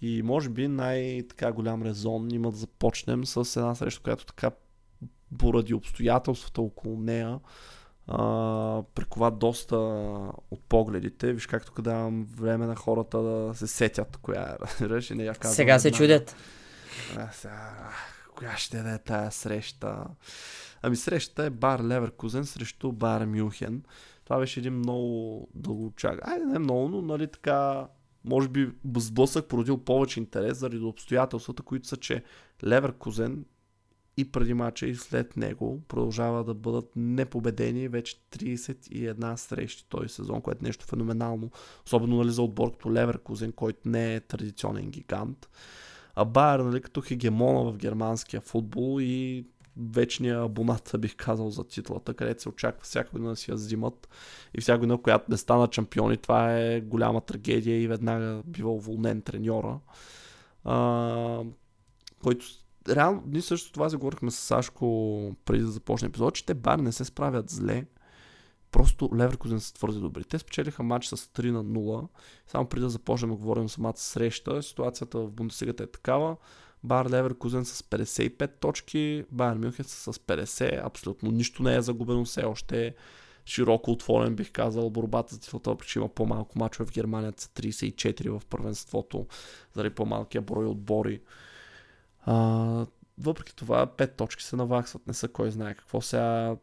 И 0.00 0.22
може 0.22 0.48
би 0.48 0.68
най-така 0.68 1.52
голям 1.52 1.82
резон 1.82 2.30
има 2.30 2.50
да 2.50 2.56
започнем 2.56 3.26
с 3.26 3.56
една 3.56 3.74
среща, 3.74 4.02
която 4.02 4.26
така 4.26 4.50
поради 5.38 5.74
обстоятелствата 5.74 6.62
около 6.62 6.96
нея 6.96 7.38
а, 8.06 8.82
прикова 8.94 9.30
доста 9.30 9.76
от 10.50 10.60
погледите. 10.68 11.32
Виж 11.32 11.46
как 11.46 11.66
тук 11.66 11.80
давам 11.80 12.24
време 12.24 12.66
на 12.66 12.76
хората 12.76 13.22
да 13.22 13.54
се 13.54 13.66
сетят 13.66 14.16
коя 14.16 14.42
е. 14.42 14.56
разбираш, 14.60 15.10
и 15.10 15.14
не 15.14 15.24
я 15.24 15.34
казвам 15.34 15.54
Сега 15.54 15.78
се 15.78 15.88
веднага. 15.88 16.04
чудят. 16.04 16.36
А, 17.16 17.32
сега, 17.32 17.90
коя 18.36 18.56
ще 18.56 18.82
да 18.82 18.90
е 18.94 18.98
тая 18.98 19.32
среща? 19.32 20.04
Ами 20.82 20.96
срещата 20.96 21.44
е 21.44 21.50
Бар 21.50 21.80
Леверкузен 21.84 22.44
срещу 22.44 22.92
Бар 22.92 23.24
Мюнхен. 23.24 23.82
Това 24.24 24.38
беше 24.38 24.60
един 24.60 24.74
много 24.74 25.48
дълго 25.54 25.92
чак. 25.96 26.28
Айде 26.28 26.44
не 26.44 26.58
много, 26.58 26.88
но 26.88 27.02
нали 27.02 27.26
така 27.26 27.86
може 28.24 28.48
би 28.48 28.70
сблъсък 28.96 29.48
породил 29.48 29.78
повече 29.78 30.20
интерес 30.20 30.58
заради 30.58 30.84
обстоятелствата, 30.84 31.62
които 31.62 31.88
са, 31.88 31.96
че 31.96 32.22
Леверкузен 32.64 33.44
и 34.16 34.32
преди 34.32 34.54
мача 34.54 34.86
и 34.86 34.94
след 34.94 35.36
него 35.36 35.82
продължава 35.88 36.44
да 36.44 36.54
бъдат 36.54 36.90
непобедени 36.96 37.88
вече 37.88 38.16
31 38.16 39.36
срещи 39.36 39.88
този 39.88 40.08
сезон, 40.08 40.40
което 40.40 40.64
е 40.64 40.68
нещо 40.68 40.86
феноменално, 40.86 41.50
особено 41.86 42.16
нали, 42.16 42.30
за 42.30 42.42
отбор 42.42 42.72
като 42.72 42.92
Леверкузен, 42.92 43.52
който 43.52 43.88
не 43.88 44.14
е 44.14 44.20
традиционен 44.20 44.90
гигант. 44.90 45.48
А 46.14 46.24
Байер, 46.24 46.58
нали, 46.58 46.80
като 46.80 47.00
хегемона 47.00 47.72
в 47.72 47.76
германския 47.76 48.40
футбол 48.40 49.00
и 49.00 49.46
вечния 49.76 50.42
абонат, 50.42 50.94
бих 50.98 51.16
казал, 51.16 51.50
за 51.50 51.64
титлата, 51.64 52.14
където 52.14 52.42
се 52.42 52.48
очаква 52.48 52.84
всяка 52.84 53.10
година 53.10 53.30
да 53.30 53.36
си 53.36 53.50
я 53.50 53.54
взимат 53.54 54.08
и 54.54 54.60
всяка 54.60 54.78
година, 54.78 55.02
която 55.02 55.24
не 55.28 55.36
стана 55.36 55.68
чемпиони, 55.68 56.16
това 56.16 56.58
е 56.58 56.80
голяма 56.80 57.20
трагедия 57.20 57.82
и 57.82 57.88
веднага 57.88 58.42
бива 58.46 58.72
уволнен 58.72 59.22
треньора. 59.22 59.78
А, 60.64 61.44
който 62.22 62.46
реално, 62.88 63.22
ние 63.26 63.42
също 63.42 63.72
това 63.72 63.88
заговорихме 63.88 64.30
с 64.30 64.36
Сашко 64.36 65.36
преди 65.44 65.64
да 65.64 65.70
започне 65.70 66.08
епизод, 66.08 66.34
че 66.34 66.46
те 66.46 66.54
бар 66.54 66.78
не 66.78 66.92
се 66.92 67.04
справят 67.04 67.50
зле. 67.50 67.84
Просто 68.70 69.10
Леверкузен 69.16 69.60
са 69.60 69.74
твърде 69.74 69.98
добри. 69.98 70.24
Те 70.24 70.38
спечелиха 70.38 70.82
матч 70.82 71.06
с 71.06 71.16
3 71.16 71.50
на 71.50 71.64
0. 71.64 72.08
Само 72.46 72.66
преди 72.66 72.82
да 72.82 72.90
започнем 72.90 73.30
да 73.30 73.36
говорим 73.36 73.68
самата 73.68 73.96
среща, 73.96 74.62
ситуацията 74.62 75.18
в 75.18 75.30
Бундесигата 75.30 75.82
е 75.82 75.86
такава. 75.86 76.36
Бар 76.84 77.10
Леверкузен 77.10 77.64
с 77.64 77.82
55 77.82 78.50
точки, 78.60 79.24
Байер 79.30 79.56
Мюнхен 79.56 79.84
с 79.84 80.12
50. 80.12 80.86
Абсолютно 80.86 81.30
нищо 81.30 81.62
не 81.62 81.76
е 81.76 81.82
загубено 81.82 82.24
все 82.24 82.44
още. 82.44 82.94
Широко 83.46 83.90
отворен 83.90 84.36
бих 84.36 84.52
казал 84.52 84.90
борбата 84.90 85.34
за 85.34 85.40
титлата, 85.40 85.70
въпреки 85.70 85.90
че 85.90 85.98
има 85.98 86.08
по-малко 86.08 86.58
мачове 86.58 86.86
в 86.86 86.92
Германия, 86.92 87.32
са 87.36 87.48
34 87.48 88.38
в 88.38 88.46
първенството, 88.46 89.26
заради 89.74 89.94
по-малкия 89.94 90.42
брой 90.42 90.66
отбори. 90.66 91.20
А, 92.22 92.86
въпреки 93.18 93.56
това, 93.56 93.86
5 93.86 94.16
точки 94.16 94.44
се 94.44 94.56
наваксват, 94.56 95.06
не 95.06 95.14
са 95.14 95.28
кой 95.28 95.50
знае 95.50 95.74
какво. 95.74 96.00
Сега 96.00 96.56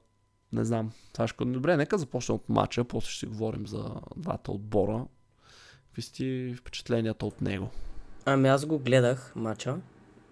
не 0.54 0.66
знам. 0.66 0.92
Сашко, 1.18 1.46
добре, 1.46 1.78
нека 1.78 1.98
започнем 1.98 2.36
от 2.36 2.50
матча, 2.50 2.84
после 2.84 3.10
ще 3.10 3.20
си 3.20 3.26
говорим 3.26 3.68
за 3.68 3.92
двата 4.16 4.52
отбора. 4.52 5.06
Какви 5.88 6.02
сте 6.02 6.56
впечатленията 6.58 7.26
от 7.26 7.42
него? 7.42 7.70
Ами 8.26 8.48
аз 8.48 8.66
го 8.66 8.80
гледах 8.80 9.34
матча. 9.36 9.78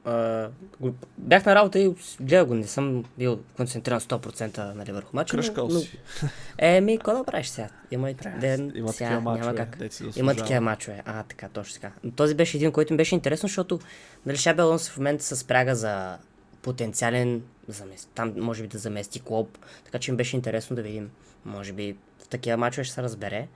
А, 0.07 0.49
го, 0.79 0.93
бях 1.17 1.45
на 1.45 1.55
работа 1.55 1.79
и 1.79 1.93
гледах 2.21 2.47
го, 2.47 2.53
не 2.53 2.67
съм 2.67 3.05
бил 3.17 3.39
концентриран 3.57 3.99
100% 3.99 4.73
нали, 4.73 4.91
върху 4.91 5.15
матча. 5.15 5.37
Кръшкал 5.37 5.67
но, 5.67 5.79
си. 5.79 5.97
Еми, 6.57 6.97
какво 6.97 7.13
да 7.13 7.23
правиш 7.23 7.47
сега? 7.47 7.69
Има, 7.91 8.11
и 8.11 8.15
ден, 8.39 8.71
Има 8.75 8.93
сега, 8.93 9.09
такива 9.09 9.21
няма 9.21 9.31
мачове, 9.31 9.55
как. 9.55 9.77
дето 9.77 9.95
си 9.95 10.03
Има 10.15 10.35
такива 10.35 10.61
мачове. 10.61 11.03
А, 11.05 11.23
така, 11.23 11.49
точно 11.49 11.73
така. 11.73 11.91
Но 12.03 12.11
този 12.11 12.35
беше 12.35 12.57
един, 12.57 12.71
който 12.71 12.93
ми 12.93 12.97
беше 12.97 13.15
интересно, 13.15 13.47
защото 13.47 13.79
нали, 14.25 14.37
Шаби 14.37 14.61
Алонсо 14.61 14.91
в 14.91 14.97
момента 14.97 15.23
се 15.23 15.35
спряга 15.35 15.75
за 15.75 16.17
потенциален 16.61 17.41
замест... 17.67 18.09
там 18.15 18.33
може 18.37 18.61
би 18.61 18.67
да 18.67 18.77
замести 18.77 19.19
клуб, 19.19 19.57
така 19.85 19.99
че 19.99 20.11
им 20.11 20.17
беше 20.17 20.35
интересно 20.35 20.75
да 20.75 20.81
видим. 20.81 21.09
Може 21.45 21.73
би 21.73 21.95
в 22.23 22.27
такива 22.27 22.57
мачове 22.57 22.83
ще 22.83 22.93
се 22.93 23.03
разбере. 23.03 23.47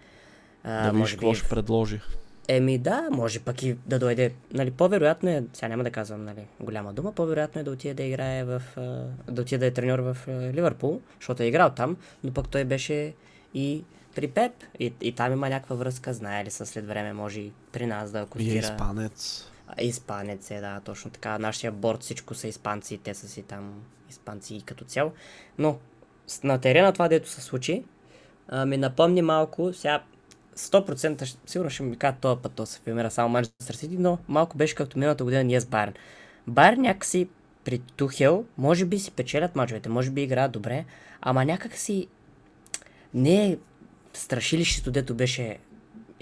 А, 0.64 0.86
да 0.86 0.94
може 0.94 1.16
какво 1.16 1.32
би... 1.32 1.36
ще 1.36 1.50
предложи. 1.50 2.00
Еми 2.48 2.78
да, 2.78 3.08
може 3.12 3.40
пък 3.40 3.64
и 3.64 3.78
да 3.86 4.00
дойде, 4.00 4.34
нали, 4.54 4.72
по-вероятно 4.72 5.30
е, 5.30 5.44
сега 5.54 5.68
няма 5.68 5.84
да 5.84 5.92
казвам, 5.92 6.26
нали, 6.26 6.48
голяма 6.60 6.94
дума, 6.94 7.12
по-вероятно 7.12 7.62
е 7.62 7.64
да 7.64 7.72
отиде 7.72 7.94
да 7.94 8.04
играе 8.04 8.44
в, 8.44 8.62
да 9.32 9.42
отиде 9.42 9.58
да 9.58 9.66
е 9.66 9.72
треньор 9.72 10.00
в 10.00 10.18
Ливърпул, 10.28 11.02
защото 11.20 11.44
е 11.44 11.46
играл 11.46 11.70
там, 11.70 11.98
но 12.24 12.34
пък 12.34 12.50
той 12.50 12.64
беше 12.64 13.14
и 13.54 13.84
при 14.16 14.28
Пеп 14.28 14.52
и, 14.80 14.94
и 15.02 15.12
там 15.12 15.34
има 15.34 15.50
някаква 15.50 15.76
връзка, 15.76 16.14
знае 16.14 16.46
ли 16.46 16.52
са 16.52 16.66
след 16.66 16.88
време, 16.88 17.14
може 17.14 17.40
и 17.40 17.52
при 17.72 17.86
нас 17.86 18.12
да 18.12 18.22
акустира. 18.22 18.54
И 18.54 18.58
е 18.58 18.60
испанец. 18.60 19.48
Испанец 19.82 20.52
е, 20.52 20.60
да, 20.60 20.82
точно 20.86 21.12
така. 21.12 21.40
Нашия 21.40 21.72
борт 21.72 22.02
всичко 22.02 22.34
са 22.34 22.48
испанци, 22.48 22.98
те 22.98 23.14
са 23.14 23.28
си 23.28 23.42
там 23.42 23.74
испанци 24.10 24.64
като 24.66 24.86
цяло. 24.86 25.12
Но 25.58 25.78
на 26.44 26.62
терена 26.62 26.94
това, 26.94 27.08
дето 27.08 27.30
се 27.30 27.42
случи, 27.42 27.84
ми 28.66 28.78
напомни 28.78 29.22
малко, 29.22 29.74
сега 29.74 30.04
100% 30.58 31.38
сигурно 31.46 31.70
ще 31.70 31.84
ми 31.84 31.98
кажа 31.98 32.16
този 32.22 32.42
път, 32.42 32.52
то 32.56 32.66
се 32.66 32.80
филмира 32.80 33.12
само 33.12 33.30
Манчестър 33.30 33.74
Сити, 33.74 33.98
но 34.00 34.18
малко 34.28 34.58
беше 34.58 34.76
както 34.76 35.00
миналата 35.00 35.24
година 35.24 35.44
ние 35.44 35.62
с 35.62 35.66
Байерн. 35.66 35.94
Байерн 36.48 36.82
някакси 36.82 37.28
при 37.64 37.80
Тухел, 37.80 38.46
може 38.58 38.86
би 38.86 39.00
си 39.00 39.12
печелят 39.12 39.56
мачовете, 39.56 39.90
може 39.90 40.12
би 40.12 40.22
играят 40.22 40.52
добре, 40.52 40.86
ама 41.22 41.46
някак 41.46 41.76
си 41.76 42.08
не 43.14 43.46
е 43.48 43.58
страшилището, 44.14 44.92
дето 44.92 45.16
беше 45.16 45.58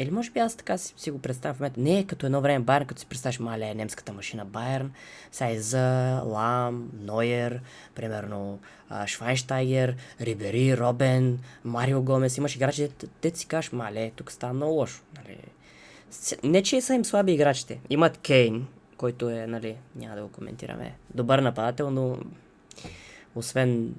или 0.02 0.12
може 0.12 0.32
би 0.32 0.39
аз 0.39 0.56
така 0.56 0.78
си, 0.78 0.93
си 0.97 1.12
го 1.12 1.20
представям 1.20 1.56
в 1.56 1.60
момента. 1.60 1.80
Не 1.80 2.00
е 2.00 2.04
като 2.04 2.26
едно 2.26 2.41
време 2.41 2.66
Байерн, 2.66 2.86
като 2.86 3.02
си 3.02 3.06
представяш, 3.06 3.39
мале, 3.39 3.74
немската 3.76 4.14
машина 4.14 4.45
Байерн, 4.45 4.91
Сайза, 5.32 6.22
Лам, 6.26 6.89
Нойер, 7.00 7.62
примерно 7.95 8.60
Швайнштайгер, 9.06 9.95
Рибери, 10.22 10.78
Робен, 10.78 11.39
Марио 11.64 12.02
Гомес. 12.02 12.38
Имаш 12.38 12.56
играчи, 12.56 12.89
те 13.22 13.32
си 13.36 13.47
кажеш, 13.47 13.72
мале, 13.72 14.12
тук 14.16 14.32
става 14.32 14.54
много 14.54 14.74
лошо. 14.74 15.02
Нали. 15.18 15.38
Не, 16.43 16.64
че 16.64 16.82
са 16.82 16.93
им 16.93 17.06
слаби 17.06 17.32
играчите. 17.32 17.80
Имат 17.89 18.18
Кейн, 18.18 18.68
който 18.97 19.30
е, 19.30 19.47
нали, 19.47 19.76
няма 19.95 20.16
да 20.16 20.22
го 20.22 20.30
коментираме, 20.30 20.95
добър 21.14 21.39
нападател, 21.39 21.91
но 21.91 22.18
освен 23.36 23.93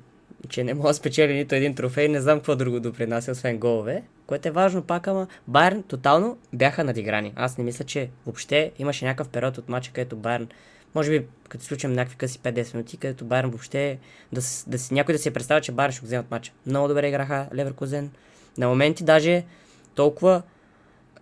че 0.49 0.65
не 0.65 0.75
мога 0.75 0.89
да 0.89 0.95
спечели 0.95 1.35
нито 1.35 1.55
един 1.55 1.75
трофей, 1.75 2.09
не 2.09 2.21
знам 2.21 2.39
какво 2.39 2.57
друго 2.57 2.81
допринася, 2.81 3.33
освен 3.33 3.59
голове, 3.59 4.03
което 4.31 4.49
е 4.49 4.51
важно 4.51 4.83
пак, 4.83 5.09
ама 5.09 5.27
Байерн 5.49 5.83
тотално 5.83 6.39
бяха 6.53 6.85
надиграни. 6.85 7.33
Аз 7.37 7.59
не 7.59 7.65
мисля, 7.65 7.85
че 7.85 8.11
въобще 8.27 8.73
имаше 8.79 9.05
някакъв 9.05 9.29
период 9.29 9.59
от 9.59 9.69
мача, 9.69 9.93
където 9.93 10.17
Байерн, 10.17 10.49
може 10.95 11.11
би 11.11 11.27
като 11.49 11.65
случим 11.65 11.93
някакви 11.93 12.17
къси 12.17 12.39
5-10 12.39 12.75
минути, 12.75 12.97
където 12.97 13.25
Байерн 13.25 13.51
въобще, 13.51 13.99
да, 14.33 14.41
да, 14.41 14.79
да, 14.79 14.95
някой 14.95 15.13
да 15.13 15.19
си 15.19 15.31
представя, 15.31 15.61
че 15.61 15.73
Байерн 15.73 15.93
ще 15.93 16.01
го 16.01 16.07
вземат 16.07 16.31
мача. 16.31 16.53
Много 16.67 16.89
добре 16.89 17.09
играха 17.09 17.49
Леверкозен. 17.55 18.11
На 18.59 18.69
моменти 18.69 19.05
даже 19.05 19.45
толкова 19.95 20.43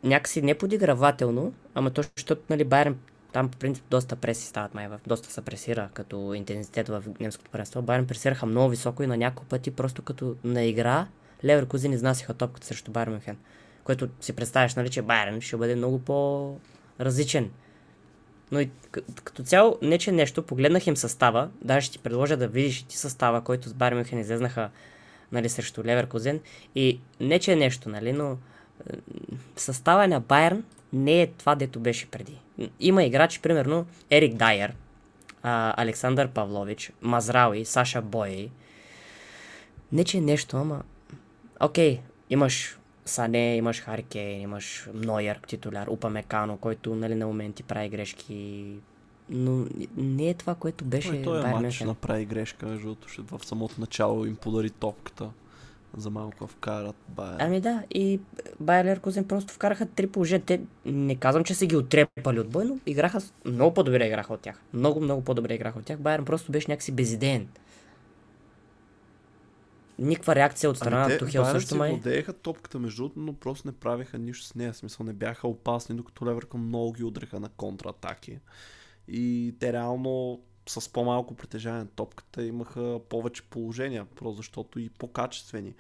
някакси 0.05 0.43
неподигравателно, 0.43 1.53
ама 1.75 1.91
точно 1.91 2.13
защото 2.17 2.43
нали, 2.51 2.65
Байерн 2.65 2.97
там 3.33 3.49
по 3.49 3.59
принцип 3.59 3.85
доста 3.91 4.17
преси 4.17 4.47
стават 4.47 4.75
май, 4.75 4.89
доста 5.07 5.33
се 5.33 5.41
пресира 5.41 5.89
като 5.95 6.35
интензитет 6.35 6.89
в 6.89 7.05
немското 7.21 7.51
първенство. 7.51 7.83
Байерн 7.83 8.07
пресираха 8.07 8.47
много 8.47 8.71
високо 8.71 9.03
и 9.03 9.07
на 9.07 9.17
няколко 9.17 9.49
пъти 9.49 9.71
просто 9.71 10.03
като 10.03 10.37
на 10.45 10.65
игра 10.65 11.07
Леверкузен 11.45 11.93
изнасяха 11.93 12.35
топката 12.35 12.67
срещу 12.67 12.91
Байерн 12.91 13.13
Мюнхен. 13.13 13.37
Което 13.85 14.09
си 14.21 14.33
представяш, 14.33 14.75
нали, 14.75 14.91
че 14.91 15.03
Байерн 15.03 15.41
ще 15.41 15.57
бъде 15.57 15.77
много 15.77 15.99
по-различен. 15.99 17.51
Но 18.53 18.61
и 18.61 18.71
като 19.25 19.43
цяло, 19.43 19.79
не 19.83 19.99
че 19.99 20.13
нещо, 20.13 20.43
погледнах 20.43 20.87
им 20.87 20.97
състава, 20.97 21.49
даже 21.63 21.87
ще 21.87 21.93
ти 21.93 22.03
предложа 22.03 22.37
да 22.37 22.49
видиш 22.49 22.83
ти 22.83 22.97
състава, 22.97 23.41
който 23.41 23.69
с 23.69 23.75
Байерн 23.75 23.97
Мюнхен 23.97 24.19
излезнаха 24.19 24.71
нали, 25.33 25.49
срещу 25.49 25.85
Леверкузен. 25.85 26.41
И 26.75 27.01
не 27.21 27.39
че 27.39 27.53
е 27.53 27.57
нещо, 27.57 27.89
нали, 27.89 28.13
но 28.13 28.39
състава 29.57 30.09
на 30.09 30.21
Байерн 30.21 30.65
не 30.93 31.23
е 31.23 31.27
това, 31.27 31.55
дето 31.55 31.81
беше 31.81 32.11
преди. 32.11 32.41
Има 32.81 33.05
играчи, 33.05 33.43
примерно 33.43 33.87
Ерик 34.11 34.35
Дайер, 34.35 34.75
Александър 35.43 36.29
Павлович, 36.29 36.93
Мазрауи, 37.03 37.65
Саша 37.65 38.03
Бой. 38.03 38.51
Не 39.93 40.05
че 40.05 40.19
е 40.19 40.21
нещо, 40.21 40.57
ама... 40.57 40.83
Окей, 41.61 42.01
имаш 42.31 42.79
Сане, 43.05 43.57
имаш 43.57 43.81
Харкейн, 43.81 44.41
имаш 44.41 44.89
Нойер, 44.95 45.41
титуляр, 45.47 45.87
Упа 45.89 46.11
Мекано, 46.11 46.57
който 46.57 46.95
нали, 46.95 47.15
на 47.15 47.27
моменти 47.27 47.63
прави 47.63 47.89
грешки. 47.89 48.67
Но 49.31 49.65
не 49.97 50.29
е 50.29 50.35
това, 50.35 50.55
което 50.55 50.85
беше. 50.85 51.11
Той, 51.11 51.23
той 51.23 51.51
е 51.51 51.55
матч 51.55 51.81
направи 51.81 52.25
грешка, 52.25 52.69
защото 52.69 53.09
в 53.39 53.47
самото 53.47 53.81
начало 53.81 54.25
им 54.25 54.37
подари 54.37 54.71
топката 54.71 55.31
за 55.97 56.11
малко 56.11 56.47
вкарат 56.47 56.97
Байер. 57.09 57.37
Ами 57.39 57.61
да, 57.61 57.83
и 57.91 58.21
Байер 58.61 58.85
Леркозен 58.85 59.25
просто 59.25 59.53
вкараха 59.53 59.87
три 59.87 60.07
положения. 60.07 60.43
Те 60.47 60.61
не 60.85 61.17
казвам, 61.17 61.45
че 61.45 61.55
са 61.55 61.67
ги 61.67 61.77
отрепали 61.77 62.41
от 62.41 62.49
бой, 62.49 62.65
но 62.65 62.79
играха 62.87 63.21
много 63.45 63.75
по-добре 63.75 64.07
играха 64.07 64.33
от 64.33 64.41
тях. 64.41 64.61
Много, 64.73 65.01
много 65.01 65.25
по-добре 65.25 65.55
играха 65.55 65.79
от 65.79 65.85
тях. 65.85 65.99
Байер 65.99 66.25
просто 66.25 66.53
беше 66.53 66.71
някакси 66.71 66.93
безидеен. 66.93 67.49
Никаква 69.99 70.35
реакция 70.35 70.71
от 70.71 70.77
страна 70.77 71.03
ами 71.03 71.13
на 71.13 71.19
Тухел 71.19 71.45
също 71.45 71.77
май. 71.77 71.91
владееха 71.91 72.33
топката 72.33 72.79
между 72.79 73.03
другото, 73.03 73.21
но 73.21 73.35
просто 73.35 73.69
не 73.69 73.73
правиха 73.73 74.19
нищо 74.19 74.47
с 74.47 74.55
нея. 74.55 74.75
Смисъл 74.75 75.07
не 75.07 75.13
бяха 75.13 75.49
опасни, 75.49 75.97
докато 75.97 76.27
Леверка 76.27 76.57
много 76.57 76.93
ги 76.93 77.05
удреха 77.05 77.41
на 77.41 77.49
контратаки. 77.49 78.39
И 79.09 79.55
те 79.61 79.73
реално 79.73 80.41
с 80.69 80.93
по-малко 80.93 81.35
притежание 81.35 81.81
на 81.81 81.87
топката 81.87 82.45
имаха 82.45 83.01
повече 83.09 83.43
положения, 83.43 84.05
просто 84.05 84.37
защото 84.37 84.79
и 84.79 84.91
по-качествени. 84.91 85.75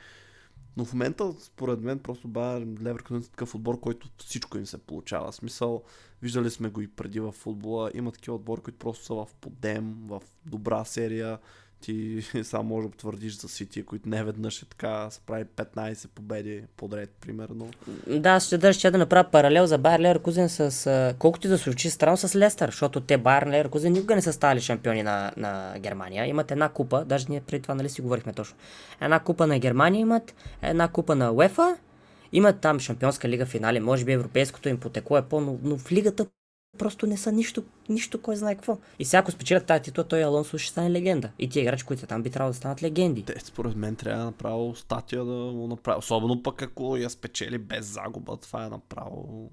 Но 0.76 0.84
в 0.84 0.92
момента, 0.92 1.32
според 1.40 1.80
мен, 1.80 1.98
просто 1.98 2.28
Байер 2.28 2.66
Леверкузен 2.82 3.22
е 3.22 3.26
такъв 3.26 3.54
отбор, 3.54 3.80
който 3.80 4.08
всичко 4.18 4.58
им 4.58 4.66
се 4.66 4.78
получава. 4.78 5.32
В 5.32 5.34
смисъл, 5.34 5.82
виждали 6.22 6.50
сме 6.50 6.68
го 6.68 6.80
и 6.80 6.88
преди 6.88 7.20
в 7.20 7.32
футбола. 7.32 7.90
Има 7.94 8.12
такива 8.12 8.36
отбори, 8.36 8.60
които 8.60 8.78
просто 8.78 9.04
са 9.04 9.14
в 9.14 9.28
подем, 9.40 9.94
в 10.06 10.22
добра 10.46 10.84
серия, 10.84 11.38
ти 11.80 12.22
само 12.42 12.68
може 12.68 12.86
да 12.86 12.90
потвърдиш 12.90 13.38
за 13.38 13.48
Сити, 13.48 13.82
които 13.82 14.08
не 14.08 14.24
веднъж 14.24 14.62
е 14.62 14.66
така, 14.66 15.10
са 15.10 15.20
прави 15.26 15.44
15 15.44 16.08
победи 16.08 16.62
подред, 16.76 17.10
примерно. 17.20 17.70
Да, 18.06 18.40
ще 18.40 18.58
да, 18.58 18.72
ще 18.72 18.90
да 18.90 18.98
направя 18.98 19.30
паралел 19.30 19.66
за 19.66 19.78
Байер 19.78 20.00
Леркузен 20.00 20.48
с 20.48 21.14
колкото 21.18 21.46
и 21.46 21.50
да 21.50 21.58
се 21.58 21.70
учи 21.70 21.90
странно 21.90 22.16
с 22.16 22.36
Лестър, 22.36 22.68
защото 22.68 23.00
те 23.00 23.16
Байер 23.16 23.46
Леркузен 23.46 23.92
никога 23.92 24.14
не 24.14 24.22
са 24.22 24.32
стали 24.32 24.60
шампиони 24.60 25.02
на, 25.02 25.32
на 25.36 25.74
Германия. 25.78 26.26
Имат 26.26 26.50
една 26.50 26.68
купа, 26.68 27.04
даже 27.04 27.26
ние 27.28 27.40
преди 27.40 27.62
това 27.62 27.74
нали 27.74 27.88
си 27.88 28.00
говорихме 28.00 28.32
точно. 28.32 28.56
Една 29.00 29.20
купа 29.20 29.46
на 29.46 29.58
Германия 29.58 30.00
имат, 30.00 30.34
една 30.62 30.88
купа 30.88 31.14
на 31.14 31.32
УЕФА, 31.32 31.76
имат 32.32 32.60
там 32.60 32.80
шампионска 32.80 33.28
лига 33.28 33.46
финали, 33.46 33.80
може 33.80 34.04
би 34.04 34.12
европейското 34.12 34.68
им 34.68 34.80
потекло 34.80 35.18
е 35.18 35.22
по, 35.22 35.40
но, 35.40 35.58
но 35.62 35.76
в 35.76 35.92
лигата 35.92 36.26
просто 36.78 37.06
не 37.06 37.16
са 37.16 37.32
нищо, 37.32 37.64
нищо 37.88 38.22
кой 38.22 38.36
знае 38.36 38.54
какво. 38.54 38.78
И 38.98 39.04
сега 39.04 39.18
ако 39.18 39.30
спечелят 39.30 39.66
тази 39.66 39.82
титла, 39.82 40.04
той 40.04 40.24
Алонсо 40.24 40.58
ще 40.58 40.70
стане 40.70 40.90
легенда. 40.90 41.30
И 41.38 41.48
тия 41.48 41.62
играчи, 41.62 41.84
които 41.84 42.00
са 42.00 42.06
там, 42.06 42.22
би 42.22 42.30
трябвало 42.30 42.52
да 42.52 42.56
станат 42.56 42.82
легенди. 42.82 43.22
Те, 43.22 43.34
според 43.40 43.76
мен, 43.76 43.96
трябва 43.96 44.18
да 44.18 44.24
направо 44.24 44.74
статия 44.74 45.24
да 45.24 45.32
му 45.32 45.66
направи. 45.66 45.98
Особено 45.98 46.42
пък 46.42 46.62
ако 46.62 46.96
я 46.96 47.10
спечели 47.10 47.58
без 47.58 47.86
загуба, 47.86 48.36
това 48.36 48.64
е 48.64 48.68
направо... 48.68 49.50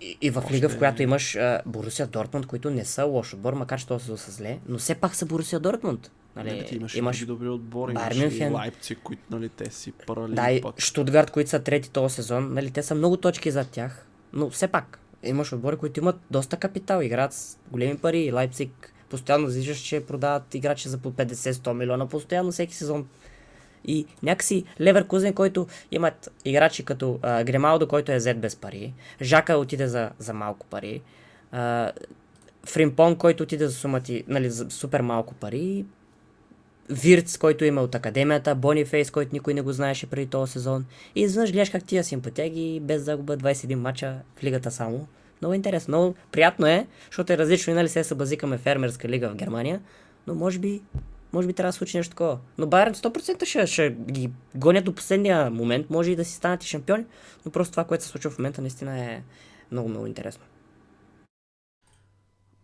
И, 0.00 0.18
и 0.20 0.30
в 0.30 0.38
Още... 0.38 0.54
лига, 0.54 0.68
в 0.68 0.78
която 0.78 1.02
имаш 1.02 1.34
uh, 1.34 1.60
Борусия 1.66 2.06
Дортмунд, 2.06 2.46
които 2.46 2.70
не 2.70 2.84
са 2.84 3.04
лош 3.04 3.34
отбор, 3.34 3.52
макар 3.52 3.80
че 3.80 3.86
това 3.86 3.98
са 3.98 4.30
зле, 4.32 4.58
но 4.68 4.78
все 4.78 4.94
пак 4.94 5.14
са 5.14 5.26
Борусия 5.26 5.60
Дортмунд. 5.60 6.10
Нали, 6.36 6.52
не, 6.52 6.64
ти 6.64 6.76
имаш, 6.76 6.94
имаш 6.94 7.26
добри 7.26 7.48
отбори, 7.48 7.92
имаш 7.92 8.34
и 8.34 8.44
Лайпциг, 8.44 8.98
които 9.02 9.22
нали, 9.30 9.48
те 9.48 9.70
си 9.70 9.92
парали. 9.92 10.34
Да, 10.34 10.50
и 10.50 10.62
Штутгарт, 10.78 11.30
които 11.30 11.50
са 11.50 11.62
трети 11.62 11.90
този 11.90 12.14
сезон, 12.14 12.54
нали, 12.54 12.70
те 12.70 12.82
са 12.82 12.94
много 12.94 13.16
точки 13.16 13.50
зад 13.50 13.68
тях, 13.70 14.06
но 14.32 14.50
все 14.50 14.68
пак 14.68 15.00
имаш 15.22 15.52
отбори, 15.52 15.76
които 15.76 16.00
имат 16.00 16.20
доста 16.30 16.56
капитал, 16.56 17.00
играят 17.02 17.32
с 17.32 17.58
големи 17.70 17.98
пари. 17.98 18.32
Лайпциг 18.32 18.92
постоянно 19.10 19.46
виждаш, 19.46 19.78
че 19.78 20.06
продават 20.06 20.54
играчи 20.54 20.88
за 20.88 20.98
по 20.98 21.12
50-100 21.12 21.72
милиона 21.72 22.06
постоянно 22.06 22.52
всеки 22.52 22.74
сезон. 22.74 23.08
И 23.84 24.06
някакси 24.22 24.64
Леверкузен, 24.80 25.32
който 25.32 25.66
имат 25.90 26.30
играчи 26.44 26.84
като 26.84 27.18
а, 27.22 27.44
Гремалдо, 27.44 27.88
който 27.88 28.12
е 28.12 28.16
взет 28.16 28.40
без 28.40 28.56
пари, 28.56 28.94
Жака 29.22 29.56
отиде 29.56 29.88
за, 29.88 30.10
за 30.18 30.34
малко 30.34 30.66
пари, 30.66 31.02
а, 31.52 31.92
Фримпон, 32.66 33.16
който 33.16 33.42
отиде 33.42 33.66
за 33.66 33.74
сумати, 33.74 34.24
нали, 34.28 34.50
за 34.50 34.70
супер 34.70 35.00
малко 35.00 35.34
пари, 35.34 35.84
Вирц, 36.90 37.36
който 37.38 37.64
има 37.64 37.80
от 37.80 37.94
академията, 37.94 38.54
Бонифейс, 38.54 39.10
който 39.10 39.30
никой 39.32 39.54
не 39.54 39.60
го 39.60 39.72
знаеше 39.72 40.06
преди 40.06 40.26
този 40.26 40.52
сезон. 40.52 40.86
И 41.14 41.20
изведнъж 41.20 41.52
гледаш 41.52 41.70
как 41.70 41.84
тия 41.84 42.04
симпатяги 42.04 42.80
без 42.82 43.02
загуба 43.02 43.36
21 43.36 43.74
мача 43.74 44.20
в 44.36 44.44
лигата 44.44 44.70
само. 44.70 45.06
Много 45.42 45.54
интересно, 45.54 45.98
много 45.98 46.14
приятно 46.32 46.66
е, 46.66 46.86
защото 47.06 47.32
е 47.32 47.38
различно, 47.38 47.74
нали 47.74 47.88
се 47.88 48.04
събазикаме 48.04 48.58
фермерска 48.58 49.08
лига 49.08 49.28
в 49.30 49.34
Германия, 49.34 49.80
но 50.26 50.34
може 50.34 50.58
би, 50.58 50.82
може 51.32 51.46
би 51.46 51.52
трябва 51.52 51.68
да 51.68 51.72
случи 51.72 51.96
нещо 51.96 52.10
такова. 52.10 52.38
Но 52.58 52.66
Байерн 52.66 52.94
100% 52.94 53.44
ще, 53.44 53.66
ще 53.66 53.90
ги 53.90 54.30
гонят 54.54 54.84
до 54.84 54.94
последния 54.94 55.50
момент, 55.50 55.90
може 55.90 56.10
и 56.10 56.16
да 56.16 56.24
си 56.24 56.34
станат 56.34 56.64
и 56.64 56.66
шампиони, 56.66 57.04
но 57.46 57.52
просто 57.52 57.72
това, 57.72 57.84
което 57.84 58.04
се 58.04 58.10
случва 58.10 58.30
в 58.30 58.38
момента, 58.38 58.60
наистина 58.60 59.00
е 59.00 59.22
много, 59.72 59.88
много 59.88 60.06
интересно. 60.06 60.44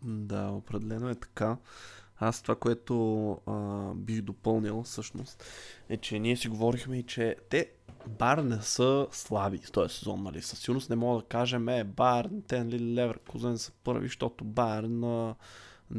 Да, 0.03 0.47
определено 0.47 1.09
е 1.09 1.15
така. 1.15 1.57
Аз 2.19 2.41
това, 2.41 2.55
което 2.55 3.31
а, 3.45 3.93
бих 3.93 4.21
допълнил 4.21 4.83
всъщност, 4.83 5.43
е, 5.89 5.97
че 5.97 6.19
ние 6.19 6.37
си 6.37 6.47
говорихме 6.47 6.97
и 6.97 7.03
че 7.03 7.35
те 7.49 7.71
бар 8.07 8.37
не 8.37 8.61
са 8.61 9.07
слаби 9.11 9.57
в 9.57 9.71
този 9.71 9.95
сезон, 9.95 10.23
нали? 10.23 10.41
Със 10.41 10.59
сигурност 10.59 10.89
не 10.89 10.95
мога 10.95 11.21
да 11.21 11.27
кажем, 11.27 11.69
е, 11.69 11.83
бар, 11.83 12.29
те, 12.47 12.63
нали, 12.63 12.95
Леверкузен 12.95 13.57
са 13.57 13.71
първи, 13.83 14.07
защото 14.07 14.43
бар 14.43 14.83
на 14.83 15.35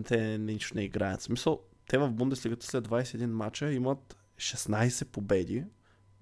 те 0.05 0.39
нищо 0.39 0.77
не 0.77 0.83
играят. 0.85 1.23
Смисъл, 1.23 1.61
те 1.89 1.99
в 1.99 2.11
Бундеслигата 2.11 2.66
след 2.66 2.89
21 2.89 3.27
мача 3.27 3.73
имат 3.73 4.16
16 4.37 5.05
победи, 5.05 5.64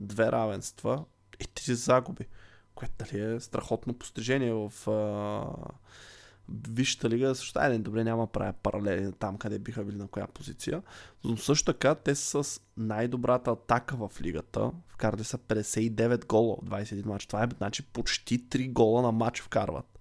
две 0.00 0.32
равенства 0.32 1.04
и 1.40 1.44
3 1.44 1.72
загуби, 1.72 2.26
което 2.74 2.94
дали 2.98 3.34
е 3.34 3.40
страхотно 3.40 3.94
постижение 3.94 4.52
в 4.52 4.90
а, 4.90 5.72
Висшата 6.70 7.10
лига. 7.10 7.34
Също, 7.34 7.58
айде, 7.58 7.78
добре, 7.78 8.04
няма 8.04 8.22
да 8.22 8.32
правя 8.32 8.52
паралели 8.52 9.12
там, 9.12 9.38
къде 9.38 9.58
биха 9.58 9.84
били 9.84 9.96
на 9.96 10.08
коя 10.08 10.26
позиция, 10.26 10.82
но 11.24 11.36
също 11.36 11.72
така 11.72 11.94
те 11.94 12.14
са 12.14 12.44
с 12.44 12.60
най-добрата 12.76 13.50
атака 13.50 13.96
в 13.96 14.10
лигата. 14.20 14.70
Вкарали 14.88 15.24
са 15.24 15.38
59 15.38 16.26
гола 16.26 16.52
от 16.52 16.70
21 16.70 17.06
матч. 17.06 17.26
Това 17.26 17.44
е 17.44 17.48
значи 17.56 17.82
почти 17.82 18.48
3 18.48 18.72
гола 18.72 19.02
на 19.02 19.12
матч 19.12 19.42
вкарват. 19.42 19.98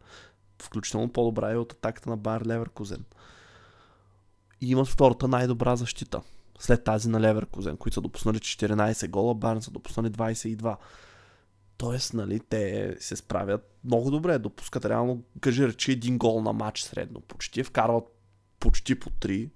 Включително 0.61 1.11
по-добра 1.11 1.51
е 1.51 1.57
от 1.57 1.73
атаката 1.73 2.09
на 2.09 2.17
Байер 2.17 2.45
Леверкузен 2.45 3.05
и 4.61 4.69
имат 4.69 4.87
втората 4.87 5.27
най-добра 5.27 5.75
защита. 5.75 6.21
След 6.59 6.83
тази 6.83 7.09
на 7.09 7.21
Леверкузен, 7.21 7.77
които 7.77 7.93
са 7.93 8.01
допуснали 8.01 8.37
14 8.37 9.09
гола, 9.09 9.35
Барн 9.35 9.61
са 9.61 9.71
допуснали 9.71 10.09
22. 10.09 10.75
Тоест, 11.77 12.13
нали, 12.13 12.39
те 12.39 12.95
се 12.99 13.15
справят 13.15 13.79
много 13.83 14.11
добре. 14.11 14.39
Допускат 14.39 14.85
реално, 14.85 15.23
кажи 15.41 15.67
речи, 15.67 15.91
един 15.91 16.17
гол 16.17 16.41
на 16.41 16.53
матч 16.53 16.81
средно. 16.81 17.21
Почти 17.21 17.63
вкарват 17.63 18.03
почти 18.59 18.99
по 18.99 19.09
3. 19.09 19.49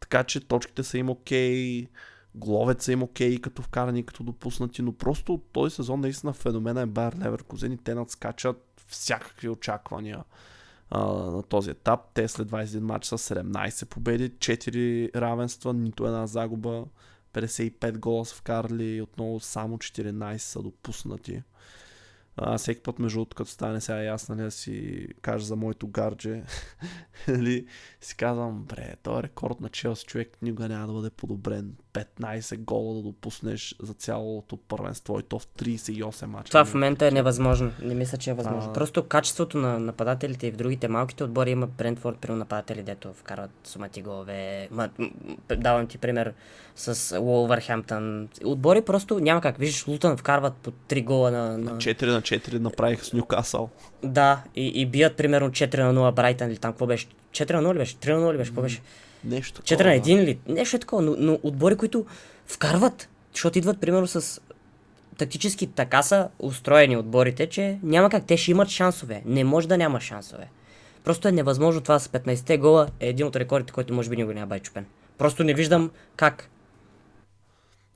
Така 0.00 0.24
че 0.24 0.40
точките 0.40 0.82
са 0.82 0.98
им 0.98 1.10
окей, 1.10 1.86
головете 2.34 2.84
са 2.84 2.92
им 2.92 3.02
окей, 3.02 3.40
като 3.40 3.62
вкарани, 3.62 4.06
като 4.06 4.22
допуснати, 4.22 4.82
но 4.82 4.92
просто 4.92 5.40
този 5.52 5.74
сезон 5.74 6.00
наистина 6.00 6.32
феномена 6.32 6.80
е 6.80 6.86
Байер 6.86 7.16
Леверкузен 7.24 7.72
и 7.72 7.78
те 7.78 7.94
надскачат 7.94 8.82
всякакви 8.86 9.48
очаквания 9.48 10.24
а, 10.90 11.04
на 11.06 11.42
този 11.42 11.70
етап. 11.70 12.00
Те 12.14 12.28
след 12.28 12.48
21 12.48 12.80
матча 12.80 13.18
са 13.18 13.34
17 13.34 13.84
победи, 13.84 14.30
4 14.30 15.14
равенства, 15.14 15.74
нито 15.74 16.06
една 16.06 16.26
загуба, 16.26 16.84
55 17.32 17.98
гола 17.98 18.26
са 18.26 18.34
вкарали, 18.34 19.02
отново 19.02 19.40
само 19.40 19.78
14 19.78 20.36
са 20.36 20.62
допуснати. 20.62 21.42
А, 22.36 22.58
всеки 22.58 22.82
път, 22.82 22.98
между 22.98 23.16
другото, 23.18 23.36
като 23.36 23.50
стане 23.50 23.80
сега 23.80 24.02
ясно, 24.02 24.34
нали, 24.34 24.44
да 24.44 24.50
си 24.50 25.06
кажа 25.22 25.46
за 25.46 25.56
моето 25.56 25.88
гардже, 25.88 26.42
нали, 27.28 27.66
си 28.00 28.16
казвам, 28.16 28.64
бре, 28.64 28.94
този 29.02 29.22
рекорд 29.22 29.60
на 29.60 29.68
Челси 29.68 30.06
човек 30.06 30.38
никога 30.42 30.68
няма 30.68 30.86
да 30.86 30.92
бъде 30.92 31.10
подобрен. 31.10 31.76
15 31.92 32.58
гола 32.58 32.94
да 32.94 33.02
допуснеш 33.02 33.74
за 33.82 33.94
цялото 33.94 34.56
първенство 34.56 35.18
и 35.18 35.22
то 35.22 35.38
в 35.38 35.46
38 35.46 36.26
мача. 36.26 36.48
Това 36.48 36.64
в 36.64 36.74
момента 36.74 37.06
е 37.06 37.10
невъзможно. 37.10 37.72
Не 37.82 37.94
мисля, 37.94 38.18
че 38.18 38.30
е 38.30 38.34
възможно. 38.34 38.70
А... 38.70 38.72
Просто 38.72 39.02
качеството 39.02 39.58
на 39.58 39.78
нападателите 39.78 40.46
и 40.46 40.50
в 40.50 40.56
другите 40.56 40.88
малките 40.88 41.24
отбори 41.24 41.50
има 41.50 41.66
Брентфорд, 41.66 42.18
при 42.18 42.32
нападатели, 42.32 42.82
дето 42.82 43.12
вкарват 43.12 43.50
сумати 43.64 44.02
голове. 44.02 44.68
Ма, 44.70 44.88
давам 45.56 45.86
ти 45.86 45.98
пример 45.98 46.34
с 46.76 47.18
Уолвърхемптън. 47.20 48.28
Отбори 48.44 48.82
просто 48.82 49.20
няма 49.20 49.40
как. 49.40 49.56
Виждаш, 49.58 49.86
Лутън 49.86 50.16
вкарват 50.16 50.54
по 50.54 50.70
3 50.70 51.04
гола 51.04 51.30
на... 51.30 51.58
на... 51.58 51.70
4 51.70 52.06
на 52.06 52.22
4 52.22 52.58
направиха 52.58 53.04
с 53.04 53.12
Нюкасъл. 53.12 53.70
Да, 54.02 54.42
и, 54.56 54.66
и 54.66 54.86
бият 54.86 55.16
примерно 55.16 55.50
4 55.50 55.78
на 55.78 55.94
0 55.94 56.14
Брайтън 56.14 56.48
или 56.48 56.58
там 56.58 56.72
какво 56.72 56.86
беше? 56.86 57.06
4 57.30 57.52
на 57.52 57.68
0 57.68 57.74
ли 57.74 57.78
беше? 57.78 57.96
3 57.96 58.14
на 58.14 58.26
0 58.26 58.32
ли 58.32 58.38
беше? 58.38 58.50
Какво 58.50 58.62
беше? 58.62 58.80
Нещо 59.24 59.62
4 59.62 59.84
на 59.84 60.02
1 60.02 60.24
ли? 60.24 60.38
Нещо 60.48 60.76
е 60.76 60.80
такова, 60.80 61.02
но, 61.02 61.14
но 61.18 61.38
отбори, 61.42 61.76
които 61.76 62.06
вкарват, 62.46 63.08
защото 63.32 63.58
идват 63.58 63.80
примерно 63.80 64.06
с 64.06 64.40
тактически 65.18 65.66
така 65.66 66.02
са 66.02 66.28
устроени 66.38 66.96
отборите, 66.96 67.48
че 67.48 67.78
няма 67.82 68.10
как, 68.10 68.26
те 68.26 68.36
ще 68.36 68.50
имат 68.50 68.68
шансове. 68.68 69.22
Не 69.24 69.44
може 69.44 69.68
да 69.68 69.78
няма 69.78 70.00
шансове. 70.00 70.48
Просто 71.04 71.28
е 71.28 71.32
невъзможно 71.32 71.80
това 71.80 71.98
с 71.98 72.08
15-те 72.08 72.58
гола 72.58 72.88
е 73.00 73.08
един 73.08 73.26
от 73.26 73.36
рекордите, 73.36 73.72
който 73.72 73.94
може 73.94 74.10
би 74.10 74.16
никога 74.16 74.34
няма 74.34 74.46
бъде 74.46 74.60
чупен. 74.60 74.86
Просто 75.18 75.44
не 75.44 75.54
виждам 75.54 75.90
как. 76.16 76.48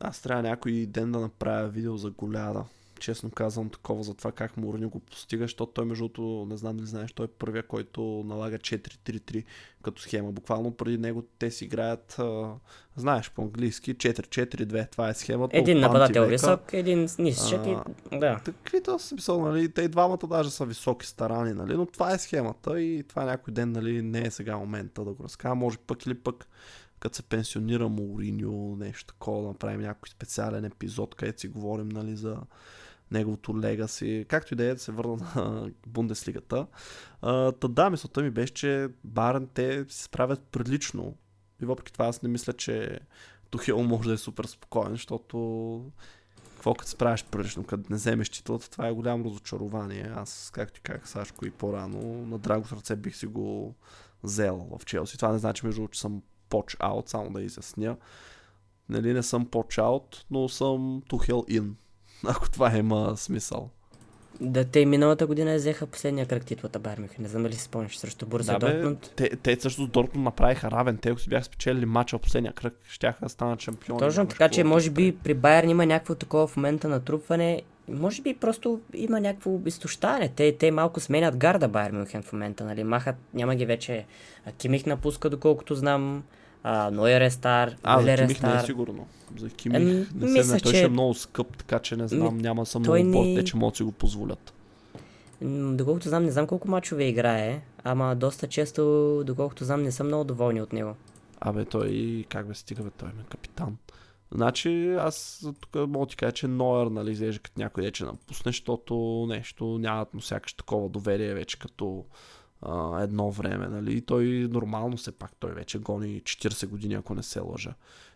Аз 0.00 0.20
трябва 0.20 0.42
някой 0.42 0.72
ден 0.72 1.12
да 1.12 1.20
направя 1.20 1.68
видео 1.68 1.96
за 1.96 2.10
голяда 2.10 2.64
честно 3.00 3.30
казвам, 3.30 3.70
такова 3.70 4.02
за 4.02 4.14
това 4.14 4.32
как 4.32 4.56
Мурни 4.56 4.86
го 4.86 5.00
постига, 5.00 5.44
защото 5.44 5.72
той 5.72 5.84
между 5.84 6.08
другото, 6.08 6.46
не 6.50 6.56
знам 6.56 6.76
дали 6.76 6.86
знаеш, 6.86 7.12
той 7.12 7.24
е 7.24 7.28
първия, 7.28 7.62
който 7.62 8.24
налага 8.26 8.58
4-3-3 8.58 9.44
като 9.82 10.02
схема. 10.02 10.32
Буквално 10.32 10.70
преди 10.70 10.98
него 10.98 11.24
те 11.38 11.50
си 11.50 11.64
играят, 11.64 12.16
а, 12.18 12.52
знаеш, 12.96 13.30
по-английски 13.30 13.94
4-4-2, 13.94 14.90
това 14.90 15.08
е 15.08 15.14
схемата. 15.14 15.56
Един 15.56 15.80
нападател 15.80 16.26
висок, 16.26 16.72
един 16.72 17.08
нисък 17.18 17.66
и... 17.66 17.76
Да. 18.18 18.40
Таквито 18.44 18.98
смисъл, 18.98 19.40
нали, 19.40 19.72
те 19.72 19.82
и 19.82 19.88
двамата 19.88 20.26
даже 20.28 20.50
са 20.50 20.64
високи 20.64 21.06
старани, 21.06 21.52
нали, 21.52 21.74
но 21.74 21.86
това 21.86 22.12
е 22.12 22.18
схемата 22.18 22.80
и 22.80 23.02
това 23.08 23.24
някой 23.24 23.54
ден, 23.54 23.72
нали, 23.72 24.02
не 24.02 24.26
е 24.26 24.30
сега 24.30 24.56
момента 24.56 25.04
да 25.04 25.12
го 25.12 25.24
разкажа, 25.24 25.54
може 25.54 25.78
пък 25.78 26.06
или 26.06 26.14
пък 26.14 26.46
като 26.98 27.16
се 27.16 27.22
пенсионира 27.22 27.88
Мауриньо, 27.88 28.76
нещо 28.76 29.06
такова, 29.06 29.42
да 29.42 29.48
направим 29.48 29.80
някой 29.80 30.08
специален 30.08 30.64
епизод, 30.64 31.14
където 31.14 31.40
си 31.40 31.48
говорим 31.48 31.88
нали, 31.88 32.16
за 32.16 32.36
неговото 33.10 33.60
легаси, 33.60 34.26
както 34.28 34.54
и 34.54 34.56
да 34.56 34.64
е 34.64 34.74
да 34.74 34.80
се 34.80 34.92
върна 34.92 35.16
на 35.36 35.70
Бундеслигата. 35.86 36.66
Та 37.60 37.68
да, 37.68 37.90
мисълта 37.90 38.22
ми 38.22 38.30
беше, 38.30 38.54
че 38.54 38.88
Барен 39.04 39.48
те 39.54 39.84
се 39.88 40.02
справят 40.02 40.40
прилично. 40.40 41.14
И 41.62 41.64
въпреки 41.64 41.92
това 41.92 42.06
аз 42.06 42.22
не 42.22 42.28
мисля, 42.28 42.52
че 42.52 43.00
Тухел 43.50 43.82
може 43.82 44.08
да 44.08 44.14
е 44.14 44.18
супер 44.18 44.44
спокоен, 44.44 44.90
защото 44.90 45.84
какво 46.54 46.74
като 46.74 46.90
се 46.90 46.96
правиш 46.96 47.24
прилично, 47.24 47.64
като 47.64 47.84
не 47.90 47.96
вземеш 47.96 48.28
титлата, 48.28 48.70
това 48.70 48.86
е 48.86 48.92
голямо 48.92 49.24
разочарование. 49.24 50.12
Аз, 50.16 50.50
както 50.54 50.74
ти 50.74 50.80
казах 50.80 51.08
Сашко 51.08 51.46
и 51.46 51.50
по-рано, 51.50 52.26
на 52.26 52.38
драго 52.38 52.66
сърце 52.66 52.96
бих 52.96 53.16
си 53.16 53.26
го 53.26 53.74
взел 54.22 54.68
в 54.70 54.84
Челси. 54.84 55.16
Това 55.16 55.32
не 55.32 55.38
значи, 55.38 55.66
между 55.66 55.88
че 55.88 56.00
съм 56.00 56.22
поч-аут, 56.50 57.08
само 57.08 57.30
да 57.30 57.42
изясня. 57.42 57.96
Нали, 58.88 59.12
не 59.12 59.22
съм 59.22 59.46
поч-аут, 59.46 60.24
но 60.30 60.48
съм 60.48 61.02
Тухел 61.08 61.44
ин 61.48 61.76
ако 62.26 62.50
това 62.50 62.76
има 62.76 63.16
смисъл. 63.16 63.70
Да, 64.40 64.64
те 64.64 64.86
миналата 64.86 65.26
година 65.26 65.54
взеха 65.54 65.86
последния 65.86 66.26
кръг 66.26 66.44
титлата 66.44 66.78
Байер 66.78 66.98
Мюнхен. 66.98 67.22
Не 67.22 67.28
знам 67.28 67.42
дали 67.42 67.54
си 67.54 67.62
спомняш 67.62 67.98
срещу 67.98 68.26
Борза 68.26 68.58
да, 68.58 68.58
Дортмунд. 68.58 69.12
Те, 69.16 69.36
те 69.36 69.60
също 69.60 69.84
с 69.84 69.88
Дортмунд 69.88 70.24
направиха 70.24 70.70
равен. 70.70 70.96
Те, 70.96 71.08
ако 71.08 71.20
си 71.20 71.28
бяха 71.28 71.44
спечелили 71.44 71.86
мача 71.86 72.18
в 72.18 72.20
последния 72.20 72.52
кръг, 72.52 72.74
щяха 72.88 73.24
да 73.24 73.28
станат 73.28 73.60
шампиони. 73.60 73.98
Точно 74.00 74.26
така, 74.26 74.48
че 74.48 74.64
може 74.64 74.90
би 74.90 75.16
при 75.24 75.34
Байер 75.34 75.64
има 75.64 75.86
някакво 75.86 76.14
такова 76.14 76.46
в 76.46 76.56
момента 76.56 76.88
натрупване. 76.88 77.62
Може 77.88 78.22
би 78.22 78.34
просто 78.34 78.80
има 78.94 79.20
някакво 79.20 79.58
изтощаване. 79.66 80.28
Те, 80.28 80.56
те 80.56 80.70
малко 80.70 81.00
сменят 81.00 81.36
гарда 81.36 81.68
Байер 81.68 81.90
Мюнхен 81.90 82.22
в 82.22 82.32
момента. 82.32 82.64
Нали? 82.64 82.84
Махат, 82.84 83.16
няма 83.34 83.54
ги 83.54 83.66
вече. 83.66 84.04
Кимих 84.58 84.86
напуска, 84.86 85.30
доколкото 85.30 85.74
знам. 85.74 86.22
А, 86.68 86.90
Нойер 86.90 87.20
е 87.20 87.30
стар, 87.30 87.76
а, 87.82 88.02
за 88.02 88.16
Кимих 88.16 88.42
не 88.42 88.54
е 88.54 88.60
сигурно. 88.60 89.06
За 89.38 89.50
Кимих 89.50 89.76
ами, 89.76 90.06
не 90.14 90.28
се 90.28 90.38
мисля, 90.38 90.58
той 90.58 90.72
че... 90.72 90.78
ще 90.78 90.86
е 90.86 90.88
много 90.88 91.14
скъп, 91.14 91.56
така 91.56 91.78
че 91.78 91.96
не 91.96 92.08
знам, 92.08 92.36
Ми... 92.36 92.42
няма 92.42 92.66
съм 92.66 92.82
много 92.82 92.96
ни... 92.96 93.36
те, 93.36 93.44
че 93.44 93.56
могат 93.56 93.72
да 93.72 93.76
си 93.76 93.82
го 93.82 93.92
позволят. 93.92 94.52
Доколкото 95.72 96.08
знам, 96.08 96.24
не 96.24 96.30
знам 96.30 96.46
колко 96.46 96.68
мачове 96.68 97.04
играе, 97.04 97.60
ама 97.84 98.16
доста 98.16 98.46
често, 98.46 99.22
доколкото 99.26 99.64
знам, 99.64 99.82
не 99.82 99.92
съм 99.92 100.06
много 100.06 100.24
доволни 100.24 100.62
от 100.62 100.72
него. 100.72 100.94
Абе, 101.40 101.64
той, 101.64 102.24
как 102.28 102.48
бе 102.48 102.54
стига, 102.54 102.82
бе, 102.82 102.90
той 102.90 103.08
е 103.08 103.12
капитан. 103.28 103.76
Значи 104.34 104.96
аз 104.98 105.46
тук 105.60 105.88
мога 105.88 106.06
ти 106.06 106.16
кажа, 106.16 106.32
че 106.32 106.48
Нойер, 106.48 106.86
нали, 106.86 107.10
изглежда 107.10 107.40
като 107.40 107.60
някой 107.60 107.84
вече 107.84 108.04
напусне, 108.04 108.52
защото 108.52 109.26
нещо 109.28 109.78
нямат 109.78 110.14
му 110.14 110.20
сякаш 110.20 110.52
такова 110.52 110.88
доверие 110.88 111.34
вече 111.34 111.58
като 111.58 112.04
а, 112.62 113.02
едно 113.02 113.30
време, 113.30 113.68
нали? 113.68 113.96
И 113.96 114.00
той 114.00 114.24
нормално 114.50 114.98
се 114.98 115.12
пак, 115.12 115.32
той 115.38 115.52
вече 115.52 115.78
гони 115.78 116.22
40 116.22 116.66
години, 116.66 116.94
ако 116.94 117.14
не 117.14 117.22
се 117.22 117.40
лъжа. 117.40 117.74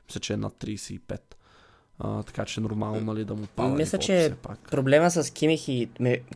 Мисля, 0.08 0.20
че 0.20 0.32
е 0.32 0.36
над 0.36 0.52
35. 0.52 1.20
А, 2.02 2.22
така 2.22 2.44
че 2.44 2.60
нормално 2.60 3.00
нали, 3.00 3.24
да 3.24 3.34
му 3.34 3.46
пада. 3.56 3.74
Мисля, 3.74 3.98
че 3.98 4.34
пак. 4.42 4.58
проблема 4.70 5.10
с 5.10 5.32
Кимих 5.32 5.68
и, 5.68 5.88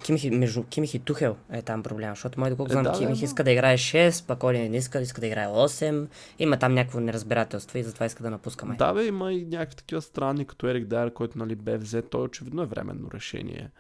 Кимих, 0.03 0.25
между 0.25 0.63
Кимих 0.63 0.95
и 0.95 0.99
Тухел 0.99 1.37
е 1.53 1.63
там 1.63 1.83
проблема, 1.83 2.13
защото 2.13 2.41
мой 2.41 2.51
доколко 2.51 2.73
е, 2.73 2.73
знам, 2.73 2.85
да, 2.85 2.93
Кимих 2.93 3.19
да, 3.19 3.25
иска 3.25 3.45
да 3.45 3.51
играе 3.51 3.79
6, 3.79 4.27
пък 4.27 4.45
Оли 4.45 4.69
не 4.69 4.77
иска, 4.77 5.01
иска 5.01 5.21
да 5.21 5.27
играе 5.27 5.47
8. 5.47 6.07
Има 6.39 6.57
там 6.57 6.75
някакво 6.75 7.01
неразбирателство 7.01 7.79
и 7.79 7.83
затова 7.83 8.07
иска 8.07 8.23
да 8.23 8.31
напуска 8.31 8.67
май. 8.67 8.77
Да, 8.77 8.93
бе, 8.93 9.07
има 9.07 9.33
и 9.33 9.45
някакви 9.45 9.77
такива 9.77 10.03
странни, 10.03 10.45
като 10.45 10.67
Ерик 10.67 10.87
Дайер, 10.87 11.13
който 11.13 11.39
нали, 11.39 11.55
бе 11.55 11.79
взет. 11.79 12.11
Той 12.11 12.23
очевидно 12.23 12.63
е 12.63 12.67
временно 12.67 13.11
решение. 13.15 13.71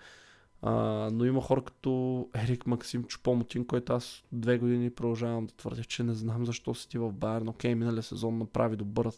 А, 0.67 0.73
но 1.12 1.25
има 1.25 1.41
хора 1.41 1.62
като 1.62 2.29
Ерик 2.35 2.67
Максим 2.67 3.05
Чупомотин, 3.05 3.67
който 3.67 3.93
аз 3.93 4.25
две 4.33 4.59
години 4.59 4.91
продължавам 4.91 5.47
да 5.47 5.55
твърдя, 5.55 5.85
че 5.85 6.03
не 6.03 6.15
знам 6.15 6.47
защо 6.47 6.75
си 6.75 6.89
ти 6.89 6.99
в 6.99 7.12
Байерн. 7.12 7.49
Окей, 7.49 7.75
миналия 7.75 8.03
сезон 8.03 8.39
направи 8.39 8.77
добър 8.77 9.11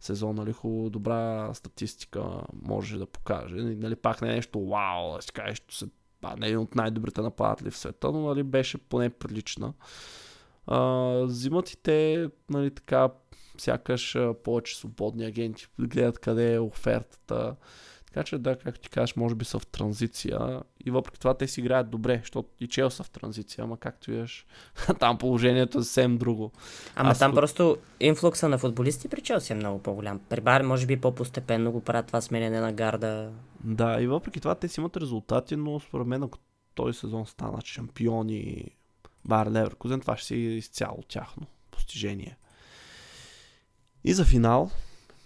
сезон, 0.00 0.36
нали, 0.36 0.52
хубаво, 0.52 0.90
добра 0.90 1.54
статистика 1.54 2.40
може 2.62 2.98
да 2.98 3.06
покаже. 3.06 3.54
Нали, 3.56 3.96
пак 3.96 4.22
не 4.22 4.28
е 4.28 4.34
нещо 4.34 4.66
вау, 4.66 5.16
да 5.16 5.22
си 5.22 5.32
кажеш, 5.32 5.62
че 5.66 5.78
се 5.78 5.86
а, 6.22 6.36
не 6.36 6.46
е 6.46 6.48
един 6.48 6.60
от 6.60 6.74
най-добрите 6.74 7.20
нападатели 7.20 7.70
в 7.70 7.78
света, 7.78 8.12
но 8.12 8.20
нали, 8.20 8.42
беше 8.42 8.78
поне 8.78 9.10
прилична. 9.10 9.72
а, 10.66 10.80
взимат 11.24 11.70
и 11.70 11.76
те, 11.76 12.28
нали, 12.50 12.70
така, 12.70 13.08
сякаш 13.58 14.16
повече 14.44 14.78
свободни 14.78 15.24
агенти, 15.24 15.66
гледат 15.80 16.18
къде 16.18 16.54
е 16.54 16.60
офертата. 16.60 17.56
Така 18.14 18.24
че 18.24 18.38
да, 18.38 18.58
както 18.58 18.80
ти 18.80 18.88
кажеш, 18.88 19.16
може 19.16 19.34
би 19.34 19.44
са 19.44 19.58
в 19.58 19.66
транзиция 19.66 20.60
и 20.84 20.90
въпреки 20.90 21.18
това 21.18 21.34
те 21.34 21.48
си 21.48 21.60
играят 21.60 21.90
добре, 21.90 22.18
защото 22.22 22.48
и 22.60 22.68
Чел 22.68 22.90
са 22.90 23.02
в 23.02 23.10
транзиция, 23.10 23.64
ама 23.64 23.76
както 23.76 24.10
виждаш, 24.10 24.46
там 24.98 25.18
положението 25.18 25.78
е 25.78 25.82
съвсем 25.82 26.18
друго. 26.18 26.52
Ама 26.96 27.10
Аз 27.10 27.18
там 27.18 27.30
от... 27.30 27.36
просто 27.36 27.76
инфлукса 28.00 28.48
на 28.48 28.58
футболисти 28.58 29.08
при 29.08 29.20
Челси 29.20 29.52
е 29.52 29.56
много 29.56 29.82
по-голям. 29.82 30.20
При 30.28 30.40
Бар 30.40 30.62
може 30.62 30.86
би 30.86 31.00
по-постепенно 31.00 31.72
го 31.72 31.80
правят 31.80 32.06
това 32.06 32.20
сменяне 32.20 32.60
на 32.60 32.72
гарда. 32.72 33.32
Да, 33.64 34.00
и 34.00 34.06
въпреки 34.06 34.40
това 34.40 34.54
те 34.54 34.68
си 34.68 34.80
имат 34.80 34.96
резултати, 34.96 35.56
но 35.56 35.80
според 35.80 36.06
мен 36.06 36.22
ако 36.22 36.38
този 36.74 36.98
сезон 36.98 37.26
станат 37.26 37.64
шампиони 37.64 38.64
Бар 39.24 39.50
Леверкузен, 39.50 40.00
това 40.00 40.16
ще 40.16 40.26
си 40.26 40.36
изцяло 40.36 41.02
тяхно 41.08 41.46
постижение. 41.70 42.36
И 44.04 44.12
за 44.12 44.24
финал, 44.24 44.70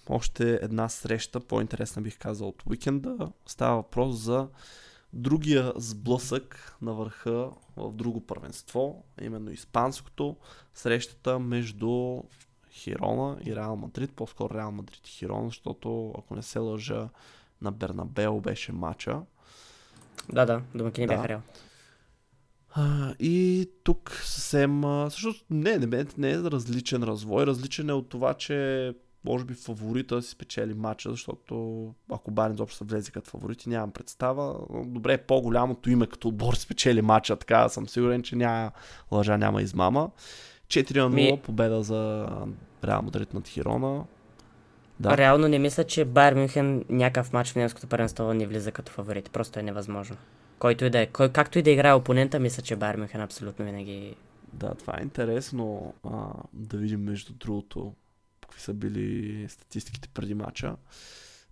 още 0.08 0.58
една 0.62 0.88
среща, 0.88 1.40
по-интересна 1.40 2.02
бих 2.02 2.18
казал 2.18 2.48
от 2.48 2.62
уикенда. 2.66 3.32
Става 3.46 3.76
въпрос 3.76 4.16
за 4.16 4.48
другия 5.12 5.72
сблъсък 5.76 6.76
на 6.82 6.92
върха 6.92 7.50
в 7.76 7.92
друго 7.92 8.20
първенство, 8.20 9.04
именно 9.20 9.50
испанското, 9.50 10.36
срещата 10.74 11.38
между 11.38 12.22
Хирона 12.70 13.38
и 13.46 13.56
Реал 13.56 13.76
Мадрид, 13.76 14.12
по-скоро 14.16 14.54
Реал 14.54 14.72
Мадрид 14.72 15.08
и 15.08 15.10
Хирона, 15.10 15.48
защото 15.48 16.14
ако 16.18 16.34
не 16.34 16.42
се 16.42 16.58
лъжа 16.58 17.08
на 17.62 17.72
Бернабел 17.72 18.40
беше 18.40 18.72
матча. 18.72 19.20
Да, 20.32 20.46
да, 20.46 20.62
домакини 20.74 21.06
да. 21.06 21.14
бяха 21.14 21.28
Реал. 21.28 21.40
И 23.18 23.70
тук 23.84 24.10
съвсем, 24.24 24.82
всъщност 25.08 25.44
не, 25.50 25.78
не, 25.78 26.06
не 26.18 26.30
е 26.30 26.38
различен 26.38 27.02
развой, 27.02 27.46
различен 27.46 27.90
е 27.90 27.92
от 27.92 28.08
това, 28.08 28.34
че 28.34 28.94
може 29.24 29.44
би 29.44 29.54
фаворита 29.54 30.22
си 30.22 30.30
спечели 30.30 30.74
матча, 30.74 31.10
защото 31.10 31.86
ако 32.12 32.30
Барин 32.30 32.54
изобщо 32.54 32.76
са 32.76 32.84
влезе 32.84 33.10
като 33.10 33.30
фаворити, 33.30 33.68
нямам 33.68 33.90
представа. 33.90 34.56
Добре, 34.86 35.18
по-голямото 35.18 35.90
име 35.90 36.06
като 36.06 36.28
отбор 36.28 36.54
спечели 36.58 37.02
матча, 37.02 37.36
така 37.36 37.68
съм 37.68 37.88
сигурен, 37.88 38.22
че 38.22 38.36
няма 38.36 38.70
лъжа, 39.12 39.38
няма 39.38 39.62
измама. 39.62 40.10
4 40.66 40.96
на 40.96 41.10
0 41.10 41.14
Ми... 41.14 41.40
победа 41.44 41.82
за 41.82 42.28
Реал 42.84 43.02
Мадрид 43.02 43.34
над 43.34 43.48
Хирона. 43.48 44.04
Да. 45.00 45.16
Реално 45.16 45.48
не 45.48 45.58
мисля, 45.58 45.84
че 45.84 46.04
Байер 46.04 46.34
Мюнхен 46.34 46.84
някакъв 46.88 47.32
матч 47.32 47.52
в 47.52 47.56
немското 47.56 47.86
първенство 47.86 48.34
не 48.34 48.46
влиза 48.46 48.72
като 48.72 48.92
фаворит. 48.92 49.30
Просто 49.30 49.58
е 49.58 49.62
невъзможно. 49.62 50.16
Който 50.58 50.84
и 50.84 50.90
да 50.90 50.98
е. 50.98 51.06
Кой, 51.06 51.28
както 51.28 51.58
и 51.58 51.62
да 51.62 51.70
играе 51.70 51.92
опонента, 51.92 52.40
мисля, 52.40 52.62
че 52.62 52.76
Байер 52.76 52.96
Мюнхен 52.96 53.20
абсолютно 53.20 53.64
винаги 53.64 54.14
да, 54.54 54.74
това 54.74 54.94
е 54.98 55.02
интересно 55.02 55.94
а, 56.04 56.32
да 56.52 56.76
видим 56.76 57.00
между 57.00 57.32
другото 57.32 57.92
какви 58.54 58.64
са 58.64 58.74
били 58.74 59.46
статистиките 59.48 60.08
преди 60.08 60.34
мача. 60.34 60.76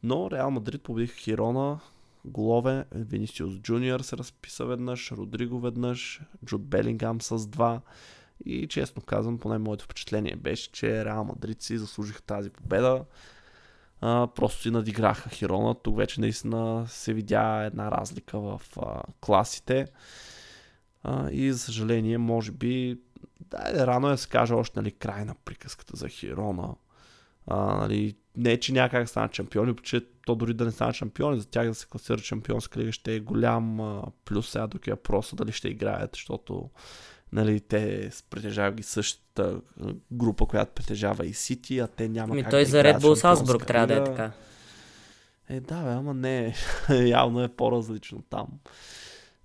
Но 0.02 0.30
Реал 0.30 0.50
Мадрид 0.50 0.82
победиха 0.82 1.16
Хирона, 1.16 1.80
голове, 2.24 2.84
Венисиус 2.92 3.54
Джуниор 3.54 4.00
се 4.00 4.16
разписа 4.16 4.64
веднъж, 4.64 5.12
Родриго 5.12 5.60
веднъж, 5.60 6.20
Джуд 6.44 6.66
Белингам 6.66 7.22
с 7.22 7.46
два. 7.46 7.80
И 8.44 8.68
честно 8.68 9.02
казвам, 9.02 9.38
поне 9.38 9.58
моето 9.58 9.84
впечатление 9.84 10.36
беше, 10.36 10.72
че 10.72 11.04
Реал 11.04 11.24
Мадрид 11.24 11.62
си 11.62 11.78
заслужиха 11.78 12.22
тази 12.22 12.50
победа. 12.50 13.04
А, 14.00 14.28
просто 14.34 14.62
си 14.62 14.70
надиграха 14.70 15.30
Хирона. 15.30 15.74
Тук 15.74 15.96
вече 15.96 16.20
наистина 16.20 16.84
се 16.88 17.14
видя 17.14 17.64
една 17.64 17.90
разлика 17.90 18.40
в 18.40 18.62
а, 18.76 19.02
класите. 19.20 19.86
А, 21.02 21.30
и 21.30 21.52
за 21.52 21.58
съжаление, 21.58 22.18
може 22.18 22.52
би, 22.52 23.00
да, 23.40 23.86
рано 23.86 24.08
е 24.08 24.10
да 24.10 24.18
се 24.18 24.28
каже 24.28 24.54
още 24.54 24.80
нали, 24.80 24.92
край 24.92 25.24
на 25.24 25.34
приказката 25.34 25.96
за 25.96 26.08
Хирона. 26.08 26.74
А, 27.46 27.56
нали, 27.56 28.16
не, 28.36 28.60
че 28.60 28.72
някак 28.72 29.08
станат 29.08 29.34
шампиони, 29.34 29.74
че 29.82 30.06
то 30.26 30.34
дори 30.34 30.54
да 30.54 30.64
не 30.64 30.70
станат 30.70 30.96
шампиони, 30.96 31.40
за 31.40 31.46
тях 31.46 31.68
да 31.68 31.74
се 31.74 31.86
класира 31.86 32.18
шампионска 32.18 32.80
лига 32.80 32.92
ще 32.92 33.14
е 33.14 33.20
голям 33.20 33.80
а, 33.80 34.02
плюс 34.24 34.50
сега, 34.50 34.66
докато 34.66 34.90
е 34.90 34.96
просто 34.96 35.36
дали 35.36 35.52
ще 35.52 35.68
играят, 35.68 36.10
защото 36.14 36.70
нали, 37.32 37.60
те 37.60 38.10
притежават 38.30 38.74
ги 38.74 38.82
същата 38.82 39.60
група, 40.12 40.46
която 40.46 40.72
притежава 40.72 41.26
и 41.26 41.34
Сити, 41.34 41.78
а 41.78 41.86
те 41.86 42.08
няма 42.08 42.34
Ми 42.34 42.42
как 42.42 42.50
той 42.50 42.64
да 42.64 42.70
за 42.70 42.82
Red 42.82 42.98
Bull 42.98 43.14
Салцбург 43.14 43.66
трябва 43.66 43.86
да 43.86 43.94
е 43.94 44.04
така. 44.04 44.32
Е, 45.48 45.60
да, 45.60 45.82
бе, 45.82 45.90
ама 45.90 46.14
не, 46.14 46.54
явно 46.90 47.42
е 47.42 47.48
по-различно 47.48 48.22
там. 48.30 48.46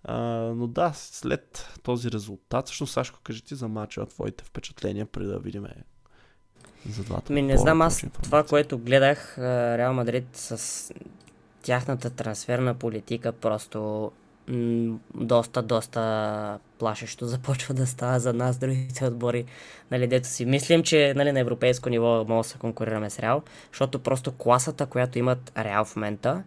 А, 0.04 0.18
но 0.56 0.68
да, 0.68 0.92
след 0.96 1.70
този 1.84 2.12
резултат, 2.12 2.66
всъщност 2.66 2.94
Сашко, 2.94 3.20
кажи 3.24 3.44
ти 3.44 3.56
за 3.56 3.68
мача 3.68 4.06
твоите 4.06 4.44
впечатления, 4.44 5.06
преди 5.06 5.28
да 5.28 5.40
видим 5.40 5.66
за 6.90 7.04
двата. 7.04 7.34
Ми 7.34 7.42
не 7.42 7.58
знам, 7.58 7.82
аз 7.82 8.06
това, 8.24 8.44
което 8.44 8.78
гледах, 8.78 9.38
Реал 9.38 9.94
Мадрид 9.94 10.28
с 10.34 10.94
тяхната 11.62 12.10
трансферна 12.10 12.74
политика 12.74 13.32
просто 13.32 14.12
м- 14.48 14.98
доста, 15.16 15.62
доста 15.62 16.60
плашещо 16.80 17.26
започва 17.36 17.74
да 17.74 17.88
става 17.88 18.20
за 18.20 18.34
нас, 18.34 18.58
другите 18.58 19.06
отбори, 19.06 19.46
нали, 19.92 20.08
дето 20.08 20.28
си 20.28 20.46
мислим, 20.46 20.84
че 20.84 21.14
нали, 21.16 21.32
на 21.32 21.40
европейско 21.40 21.90
ниво 21.90 22.26
може 22.28 22.48
да 22.48 22.52
се 22.52 22.58
конкурираме 22.58 23.10
с 23.10 23.20
Реал, 23.20 23.44
защото 23.72 24.00
просто 24.00 24.32
класата, 24.32 24.86
която 24.86 25.20
имат 25.20 25.52
Реал 25.58 25.86
в 25.86 25.96
момента, 25.96 26.44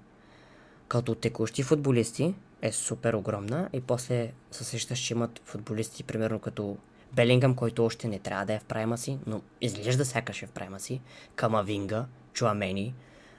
като 0.88 1.14
текущи 1.14 1.62
футболисти, 1.62 2.34
е 2.62 2.72
супер 2.72 3.14
огромна 3.14 3.68
и 3.72 3.80
после 3.80 4.32
се 4.50 4.64
сещаш, 4.64 4.98
че 4.98 5.14
имат 5.14 5.40
футболисти, 5.44 6.02
примерно 6.02 6.38
като 6.38 6.76
Белингъм, 7.12 7.54
който 7.54 7.84
още 7.84 8.08
не 8.08 8.18
трябва 8.18 8.46
да 8.46 8.52
е 8.54 8.58
в 8.58 8.64
прайма 8.64 8.98
си, 8.98 9.18
но 9.26 9.40
изглежда 9.60 10.04
сякаш 10.04 10.42
е 10.42 10.46
в 10.46 10.50
прайма 10.50 10.80
си. 10.80 11.00
Камавинга, 11.34 12.06
Чуамени, 12.32 12.94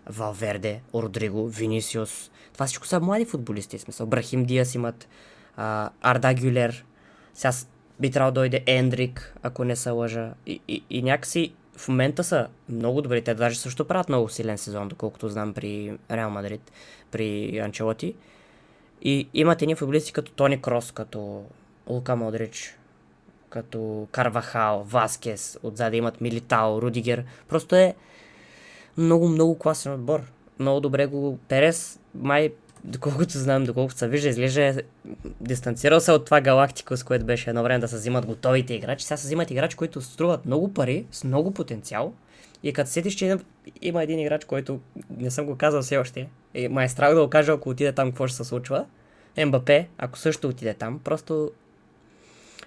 Валверде, 0.09 0.81
Родриго, 0.95 1.47
Винисиус. 1.47 2.31
Това 2.53 2.65
всичко 2.65 2.87
са 2.87 2.99
млади 2.99 3.25
футболисти, 3.25 3.79
смисъл. 3.79 4.07
Брахим 4.07 4.45
Диас 4.45 4.75
имат, 4.75 5.07
а, 5.57 5.89
Арда 6.01 6.33
Гюлер, 6.33 6.85
сега 7.33 7.53
би 7.99 8.11
трябвало 8.11 8.31
да 8.31 8.39
дойде 8.39 8.63
Ендрик, 8.65 9.35
ако 9.43 9.63
не 9.63 9.75
се 9.75 9.89
лъжа. 9.89 10.33
И, 10.45 10.59
и, 10.67 10.83
и 10.89 11.01
някакси 11.01 11.53
в 11.77 11.87
момента 11.87 12.23
са 12.23 12.47
много 12.69 13.01
добри. 13.01 13.21
Те 13.21 13.33
даже 13.33 13.59
също 13.59 13.87
правят 13.87 14.09
много 14.09 14.29
силен 14.29 14.57
сезон, 14.57 14.87
доколкото 14.87 15.29
знам 15.29 15.53
при 15.53 15.97
Реал 16.11 16.29
Мадрид, 16.29 16.71
при 17.11 17.57
Анчелоти. 17.57 18.15
И 19.01 19.29
имат 19.33 19.61
едни 19.61 19.75
футболисти 19.75 20.13
като 20.13 20.31
Тони 20.31 20.61
Крос, 20.61 20.91
като 20.91 21.45
Лука 21.87 22.15
Модрич, 22.15 22.77
като 23.51 24.07
Карвахал, 24.11 24.83
Васкес, 24.83 25.59
отзаде 25.63 25.97
имат 25.97 26.21
Милитао, 26.21 26.81
Рудигер. 26.81 27.23
Просто 27.49 27.75
е 27.75 27.95
много, 28.97 29.27
много 29.27 29.57
класен 29.57 29.93
отбор. 29.93 30.21
Много 30.59 30.79
добре 30.79 31.05
го 31.05 31.39
Перес, 31.47 31.99
май, 32.15 32.53
доколкото 32.83 33.37
знам, 33.37 33.63
доколкото 33.63 33.99
се 33.99 34.07
вижда, 34.07 34.29
изглежда 34.29 34.81
дистанцирал 35.41 35.99
се 35.99 36.11
от 36.11 36.25
това 36.25 36.41
галактика, 36.41 36.97
с 36.97 37.03
което 37.03 37.25
беше 37.25 37.49
едно 37.49 37.63
време 37.63 37.79
да 37.79 37.87
се 37.87 37.95
взимат 37.95 38.25
готовите 38.25 38.73
играчи. 38.73 39.05
Сега 39.05 39.17
се 39.17 39.27
взимат 39.27 39.51
играчи, 39.51 39.77
които 39.77 40.01
струват 40.01 40.45
много 40.45 40.73
пари, 40.73 41.05
с 41.11 41.23
много 41.23 41.51
потенциал. 41.51 42.13
И 42.63 42.73
като 42.73 42.89
сетиш, 42.89 43.15
че 43.15 43.37
има 43.81 44.03
един 44.03 44.19
играч, 44.19 44.45
който 44.45 44.79
не 45.17 45.31
съм 45.31 45.45
го 45.45 45.55
казал 45.55 45.81
все 45.81 45.97
още, 45.97 46.27
и 46.53 46.67
май 46.67 46.85
е 46.85 46.89
страх 46.89 47.13
да 47.13 47.21
го 47.21 47.29
кажа, 47.29 47.51
ако 47.51 47.69
отиде 47.69 47.91
там, 47.91 48.11
какво 48.11 48.27
ще 48.27 48.37
се 48.37 48.43
случва. 48.43 48.85
МБП, 49.45 49.69
ако 49.97 50.17
също 50.17 50.47
отиде 50.47 50.73
там, 50.73 50.99
просто 51.03 51.51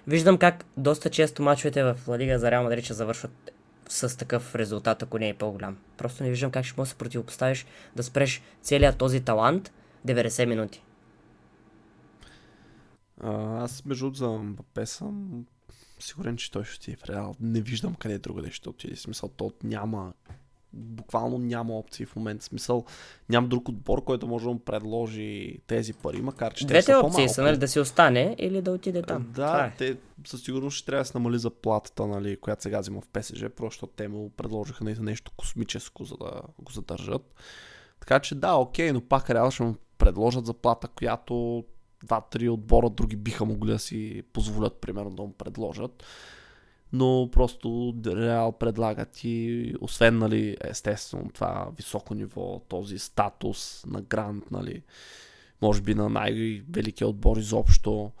Виждам 0.07 0.37
как 0.37 0.65
доста 0.77 1.09
често 1.09 1.41
мачовете 1.41 1.83
в 1.83 1.99
Ла 2.07 2.17
Лига 2.17 2.39
за 2.39 2.51
Реал 2.51 2.63
Мадрид 2.63 2.83
ще 2.83 2.93
завършват 2.93 3.51
с 3.89 4.17
такъв 4.17 4.55
резултат, 4.55 5.03
ако 5.03 5.19
не 5.19 5.29
е 5.29 5.33
по-голям. 5.33 5.77
Просто 5.97 6.23
не 6.23 6.29
виждам 6.29 6.51
как 6.51 6.65
ще 6.65 6.75
може 6.77 6.87
да 6.87 6.91
се 6.91 6.97
противопоставиш 6.97 7.65
да 7.95 8.03
спреш 8.03 8.41
целият 8.61 8.97
този 8.97 9.21
талант 9.21 9.71
90 10.07 10.45
минути. 10.45 10.83
А, 13.21 13.63
аз 13.63 13.85
между 13.85 14.13
за 14.13 14.29
Мбапе 14.29 14.85
съм 14.85 15.45
сигурен, 15.99 16.37
че 16.37 16.51
той 16.51 16.63
ще 16.63 16.75
отиде 16.75 16.97
в 16.97 17.09
Реал. 17.09 17.35
Не 17.39 17.61
виждам 17.61 17.95
къде 17.95 18.17
другаде 18.17 18.51
ще 18.51 18.69
отиде. 18.69 18.95
Смисъл, 18.95 19.29
то 19.29 19.51
няма 19.63 20.13
буквално 20.75 21.37
няма 21.37 21.73
опции 21.73 22.05
в 22.05 22.15
момента. 22.15 22.45
Смисъл, 22.45 22.85
няма 23.29 23.47
друг 23.47 23.69
отбор, 23.69 24.03
който 24.03 24.27
може 24.27 24.45
да 24.45 24.51
му 24.51 24.59
предложи 24.59 25.57
тези 25.67 25.93
пари, 25.93 26.21
макар 26.21 26.53
че 26.53 26.67
Двете 26.67 26.85
те 26.85 26.91
са 26.91 26.99
опции 26.99 27.29
са, 27.29 27.43
нали, 27.43 27.57
да 27.57 27.67
си 27.67 27.79
остане 27.79 28.35
или 28.39 28.61
да 28.61 28.71
отиде 28.71 29.01
там. 29.01 29.31
Да, 29.35 29.71
е. 29.73 29.77
те 29.77 29.97
със 30.25 30.41
сигурност 30.41 30.77
ще 30.77 30.85
трябва 30.85 31.01
да 31.01 31.05
се 31.05 31.17
намали 31.17 31.39
заплатата, 31.39 32.07
нали, 32.07 32.37
която 32.37 32.63
сега 32.63 32.79
взима 32.79 33.01
в 33.01 33.07
ПСЖ, 33.07 33.45
просто 33.55 33.87
те 33.87 34.07
му 34.07 34.29
предложиха 34.29 34.83
нали, 34.83 34.99
нещо 34.99 35.31
космическо, 35.37 36.05
за 36.05 36.17
да 36.17 36.41
го 36.59 36.71
задържат. 36.71 37.35
Така 37.99 38.19
че 38.19 38.35
да, 38.35 38.53
окей, 38.53 38.91
но 38.91 39.01
пак 39.01 39.29
реално 39.29 39.51
ще 39.51 39.63
му 39.63 39.75
предложат 39.97 40.45
заплата, 40.45 40.87
която 40.87 41.63
два-три 42.03 42.49
отбора 42.49 42.89
други 42.89 43.15
биха 43.15 43.45
могли 43.45 43.71
да 43.71 43.79
си 43.79 44.23
позволят, 44.33 44.75
примерно, 44.75 45.09
да 45.09 45.23
му 45.23 45.33
предложат 45.33 46.03
но 46.93 47.29
просто 47.31 47.95
Реал 48.07 48.51
предлагат 48.51 49.23
и 49.23 49.73
освен, 49.81 50.17
нали, 50.17 50.57
естествено, 50.61 51.29
това 51.33 51.67
високо 51.77 52.13
ниво, 52.13 52.59
този 52.59 52.99
статус 52.99 53.85
на 53.87 54.01
грант, 54.01 54.51
нали, 54.51 54.81
може 55.61 55.81
би 55.81 55.95
на 55.95 56.09
най-великия 56.09 57.07
отбор 57.07 57.37
изобщо, 57.37 58.11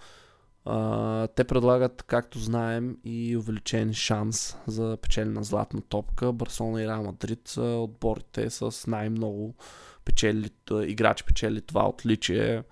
А, 0.67 1.27
те 1.27 1.43
предлагат, 1.43 2.03
както 2.03 2.39
знаем, 2.39 2.97
и 3.03 3.37
увеличен 3.37 3.93
шанс 3.93 4.57
за 4.67 4.97
печелене 5.01 5.33
на 5.33 5.43
златна 5.43 5.81
топка. 5.81 6.33
Барселона 6.33 6.83
и 6.83 6.87
Реал 6.87 7.03
Мадрид 7.03 7.47
са 7.47 7.61
отборите 7.61 8.49
с 8.49 8.87
най-много 8.87 9.55
печели, 10.05 10.49
играчи 10.71 11.23
печели 11.23 11.61
това 11.61 11.89
отличие. 11.89 12.63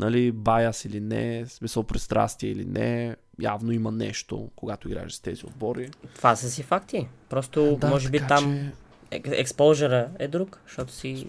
Нали, 0.00 0.32
баяс 0.32 0.84
или 0.84 1.00
не, 1.00 1.46
смисъл 1.46 1.82
пристрастие 1.82 2.50
или 2.50 2.64
не, 2.64 3.16
явно 3.40 3.72
има 3.72 3.92
нещо, 3.92 4.50
когато 4.56 4.88
играеш 4.88 5.12
с 5.12 5.20
тези 5.20 5.46
отбори. 5.46 5.90
Това 6.14 6.36
са 6.36 6.50
си 6.50 6.62
факти. 6.62 7.08
Просто, 7.28 7.76
да, 7.80 7.88
може 7.88 8.10
би 8.10 8.20
там 8.28 8.72
че... 9.12 9.22
експожера 9.24 10.10
е 10.18 10.28
друг, 10.28 10.60
защото 10.66 10.92
си 10.92 11.26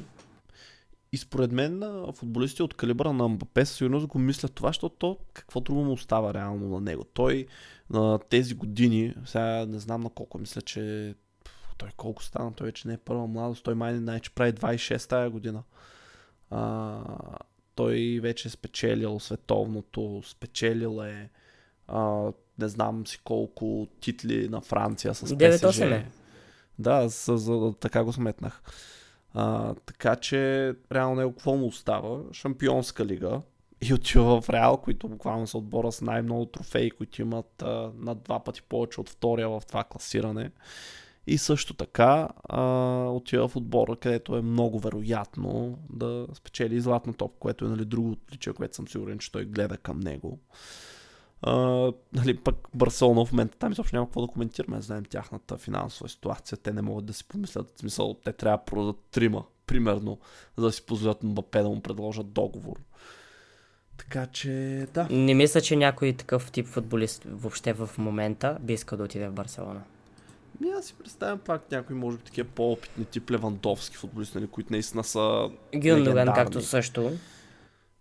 и 1.14 1.18
според 1.18 1.52
мен 1.52 1.84
футболисти 2.16 2.64
от 2.64 2.74
калибра 2.74 3.14
на 3.14 3.28
Мбапе 3.28 3.66
със 3.66 3.78
сигурност 3.78 4.08
го 4.08 4.20
мислят 4.20 4.54
това, 4.54 4.70
защото 4.70 4.96
то, 4.96 5.18
какво 5.34 5.60
друго 5.60 5.84
му 5.84 5.92
остава 5.92 6.34
реално 6.34 6.70
на 6.70 6.82
него. 6.82 7.04
Той 7.04 7.48
на 7.90 8.20
тези 8.30 8.54
години, 8.54 9.16
сега 9.26 9.66
не 9.66 9.80
знам 9.80 10.02
на 10.02 10.10
колко, 10.10 10.38
мисля, 10.38 10.62
че 10.62 11.16
той 11.78 11.90
колко 11.98 12.24
стана, 12.24 12.54
той 12.54 12.66
вече 12.66 12.88
не 12.88 12.94
е 12.94 12.98
първа 12.98 13.28
младост, 13.28 13.64
той 13.64 13.76
май 13.76 13.94
не 13.94 14.20
че 14.20 14.32
прави 14.32 14.54
26 14.54 15.10
тая 15.10 15.30
година. 15.30 15.64
А, 16.50 17.00
той 17.82 18.20
вече 18.22 18.48
е 18.48 18.52
спечелил 18.52 19.20
световното, 19.20 20.22
спечелил 20.26 21.02
е 21.04 21.30
а, 21.88 22.32
не 22.60 22.68
знам 22.68 23.08
си 23.08 23.20
колко 23.24 23.88
титли 24.02 24.48
на 24.48 24.62
Франция 24.62 25.14
с 25.14 25.22
ПСЖ. 25.22 25.80
Да, 26.80 27.10
с, 27.10 27.40
с, 27.40 27.74
така 27.80 28.04
го 28.04 28.14
сметнах. 28.14 28.62
А, 29.34 29.74
така 29.86 30.16
че, 30.16 30.74
реално 30.92 31.16
него 31.16 31.32
какво 31.32 31.56
му 31.56 31.68
остава? 31.68 32.20
Шампионска 32.34 33.06
лига 33.06 33.42
и 33.82 33.94
отива 33.94 34.42
в 34.42 34.50
Реал, 34.50 34.78
които 34.78 35.08
буквално 35.08 35.48
са 35.48 35.58
отбора 35.58 35.92
с 35.92 36.02
най-много 36.02 36.46
трофеи, 36.46 36.92
които 36.92 37.22
имат 37.22 37.62
а, 37.62 37.92
над 37.96 38.24
два 38.24 38.44
пъти 38.44 38.62
повече 38.62 39.02
от 39.02 39.10
втория 39.10 39.50
в 39.50 39.62
това 39.68 39.84
класиране. 39.84 40.52
И 41.28 41.38
също 41.38 41.74
така 41.74 42.30
а, 42.44 42.62
отива 43.10 43.48
в 43.48 43.56
отбора, 43.56 43.96
където 43.96 44.38
е 44.38 44.42
много 44.42 44.80
вероятно 44.80 45.78
да 45.90 46.28
спечели 46.34 46.82
златна 46.82 47.14
топ, 47.14 47.40
което 47.40 47.66
е 47.66 47.70
нали, 47.70 47.86
друго 47.86 48.12
отличие, 48.12 48.54
което 48.54 48.76
съм 48.76 48.88
сигурен, 48.88 49.20
че 49.20 49.32
той 49.32 49.46
гледа 49.46 49.78
към 49.78 50.00
него. 50.00 50.40
Uh, 51.44 51.96
нали, 52.14 52.38
пък 52.38 52.56
Барселона 52.74 53.26
в 53.26 53.32
момента 53.32 53.58
там 53.58 53.72
изобщо 53.72 53.96
няма 53.96 54.08
какво 54.08 54.22
да 54.22 54.28
коментираме. 54.28 54.82
Знаем 54.82 55.06
тяхната 55.06 55.58
финансова 55.58 56.10
ситуация. 56.10 56.58
Те 56.58 56.74
не 56.74 56.82
могат 56.82 57.06
да 57.06 57.14
си 57.14 57.28
помислят. 57.28 57.74
В 57.76 57.80
смисъл, 57.80 58.14
те 58.14 58.34
трябва 58.34 58.58
да 58.58 58.66
продадат 58.66 59.00
трима, 59.12 59.44
примерно, 59.66 60.20
за 60.58 60.66
да 60.66 60.72
си 60.72 60.86
позволят 60.86 61.24
Мбапе 61.24 61.62
да 61.62 61.70
му 61.70 61.82
предложат 61.82 62.32
договор. 62.32 62.76
Така 63.98 64.26
че, 64.26 64.88
да. 64.94 65.08
Не 65.12 65.34
мисля, 65.34 65.62
че 65.62 65.76
някой 65.76 66.14
такъв 66.14 66.52
тип 66.52 66.68
футболист 66.68 67.24
въобще 67.26 67.74
в 67.74 67.90
момента 67.98 68.58
би 68.62 68.74
искал 68.74 68.98
да 68.98 69.04
отиде 69.04 69.28
в 69.28 69.34
Барселона. 69.34 69.82
Ми 70.60 70.70
аз 70.70 70.86
си 70.86 70.94
представям 70.94 71.40
пак 71.40 71.72
някои, 71.72 71.96
може 71.96 72.18
би, 72.18 72.24
такива 72.24 72.50
по-опитни 72.56 73.06
тип 73.06 73.32
Левандовски 73.32 73.98
футболисти, 73.98 74.38
нали, 74.38 74.48
които 74.48 74.74
наистина 74.74 75.04
са 75.04 75.50
Гюндоган, 75.76 76.34
както 76.36 76.62
също. 76.62 77.12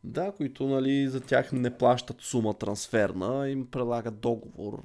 Да, 0.05 0.33
които 0.33 0.69
нали, 0.69 1.09
за 1.09 1.21
тях 1.21 1.53
не 1.53 1.79
плащат 1.79 2.21
сума 2.21 2.55
трансферна, 2.55 3.51
им 3.51 3.67
предлагат 3.67 4.21
договор 4.21 4.83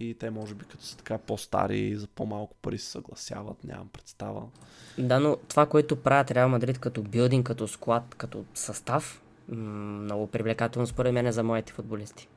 и 0.00 0.14
те 0.14 0.30
може 0.30 0.54
би 0.54 0.64
като 0.64 0.84
са 0.84 0.96
така 0.96 1.18
по-стари 1.18 1.96
за 1.96 2.06
по-малко 2.06 2.56
пари 2.62 2.78
се 2.78 2.90
съгласяват, 2.90 3.64
нямам 3.64 3.88
представа. 3.88 4.42
Да, 4.98 5.20
но 5.20 5.36
това, 5.48 5.66
което 5.66 5.96
правят 5.96 6.30
Реал 6.30 6.48
Мадрид 6.48 6.78
като 6.78 7.02
билдинг, 7.02 7.46
като 7.46 7.68
склад, 7.68 8.14
като 8.14 8.44
състав, 8.54 9.22
много 9.48 10.26
привлекателно 10.26 10.86
според 10.86 11.14
мен 11.14 11.26
е 11.26 11.32
за 11.32 11.42
моите 11.42 11.72
футболисти. 11.72 12.28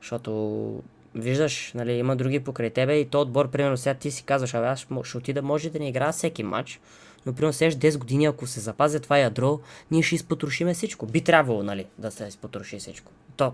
Защото 0.00 0.82
виждаш, 1.14 1.72
нали, 1.74 1.92
има 1.92 2.16
други 2.16 2.40
покрай 2.40 2.70
тебе 2.70 2.96
и 2.96 3.08
то 3.08 3.20
отбор, 3.20 3.50
примерно 3.50 3.76
сега 3.76 3.94
ти 3.94 4.10
си 4.10 4.22
казваш, 4.22 4.54
абе 4.54 4.66
аз 4.66 4.86
ще 5.04 5.16
отида, 5.16 5.42
може 5.42 5.70
да 5.70 5.78
не 5.78 5.88
играя 5.88 6.12
всеки 6.12 6.42
матч, 6.42 6.80
но 7.26 7.32
примерно 7.32 7.52
следващ 7.52 7.78
10 7.78 7.98
години, 7.98 8.26
ако 8.26 8.46
се 8.46 8.60
запази 8.60 9.00
това 9.00 9.18
ядро, 9.18 9.60
ние 9.90 10.02
ще 10.02 10.14
изпотрошиме 10.14 10.74
всичко. 10.74 11.06
Би 11.06 11.20
трябвало, 11.20 11.62
нали, 11.62 11.86
да 11.98 12.10
се 12.10 12.26
изпотроши 12.26 12.78
всичко. 12.78 13.12
То, 13.36 13.52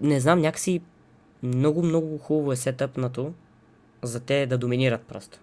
не 0.00 0.20
знам, 0.20 0.40
някакси 0.40 0.80
много, 1.42 1.82
много 1.82 2.18
хубаво 2.18 2.52
е 2.52 2.56
сетъпнато 2.56 3.32
за 4.02 4.20
те 4.20 4.46
да 4.46 4.58
доминират 4.58 5.02
просто. 5.02 5.38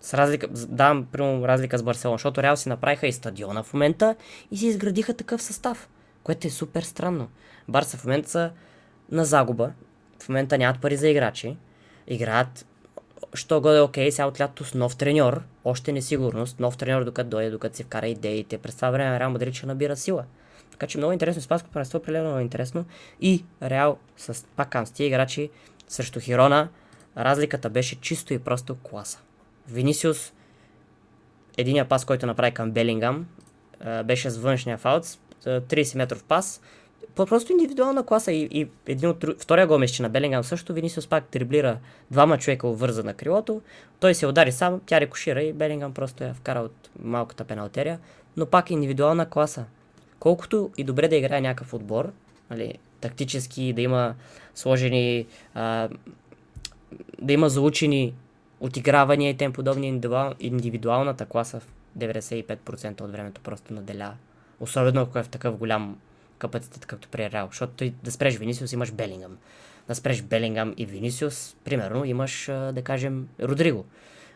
С 0.00 0.14
разлика, 0.14 0.48
давам, 0.48 1.06
примерно, 1.12 1.48
разлика 1.48 1.78
с 1.78 1.82
Барселона, 1.82 2.14
защото 2.14 2.42
Реал 2.42 2.56
си 2.56 2.68
направиха 2.68 3.06
и 3.06 3.12
стадиона 3.12 3.62
в 3.62 3.74
момента 3.74 4.16
и 4.50 4.56
си 4.56 4.66
изградиха 4.66 5.14
такъв 5.14 5.42
състав, 5.42 5.88
което 6.22 6.46
е 6.46 6.50
супер 6.50 6.82
странно. 6.82 7.28
Барса 7.68 7.96
в 7.96 8.04
момента 8.04 8.30
са 8.30 8.50
на 9.10 9.24
загуба, 9.24 9.72
в 10.22 10.28
момента 10.28 10.58
нямат 10.58 10.80
пари 10.80 10.96
за 10.96 11.08
играчи, 11.08 11.56
играят 12.06 12.66
що 13.34 13.76
е 13.76 13.80
окей, 13.80 14.12
сега 14.12 14.26
от 14.26 14.40
лято 14.40 14.64
с 14.64 14.74
нов 14.74 14.96
треньор, 14.96 15.42
още 15.64 15.92
несигурност, 15.92 16.60
нов 16.60 16.76
треньор 16.76 17.04
докато 17.04 17.30
дойде, 17.30 17.50
докато 17.50 17.76
си 17.76 17.82
вкара 17.82 18.08
идеите, 18.08 18.58
през 18.58 18.76
това 18.76 18.90
време 18.90 19.20
Реал 19.20 19.30
Мадрид 19.30 19.54
ще 19.54 19.66
набира 19.66 19.96
сила. 19.96 20.24
Така 20.70 20.86
че 20.86 20.98
много 20.98 21.12
интересно, 21.12 21.40
Испанското 21.40 21.72
първенство 21.72 22.00
е 22.08 22.20
много 22.20 22.38
интересно. 22.38 22.84
И 23.20 23.44
Реал 23.62 23.98
с 24.16 24.46
пак 24.56 24.76
с 24.84 24.90
тия 24.90 25.06
играчи 25.06 25.50
срещу 25.88 26.20
Хирона, 26.20 26.68
разликата 27.16 27.70
беше 27.70 28.00
чисто 28.00 28.34
и 28.34 28.38
просто 28.38 28.74
класа. 28.74 29.18
Винисиус, 29.68 30.32
единия 31.58 31.88
пас, 31.88 32.04
който 32.04 32.26
направи 32.26 32.52
към 32.52 32.70
Белингам, 32.70 33.26
беше 34.04 34.30
с 34.30 34.38
външния 34.38 34.78
фаут, 34.78 35.04
30 35.44 35.96
метров 35.96 36.24
пас, 36.24 36.60
просто 37.26 37.52
индивидуална 37.52 38.06
класа 38.06 38.32
и, 38.32 38.48
и 38.50 38.68
един 38.86 39.08
от 39.08 39.24
втория 39.38 39.66
гол 39.66 39.78
на 40.00 40.08
Белингам 40.08 40.44
също 40.44 40.72
Винисиус 40.72 41.06
пак 41.06 41.24
триблира 41.24 41.78
двама 42.10 42.38
човека 42.38 42.68
върза 42.68 43.02
на 43.02 43.14
крилото. 43.14 43.62
Той 44.00 44.14
се 44.14 44.26
удари 44.26 44.52
сам, 44.52 44.80
тя 44.86 45.00
рекошира 45.00 45.42
и 45.42 45.52
Белингам 45.52 45.94
просто 45.94 46.24
я 46.24 46.34
вкара 46.34 46.60
от 46.60 46.90
малката 47.02 47.44
пеналтерия. 47.44 47.98
Но 48.36 48.46
пак 48.46 48.70
индивидуална 48.70 49.30
класа. 49.30 49.64
Колкото 50.20 50.70
и 50.76 50.84
добре 50.84 51.08
да 51.08 51.16
играе 51.16 51.40
някакъв 51.40 51.74
отбор, 51.74 52.12
нали, 52.50 52.74
тактически 53.00 53.72
да 53.72 53.82
има 53.82 54.14
сложени, 54.54 55.26
а, 55.54 55.88
да 57.22 57.32
има 57.32 57.48
заучени 57.48 58.14
отигравания 58.60 59.30
и 59.30 59.36
тем 59.36 59.52
подобни 59.52 59.88
индивидуал, 59.88 60.34
индивидуалната 60.40 61.26
класа 61.26 61.60
в 61.60 61.68
95% 61.98 63.00
от 63.00 63.12
времето 63.12 63.40
просто 63.40 63.74
наделя. 63.74 64.12
Особено 64.60 65.00
ако 65.00 65.18
е 65.18 65.22
в 65.22 65.28
такъв 65.28 65.56
голям 65.56 65.96
капацитет, 66.40 66.86
както 66.86 67.08
при 67.08 67.30
Реал. 67.30 67.46
Защото 67.50 67.72
той, 67.72 67.94
да 68.04 68.12
спреш 68.12 68.36
Винисиус, 68.36 68.72
имаш 68.72 68.92
Белингам. 68.92 69.38
Да 69.88 69.94
спреш 69.94 70.22
Белингам 70.22 70.74
и 70.76 70.86
Винисиус, 70.86 71.56
примерно, 71.64 72.04
имаш, 72.04 72.46
да 72.46 72.82
кажем, 72.84 73.28
Родриго. 73.40 73.84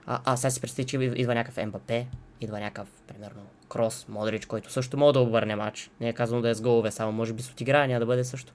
А, 0.07 0.21
а 0.25 0.37
сега 0.37 0.51
си 0.51 0.61
представи, 0.61 0.87
че 0.87 0.97
идва 0.97 1.35
някакъв 1.35 1.67
МБП, 1.67 1.93
идва 2.41 2.61
някакъв, 2.61 2.89
примерно, 3.07 3.43
Крос, 3.69 4.07
Модрич, 4.09 4.47
който 4.47 4.73
също 4.73 4.97
може 4.97 5.13
да 5.13 5.21
обърне 5.21 5.57
матч. 5.57 5.91
Не 6.01 6.09
е 6.09 6.13
казано 6.13 6.41
да 6.41 6.51
е 6.51 6.55
с 6.55 6.61
голове, 6.61 6.91
само 6.91 7.13
може 7.13 7.33
би 7.33 7.43
с 7.43 7.51
отиграя, 7.51 8.01
да 8.01 8.07
бъде 8.07 8.25
също. 8.25 8.53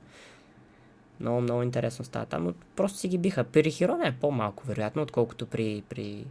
Много, 1.19 1.41
много 1.41 1.63
интересно 1.63 2.05
става 2.05 2.25
там, 2.25 2.43
но 2.43 2.53
просто 2.75 2.97
си 2.97 3.07
ги 3.07 3.17
биха. 3.17 3.43
При 3.43 3.71
Хирона 3.71 4.07
е 4.07 4.11
по-малко, 4.11 4.67
вероятно, 4.67 5.01
отколкото 5.01 5.45
при, 5.45 5.83
при 5.89 6.25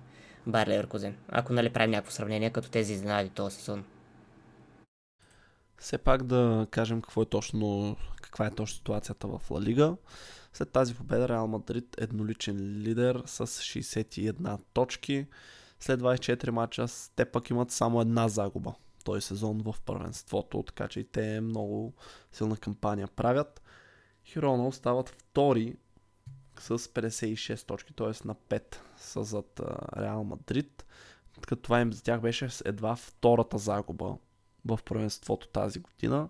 Леверкузен. 0.48 1.16
Ако 1.28 1.52
нали 1.52 1.70
правим 1.70 1.90
някакво 1.90 2.12
сравнение, 2.12 2.50
като 2.50 2.70
тези 2.70 2.92
изненади 2.92 3.28
този 3.28 3.56
сезон 3.56 3.84
все 5.78 5.98
пак 5.98 6.22
да 6.22 6.66
кажем 6.70 7.02
какво 7.02 7.22
е 7.22 7.26
точно, 7.26 7.96
каква 8.22 8.46
е 8.46 8.50
точно 8.50 8.76
ситуацията 8.76 9.26
в 9.26 9.50
Ла 9.50 9.60
Лига. 9.60 9.96
След 10.52 10.70
тази 10.70 10.94
победа 10.94 11.28
Реал 11.28 11.46
Мадрид 11.46 11.96
едноличен 11.98 12.56
лидер 12.56 13.22
с 13.26 13.46
61 13.46 14.58
точки. 14.72 15.26
След 15.80 16.00
24 16.00 16.50
мача 16.50 16.86
те 17.16 17.24
пък 17.24 17.50
имат 17.50 17.70
само 17.70 18.00
една 18.00 18.28
загуба 18.28 18.74
този 19.04 19.20
сезон 19.20 19.62
в 19.64 19.74
първенството, 19.84 20.62
така 20.62 20.88
че 20.88 21.00
и 21.00 21.04
те 21.04 21.40
много 21.40 21.94
силна 22.32 22.56
кампания 22.56 23.08
правят. 23.08 23.62
Хирона 24.24 24.66
остават 24.66 25.08
втори 25.08 25.76
с 26.60 26.78
56 26.78 27.66
точки, 27.66 27.92
т.е. 27.94 28.28
на 28.28 28.34
5 28.34 28.76
са 28.96 29.24
зад 29.24 29.60
Реал 29.96 30.24
Мадрид. 30.24 30.86
Като 31.40 31.62
това 31.62 31.80
им 31.80 31.92
за 31.92 32.02
тях 32.02 32.20
беше 32.20 32.48
едва 32.64 32.96
втората 32.96 33.58
загуба 33.58 34.16
в 34.64 34.78
първенството 34.84 35.48
тази 35.48 35.80
година. 35.80 36.28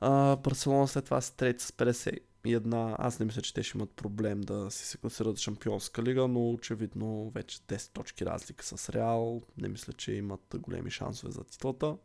А, 0.00 0.36
Барселона 0.36 0.88
след 0.88 1.04
това 1.04 1.20
с 1.20 1.30
трети 1.30 1.64
с 1.64 1.70
51. 1.70 2.94
Аз 2.98 3.20
не 3.20 3.26
мисля, 3.26 3.42
че 3.42 3.54
те 3.54 3.62
ще 3.62 3.78
имат 3.78 3.90
проблем 3.90 4.40
да 4.40 4.70
си 4.70 4.86
се 4.86 4.98
класират 4.98 5.38
Шампионска 5.38 6.02
лига, 6.02 6.28
но 6.28 6.50
очевидно 6.50 7.30
вече 7.30 7.58
10 7.58 7.92
точки 7.92 8.26
разлика 8.26 8.64
с 8.64 8.90
Реал. 8.90 9.42
Не 9.58 9.68
мисля, 9.68 9.92
че 9.92 10.12
имат 10.12 10.54
големи 10.58 10.90
шансове 10.90 11.32
за 11.32 11.44
титлата. 11.44 11.96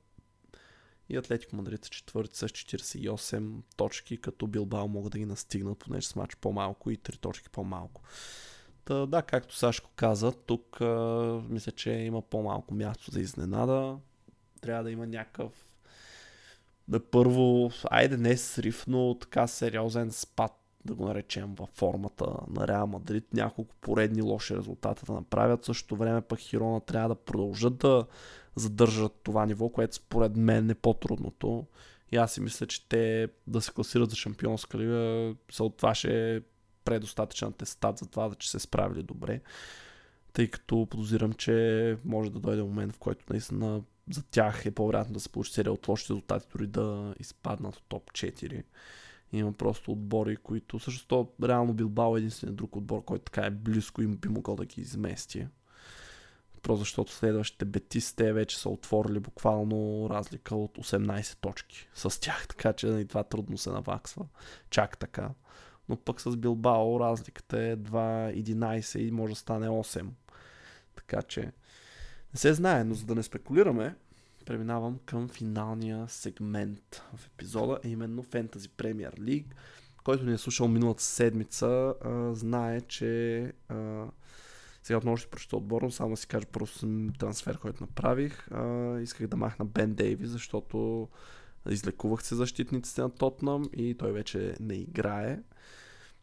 И 1.09 1.17
Атлетико 1.17 1.55
Мадрид 1.55 1.85
са 1.85 1.89
четвърти 1.89 2.37
с 2.37 2.47
48 2.47 3.61
точки, 3.77 4.17
като 4.17 4.47
Билбао 4.47 4.87
могат 4.87 5.11
да 5.11 5.19
ги 5.19 5.25
настигнат, 5.25 5.79
понеже 5.79 6.07
с 6.07 6.15
матч 6.15 6.35
по-малко 6.35 6.91
и 6.91 6.97
3 6.97 7.17
точки 7.17 7.49
по-малко. 7.49 8.01
Та, 8.85 9.05
да, 9.05 9.21
както 9.21 9.55
Сашко 9.55 9.89
каза, 9.95 10.31
тук 10.31 10.81
а, 10.81 11.41
мисля, 11.49 11.71
че 11.71 11.91
има 11.91 12.21
по-малко 12.21 12.73
място 12.73 13.11
за 13.11 13.21
изненада 13.21 13.97
трябва 14.61 14.83
да 14.83 14.91
има 14.91 15.07
някакъв 15.07 15.51
да 16.87 16.99
първо, 16.99 17.71
айде 17.89 18.17
не 18.17 18.37
срив, 18.37 18.87
но 18.87 19.17
така 19.21 19.47
сериозен 19.47 20.11
спад 20.11 20.51
да 20.85 20.95
го 20.95 21.05
наречем 21.05 21.55
във 21.55 21.69
формата 21.69 22.25
на 22.47 22.67
Реал 22.67 22.87
Мадрид. 22.87 23.33
Няколко 23.33 23.75
поредни 23.75 24.21
лоши 24.21 24.55
резултата 24.55 25.05
да 25.05 25.13
направят. 25.13 25.63
В 25.63 25.65
същото 25.65 25.95
време 25.95 26.21
пък 26.21 26.39
Хирона 26.39 26.79
трябва 26.79 27.09
да 27.09 27.15
продължат 27.15 27.77
да 27.77 28.05
задържат 28.55 29.19
това 29.23 29.45
ниво, 29.45 29.69
което 29.69 29.95
според 29.95 30.35
мен 30.35 30.69
е 30.69 30.75
по-трудното. 30.75 31.65
И 32.11 32.17
аз 32.17 32.33
си 32.33 32.41
мисля, 32.41 32.67
че 32.67 32.87
те 32.87 33.27
да 33.47 33.61
се 33.61 33.71
класират 33.71 34.09
за 34.09 34.15
шампионска 34.15 34.77
лига, 34.77 35.33
от 35.59 35.77
това 35.77 35.95
ще 35.95 36.35
е 36.35 36.41
предостатъчен 36.85 37.47
атестат 37.47 37.97
за 37.97 38.05
това, 38.05 38.35
че 38.35 38.51
се 38.51 38.59
справили 38.59 39.03
добре. 39.03 39.41
Тъй 40.33 40.47
като 40.47 40.87
подозирам, 40.89 41.33
че 41.33 41.97
може 42.05 42.31
да 42.31 42.39
дойде 42.39 42.63
момент, 42.63 42.93
в 42.93 42.99
който 42.99 43.25
наистина 43.29 43.81
за 44.09 44.23
тях 44.23 44.65
е 44.65 44.71
по-вероятно 44.71 45.13
да 45.13 45.19
се 45.19 45.29
получи 45.29 45.53
серия 45.53 45.73
от 45.73 45.87
лоши 45.87 46.03
резултати, 46.03 46.47
дори 46.51 46.67
да 46.67 47.15
изпаднат 47.19 47.75
от 47.75 47.83
топ 47.87 48.11
4. 48.11 48.63
Има 49.33 49.53
просто 49.53 49.91
отбори, 49.91 50.35
които 50.35 50.79
също 50.79 51.07
то, 51.07 51.31
реално 51.43 51.73
Билбао 51.73 52.15
е 52.15 52.19
единственият 52.19 52.55
друг 52.55 52.75
отбор, 52.75 53.03
който 53.05 53.25
така 53.25 53.45
е 53.45 53.51
близко 53.51 54.01
и 54.01 54.07
би 54.07 54.29
могъл 54.29 54.55
да 54.55 54.65
ги 54.65 54.81
измести. 54.81 55.47
Просто 56.61 56.79
защото 56.79 57.11
следващите 57.11 57.65
бетисте 57.65 58.33
вече 58.33 58.59
са 58.59 58.69
отворили 58.69 59.19
буквално 59.19 60.07
разлика 60.09 60.55
от 60.55 60.77
18 60.77 61.37
точки 61.37 61.87
с 61.93 62.21
тях, 62.21 62.47
така 62.49 62.73
че 62.73 62.87
и 62.87 63.07
това 63.07 63.23
трудно 63.23 63.57
се 63.57 63.69
наваксва. 63.69 64.25
Чак 64.69 64.97
така. 64.97 65.29
Но 65.89 65.97
пък 65.97 66.21
с 66.21 66.37
Билбао 66.37 66.99
разликата 66.99 67.59
е 67.61 67.77
2-11 67.77 68.99
и 68.99 69.11
може 69.11 69.33
да 69.33 69.39
стане 69.39 69.67
8. 69.67 70.07
Така 70.95 71.21
че 71.21 71.51
не 72.33 72.39
се 72.39 72.53
знае, 72.53 72.83
но 72.83 72.93
за 72.93 73.05
да 73.05 73.15
не 73.15 73.23
спекулираме, 73.23 73.95
преминавам 74.45 74.99
към 75.05 75.29
финалния 75.29 76.05
сегмент 76.09 77.03
в 77.15 77.27
епизода, 77.27 77.79
а 77.85 77.87
именно 77.87 78.23
Fantasy 78.23 78.69
Premier 78.69 79.19
League. 79.19 79.53
Който 80.03 80.25
ни 80.25 80.33
е 80.33 80.37
слушал 80.37 80.67
миналата 80.67 81.03
седмица, 81.03 81.93
а, 82.05 82.33
знае, 82.33 82.81
че 82.81 83.43
а, 83.69 84.05
сега 84.83 84.97
отново 84.97 85.17
ще 85.17 85.29
прочета 85.29 85.57
отборно, 85.57 85.91
само 85.91 86.17
си 86.17 86.27
кажа 86.27 86.45
просто 86.45 87.09
трансфер, 87.19 87.57
който 87.57 87.83
направих. 87.83 88.51
А, 88.51 88.99
исках 88.99 89.27
да 89.27 89.37
махна 89.37 89.65
Бен 89.65 89.93
Дейви, 89.93 90.25
защото 90.25 91.07
излекувах 91.69 92.23
се 92.23 92.35
защитниците 92.35 93.01
на 93.01 93.09
Тотнам 93.09 93.69
и 93.73 93.95
той 93.97 94.11
вече 94.11 94.55
не 94.59 94.73
играе. 94.73 95.39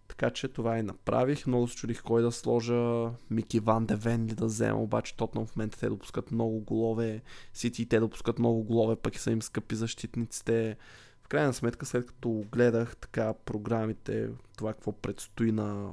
Така 0.08 0.30
че 0.30 0.48
това 0.48 0.78
и 0.78 0.82
направих. 0.82 1.46
Много 1.46 1.68
се 1.68 1.76
чудих 1.76 2.02
кой 2.02 2.22
да 2.22 2.32
сложа. 2.32 3.10
Мики 3.30 3.60
Ван 3.60 3.86
Девен 3.86 4.26
ли 4.26 4.34
да 4.34 4.44
взема, 4.44 4.82
обаче 4.82 5.16
Тотнам 5.16 5.46
в 5.46 5.56
момента 5.56 5.78
те 5.78 5.88
допускат 5.88 6.32
много 6.32 6.60
голове. 6.60 7.22
Сити 7.54 7.88
те 7.88 8.00
допускат 8.00 8.38
много 8.38 8.62
голове, 8.62 8.96
пък 8.96 9.18
са 9.18 9.30
им 9.30 9.42
скъпи 9.42 9.74
защитниците. 9.74 10.76
В 11.22 11.28
крайна 11.28 11.54
сметка, 11.54 11.86
след 11.86 12.06
като 12.06 12.44
гледах 12.52 12.96
така 12.96 13.34
програмите, 13.34 14.28
това 14.56 14.72
какво 14.72 14.92
предстои 14.92 15.52
на 15.52 15.92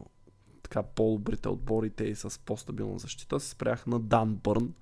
така 0.64 0.84
по-добрите 0.84 1.50
отборите 1.50 2.04
и 2.04 2.16
с 2.16 2.40
по-стабилна 2.46 3.00
защита, 3.00 3.40
се 3.40 3.50
спрях 3.50 3.88
на 3.88 4.00
Дан 4.00 4.36
Бърн 4.36 4.74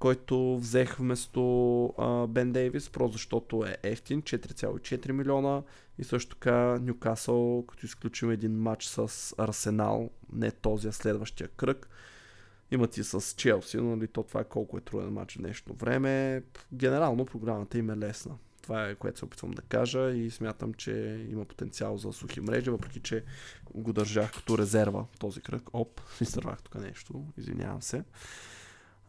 който 0.00 0.58
взех 0.58 0.96
вместо 0.96 1.94
Бен 2.28 2.52
Дейвис, 2.52 2.90
просто 2.90 3.12
защото 3.12 3.64
е 3.64 3.76
ефтин, 3.82 4.22
4,4 4.22 5.12
милиона 5.12 5.62
и 5.98 6.04
също 6.04 6.36
така 6.36 6.78
Нюкасъл, 6.80 7.64
като 7.68 7.86
изключим 7.86 8.30
един 8.30 8.52
матч 8.52 8.84
с 8.84 9.34
Арсенал, 9.38 10.10
не 10.32 10.50
този, 10.50 10.88
а 10.88 10.92
следващия 10.92 11.48
кръг, 11.48 11.88
имат 12.70 12.96
и 12.96 13.04
с 13.04 13.34
Челси, 13.36 13.76
но 13.76 13.96
нали, 13.96 14.08
то 14.08 14.22
това 14.22 14.40
е 14.40 14.44
колко 14.44 14.78
е 14.78 14.80
труден 14.80 15.12
матч 15.12 15.34
в 15.34 15.38
днешно 15.38 15.74
време. 15.74 16.42
Генерално 16.72 17.26
програмата 17.26 17.78
им 17.78 17.90
е 17.90 17.96
лесна. 17.96 18.34
Това 18.62 18.88
е 18.88 18.94
което 18.94 19.18
се 19.18 19.24
опитвам 19.24 19.50
да 19.50 19.62
кажа 19.62 20.10
и 20.10 20.30
смятам, 20.30 20.74
че 20.74 21.26
има 21.30 21.44
потенциал 21.44 21.96
за 21.98 22.12
сухи 22.12 22.40
мрежи, 22.40 22.70
въпреки 22.70 23.00
че 23.00 23.24
го 23.74 23.92
държах 23.92 24.32
като 24.32 24.58
резерва 24.58 25.04
този 25.18 25.40
кръг. 25.40 25.62
Оп, 25.72 26.00
изтървах 26.20 26.62
тук 26.62 26.74
нещо, 26.74 27.24
извинявам 27.36 27.82
се. 27.82 28.04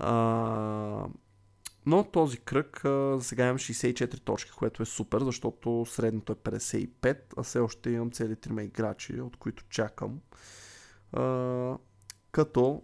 А, 0.04 1.06
но 1.86 2.04
този 2.04 2.38
кръг 2.38 2.86
а, 2.86 3.18
сега 3.22 3.46
имам 3.46 3.58
64 3.58 4.20
точки, 4.20 4.52
което 4.52 4.84
е 4.84 4.86
супер, 4.86 5.22
защото 5.22 5.86
средното 5.86 6.32
е 6.32 6.36
55, 6.36 7.18
а 7.38 7.44
все 7.44 7.60
още 7.60 7.90
имам 7.90 8.12
цели 8.12 8.36
3 8.36 8.62
играчи, 8.62 9.22
от 9.22 9.38
които 9.38 9.64
чакам. 9.70 10.20
А, 11.14 11.78
като 12.32 12.84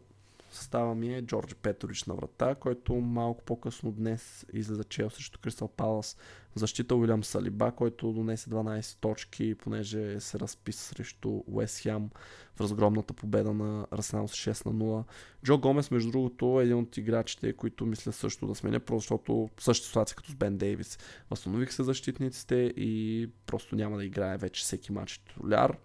Състава 0.58 0.96
ми 0.96 1.16
е 1.16 1.22
Джордж 1.22 1.56
Петрович 1.56 2.04
на 2.04 2.16
врата, 2.16 2.56
който 2.56 2.96
малко 2.96 3.44
по-късно 3.44 3.92
днес 3.92 4.46
излезе 4.54 4.84
чел 4.84 5.10
срещу 5.10 5.40
Кристал 5.40 5.68
Палас. 5.68 6.18
Защита 6.56 6.96
Уилям 6.96 7.24
Салиба, 7.24 7.72
който 7.72 8.14
донесе 8.14 8.50
12 8.50 9.00
точки, 9.00 9.56
понеже 9.56 10.20
се 10.20 10.40
разписа 10.40 10.84
срещу 10.84 11.44
Уест 11.48 11.82
Хям 11.84 12.10
в 12.56 12.62
разгромната 12.62 13.14
победа 13.14 13.54
на 13.54 13.88
Арсенал 13.92 14.28
с 14.28 14.34
6 14.34 14.66
на 14.66 14.74
0. 14.74 15.04
Джо 15.44 15.58
Гомес, 15.58 15.92
между 15.92 16.12
другото, 16.12 16.62
е 16.62 16.64
един 16.64 16.78
от 16.78 16.98
играчите, 16.98 17.54
които 17.54 17.86
мисля 17.86 18.12
също 18.12 18.48
да 18.48 18.56
сменя, 18.56 18.80
просто 18.80 19.02
защото 19.02 19.50
същата 19.60 19.88
ситуация 19.88 20.18
като 20.18 20.32
с 20.32 20.36
Бен 20.36 20.58
Дейвис. 20.58 21.00
Възстанових 21.30 21.74
се 21.74 21.84
защитниците 21.84 22.56
и 22.78 23.30
просто 23.46 23.76
няма 23.76 23.98
да 23.98 24.06
играе 24.06 24.38
вече 24.38 24.64
всеки 24.64 24.92
матч 24.92 25.18
титуляр. 25.18 25.78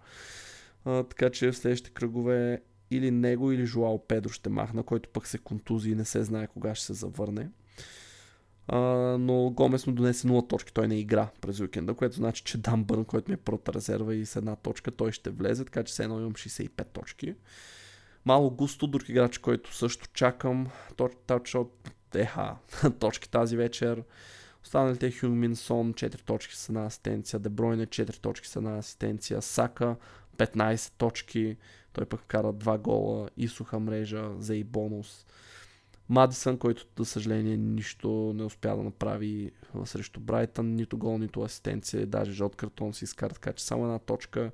Така 0.83 1.29
че 1.29 1.51
в 1.51 1.57
следващите 1.57 1.93
кръгове 1.93 2.61
или 2.97 3.11
него, 3.11 3.51
или 3.51 3.65
Жуао 3.65 4.07
Педро 4.07 4.29
ще 4.29 4.49
махна, 4.49 4.83
който 4.83 5.09
пък 5.09 5.27
се 5.27 5.37
контузи 5.37 5.91
и 5.91 5.95
не 5.95 6.05
се 6.05 6.23
знае 6.23 6.47
кога 6.47 6.75
ще 6.75 6.85
се 6.85 6.93
завърне. 6.93 7.49
А, 8.67 8.77
но 9.19 9.49
Гомес 9.49 9.87
му 9.87 9.93
донесе 9.93 10.27
0 10.27 10.49
точки, 10.49 10.73
той 10.73 10.87
не 10.87 10.99
игра 10.99 11.29
през 11.41 11.59
уикенда, 11.59 11.93
което 11.93 12.15
значи, 12.15 12.43
че 12.43 12.57
Дан 12.57 12.83
Бърн, 12.83 13.05
който 13.05 13.31
ми 13.31 13.33
е 13.33 13.37
първата 13.37 13.73
резерва 13.73 14.15
и 14.15 14.25
с 14.25 14.35
една 14.35 14.55
точка, 14.55 14.91
той 14.91 15.11
ще 15.11 15.29
влезе, 15.29 15.65
така 15.65 15.83
че 15.83 15.91
все 15.91 16.03
едно 16.03 16.19
имам 16.19 16.33
65 16.33 16.87
точки. 16.87 17.35
Мало 18.25 18.51
густо, 18.51 18.87
друг 18.87 19.09
играч, 19.09 19.37
който 19.37 19.75
също 19.75 20.07
чакам, 20.13 20.67
таучшот, 21.27 21.91
еха, 22.15 22.55
точки 22.99 23.29
тази 23.29 23.57
вечер. 23.57 24.03
Останалите 24.63 25.11
Хюн 25.11 25.39
Минсон, 25.39 25.93
4 25.93 26.21
точки 26.21 26.55
с 26.55 26.69
една 26.69 26.85
асистенция, 26.85 27.39
Дебройне 27.39 27.87
4 27.87 28.17
точки 28.17 28.47
с 28.47 28.55
една 28.55 28.77
асистенция, 28.77 29.41
Сака 29.41 29.95
15 30.37 30.91
точки, 30.97 31.57
той 31.93 32.05
пък 32.05 32.21
вкара 32.21 32.53
два 32.53 32.77
гола 32.77 33.29
и 33.37 33.47
суха 33.47 33.79
мрежа, 33.79 34.29
за 34.39 34.55
и 34.55 34.63
бонус. 34.63 35.25
Мадисън, 36.09 36.57
който, 36.57 36.85
за 36.97 37.05
съжаление, 37.05 37.57
нищо 37.57 38.33
не 38.35 38.43
успя 38.43 38.75
да 38.75 38.83
направи 38.83 39.51
срещу 39.85 40.19
Брайтън, 40.19 40.75
нито 40.75 40.97
гол, 40.97 41.17
нито 41.17 41.41
асистенция, 41.41 42.05
даже 42.05 42.31
жълт 42.31 42.55
картон 42.55 42.93
си 42.93 43.03
изкара, 43.03 43.33
така 43.33 43.53
че 43.53 43.63
само 43.63 43.83
една 43.83 43.99
точка 43.99 44.51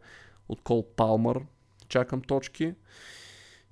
от 0.50 0.62
Кол 0.62 0.88
Палмър. 0.96 1.42
Чакам 1.88 2.22
точки. 2.22 2.74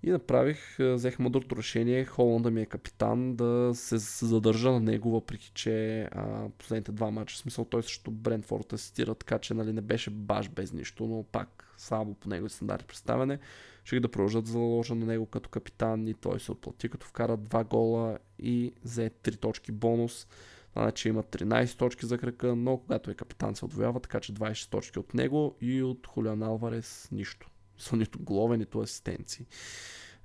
И 0.03 0.09
направих, 0.09 0.77
взех 0.79 1.19
мъдрото 1.19 1.55
решение, 1.55 2.05
Холанда 2.05 2.51
ми 2.51 2.61
е 2.61 2.65
капитан, 2.65 3.35
да 3.35 3.71
се 3.73 3.97
задържа 4.25 4.71
на 4.71 4.79
него, 4.79 5.11
въпреки 5.11 5.51
че 5.53 6.01
а, 6.01 6.49
последните 6.57 6.91
два 6.91 7.11
мача, 7.11 7.35
в 7.35 7.39
смисъл 7.39 7.65
той 7.65 7.83
също 7.83 8.11
Брентфорд 8.11 8.73
асистира, 8.73 9.15
така 9.15 9.39
че 9.39 9.53
нали, 9.53 9.73
не 9.73 9.81
беше 9.81 10.09
баш 10.09 10.49
без 10.49 10.73
нищо, 10.73 11.07
но 11.07 11.23
пак 11.23 11.66
слабо 11.77 12.13
по 12.13 12.29
него 12.29 12.49
стандарти 12.49 12.85
представяне. 12.85 13.39
Ще 13.83 13.99
да 13.99 14.11
продължат 14.11 14.47
заложа 14.47 14.95
на 14.95 15.05
него 15.05 15.25
като 15.25 15.49
капитан 15.49 16.07
и 16.07 16.13
той 16.13 16.39
се 16.39 16.51
отплати, 16.51 16.89
като 16.89 17.07
вкара 17.07 17.37
два 17.37 17.63
гола 17.63 18.17
и 18.39 18.73
взе 18.83 19.09
3 19.23 19.39
точки 19.39 19.71
бонус. 19.71 20.27
Значи 20.73 21.09
има 21.09 21.23
13 21.23 21.77
точки 21.77 22.05
за 22.05 22.17
кръка, 22.17 22.55
но 22.55 22.77
когато 22.77 23.11
е 23.11 23.13
капитан 23.13 23.55
се 23.55 23.65
отвоява, 23.65 23.99
така 23.99 24.19
че 24.19 24.33
20 24.33 24.69
точки 24.69 24.99
от 24.99 25.13
него 25.13 25.55
и 25.61 25.83
от 25.83 26.07
Хулян 26.07 26.43
Алварес 26.43 27.09
нищо. 27.11 27.49
Са 27.77 27.95
нито 27.95 28.19
голове, 28.19 28.57
нито 28.57 28.79
асистенции. 28.79 29.45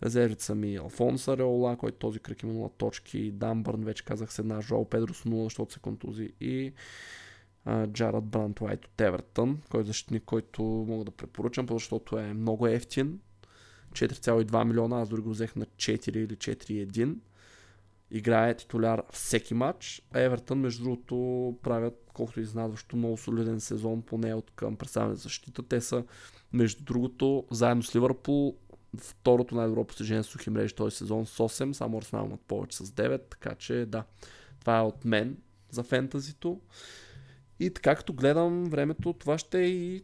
Резервите 0.02 0.44
са 0.44 0.54
ми 0.54 0.76
Алфонс 0.76 1.28
Ареола, 1.28 1.76
който 1.76 1.98
този 1.98 2.18
кръг 2.18 2.42
има 2.42 2.52
0 2.52 2.78
точки, 2.78 3.30
Дамбърн, 3.30 3.84
вече 3.84 4.04
казах 4.04 4.32
с 4.32 4.38
една, 4.38 4.60
Жоал 4.60 4.84
Педро 4.84 5.14
с 5.14 5.24
0, 5.24 5.44
защото 5.44 5.72
се 5.72 5.80
контузи 5.80 6.32
и 6.40 6.72
Джарад 7.86 8.24
Брант 8.24 8.60
Уайт 8.60 8.84
от 8.84 9.00
Евертън, 9.00 9.58
който 9.70 9.86
защитник, 9.86 10.22
който 10.24 10.62
мога 10.62 11.04
да 11.04 11.10
препоръчам, 11.10 11.66
защото 11.70 12.18
е 12.18 12.34
много 12.34 12.66
ефтин. 12.66 13.20
4,2 13.92 14.64
милиона, 14.64 15.00
аз 15.00 15.08
дори 15.08 15.20
го 15.20 15.30
взех 15.30 15.56
на 15.56 15.66
4 15.66 16.16
или 16.16 16.36
4,1. 16.36 17.16
Играе 18.10 18.54
титуляр 18.54 19.02
всеки 19.12 19.54
матч. 19.54 20.02
А 20.12 20.20
Евертън, 20.20 20.58
между 20.58 20.84
другото, 20.84 21.56
правят 21.62 22.10
колкото 22.14 22.40
изнадващо 22.40 22.96
много 22.96 23.16
солиден 23.16 23.60
сезон, 23.60 24.02
поне 24.02 24.34
от 24.34 24.50
към 24.56 24.76
представяне 24.76 25.14
защита. 25.14 25.62
Те 25.62 25.80
са, 25.80 26.04
между 26.52 26.84
другото, 26.84 27.46
заедно 27.50 27.82
с 27.82 27.96
Ливърпул, 27.96 28.56
второто 28.98 29.54
най-добро 29.54 29.84
постижение 29.84 30.22
с 30.22 30.26
сухи 30.26 30.50
мрежи 30.50 30.74
този 30.74 30.96
сезон 30.96 31.26
с 31.26 31.38
8, 31.38 31.72
само 31.72 31.98
Арсенал 31.98 32.24
имат 32.24 32.40
повече 32.40 32.76
с 32.76 32.84
9, 32.84 33.20
така 33.30 33.54
че 33.54 33.86
да, 33.86 34.04
това 34.60 34.78
е 34.78 34.82
от 34.82 35.04
мен 35.04 35.36
за 35.70 35.82
фентазито. 35.82 36.60
И 37.62 37.70
така 37.70 37.94
като 37.94 38.12
гледам 38.12 38.64
времето, 38.64 39.12
това 39.12 39.38
ще 39.38 39.60
е 39.60 39.66
и 39.66 40.02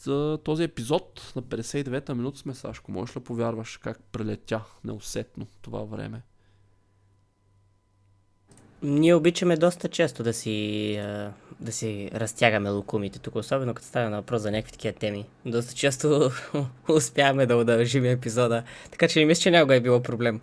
за 0.00 0.38
този 0.44 0.62
епизод 0.62 1.32
на 1.36 1.42
59-та 1.42 2.14
минута 2.14 2.38
сме, 2.38 2.54
Сашко. 2.54 2.92
Можеш 2.92 3.16
ли 3.16 3.20
повярваш 3.20 3.76
как 3.76 4.00
прелетя 4.12 4.64
неусетно 4.84 5.46
това 5.62 5.82
време? 5.82 6.22
Ние 8.82 9.14
обичаме 9.14 9.56
доста 9.56 9.88
често 9.88 10.22
да 10.22 10.32
си, 10.32 11.00
да 11.60 11.72
си 11.72 12.10
разтягаме 12.14 12.70
лукумите 12.70 13.18
тук, 13.18 13.34
особено 13.36 13.74
като 13.74 13.88
става 13.88 14.10
на 14.10 14.16
въпрос 14.16 14.42
за 14.42 14.50
някакви 14.50 14.72
такива 14.72 14.94
теми. 14.94 15.26
Доста 15.46 15.74
често 15.74 16.30
успяваме 16.88 17.46
да 17.46 17.56
удължим 17.56 18.04
епизода, 18.04 18.62
така 18.90 19.08
че 19.08 19.20
не 19.20 19.26
мисля, 19.26 19.42
че 19.42 19.50
някога 19.50 19.74
е 19.74 19.80
било 19.80 20.02
проблем. 20.02 20.40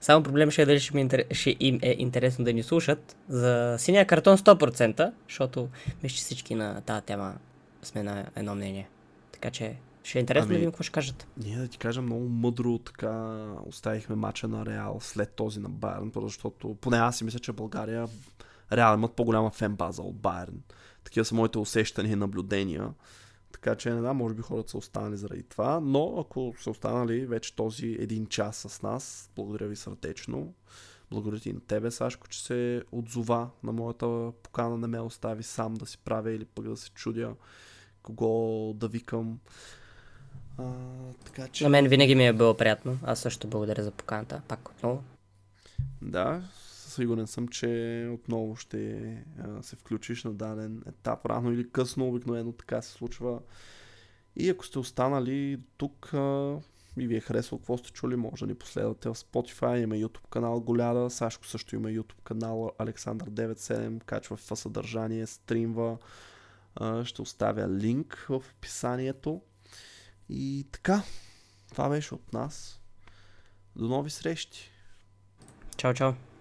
Само 0.00 0.22
проблем 0.22 0.50
ще 0.50 0.62
е 0.62 0.66
дали 0.66 0.80
ще, 0.80 0.96
ми 0.96 1.08
ще 1.30 1.56
им 1.60 1.78
е 1.82 1.96
интересно 1.98 2.44
да 2.44 2.52
ни 2.52 2.62
слушат. 2.62 3.16
За 3.28 3.76
синия 3.78 4.06
картон 4.06 4.38
100%, 4.38 5.12
защото 5.28 5.68
мисля, 6.02 6.16
че 6.16 6.22
всички 6.22 6.54
на 6.54 6.80
тази 6.80 7.06
тема 7.06 7.34
сме 7.82 8.02
на 8.02 8.26
едно 8.36 8.54
мнение. 8.54 8.88
Така 9.32 9.50
че 9.50 9.76
ще 10.02 10.18
е 10.18 10.20
интересно 10.20 10.46
ами, 10.46 10.54
да 10.54 10.58
видим 10.58 10.70
какво 10.70 10.82
ще 10.82 10.92
кажат. 10.92 11.26
Ние 11.44 11.56
да 11.56 11.68
ти 11.68 11.78
кажа 11.78 12.02
много 12.02 12.28
мъдро 12.28 12.78
така 12.78 13.44
оставихме 13.66 14.16
мача 14.16 14.48
на 14.48 14.66
Реал 14.66 14.98
след 15.00 15.32
този 15.32 15.60
на 15.60 15.68
Байерн, 15.68 16.12
защото 16.16 16.76
поне 16.80 16.96
аз 16.96 17.18
си 17.18 17.24
мисля, 17.24 17.38
че 17.38 17.52
България 17.52 18.08
Реал 18.72 18.94
имат 18.94 19.12
по-голяма 19.12 19.50
фен 19.50 19.76
база 19.76 20.02
от 20.02 20.16
Байерн. 20.16 20.62
Такива 21.04 21.24
са 21.24 21.34
моите 21.34 21.58
усещания 21.58 22.12
и 22.12 22.16
наблюдения. 22.16 22.88
Така 23.56 23.74
че 23.74 23.90
не 23.90 24.00
знам, 24.00 24.16
може 24.16 24.34
би 24.34 24.42
хората 24.42 24.70
са 24.70 24.78
останали 24.78 25.16
заради 25.16 25.42
това, 25.42 25.80
но 25.80 26.14
ако 26.20 26.54
са 26.60 26.70
останали 26.70 27.26
вече 27.26 27.56
този 27.56 27.86
един 27.86 28.26
час 28.26 28.56
с 28.56 28.82
нас, 28.82 29.30
благодаря 29.36 29.66
ви 29.68 29.76
сърдечно. 29.76 30.54
Благодаря 31.10 31.40
ти 31.40 31.52
на 31.52 31.60
тебе, 31.60 31.90
Сашко, 31.90 32.28
че 32.28 32.44
се 32.44 32.82
отзова 32.92 33.50
на 33.62 33.72
моята 33.72 34.32
покана, 34.42 34.78
не 34.78 34.86
ме 34.86 35.00
остави 35.00 35.42
сам 35.42 35.74
да 35.74 35.86
си 35.86 35.98
правя 35.98 36.32
или 36.32 36.44
пък 36.44 36.68
да 36.68 36.76
се 36.76 36.90
чудя 36.90 37.34
кого 38.02 38.72
да 38.74 38.88
викам. 38.88 39.38
А, 40.58 40.72
така, 41.24 41.48
че... 41.48 41.64
На 41.64 41.70
мен 41.70 41.88
винаги 41.88 42.14
ми 42.14 42.26
е 42.26 42.32
било 42.32 42.56
приятно. 42.56 42.98
Аз 43.02 43.20
също 43.20 43.48
благодаря 43.48 43.84
за 43.84 43.90
поканата. 43.90 44.42
Пак 44.48 44.68
отново. 44.68 45.02
Да, 46.02 46.42
сигурен 46.96 47.26
съм, 47.26 47.48
че 47.48 48.10
отново 48.12 48.56
ще 48.56 49.24
се 49.62 49.76
включиш 49.76 50.24
на 50.24 50.34
даден 50.34 50.82
етап. 50.86 51.26
Рано 51.26 51.52
или 51.52 51.70
късно, 51.70 52.08
обикновено 52.08 52.52
така 52.52 52.82
се 52.82 52.92
случва. 52.92 53.40
И 54.36 54.50
ако 54.50 54.66
сте 54.66 54.78
останали 54.78 55.60
тук 55.76 56.10
и 56.98 57.06
ви 57.06 57.16
е 57.16 57.20
харесало 57.20 57.58
какво 57.58 57.78
сте 57.78 57.92
чули, 57.92 58.16
може 58.16 58.44
да 58.44 58.46
ни 58.46 58.54
последвате 58.54 59.08
в 59.08 59.14
Spotify, 59.14 59.76
има 59.76 59.94
YouTube 59.94 60.28
канал 60.30 60.60
Голяда, 60.60 61.10
Сашко 61.10 61.46
също 61.46 61.76
има 61.76 61.88
YouTube 61.88 62.22
канал 62.24 62.72
Александър 62.78 63.30
97, 63.30 64.04
качва 64.04 64.36
в 64.36 64.58
съдържание, 64.58 65.26
стримва. 65.26 65.98
Ще 67.04 67.22
оставя 67.22 67.68
линк 67.68 68.26
в 68.28 68.42
описанието. 68.56 69.42
И 70.28 70.66
така, 70.72 71.02
това 71.70 71.88
беше 71.88 72.14
от 72.14 72.32
нас. 72.32 72.80
До 73.76 73.88
нови 73.88 74.10
срещи! 74.10 74.70
Чао, 75.76 75.94
чао! 75.94 76.35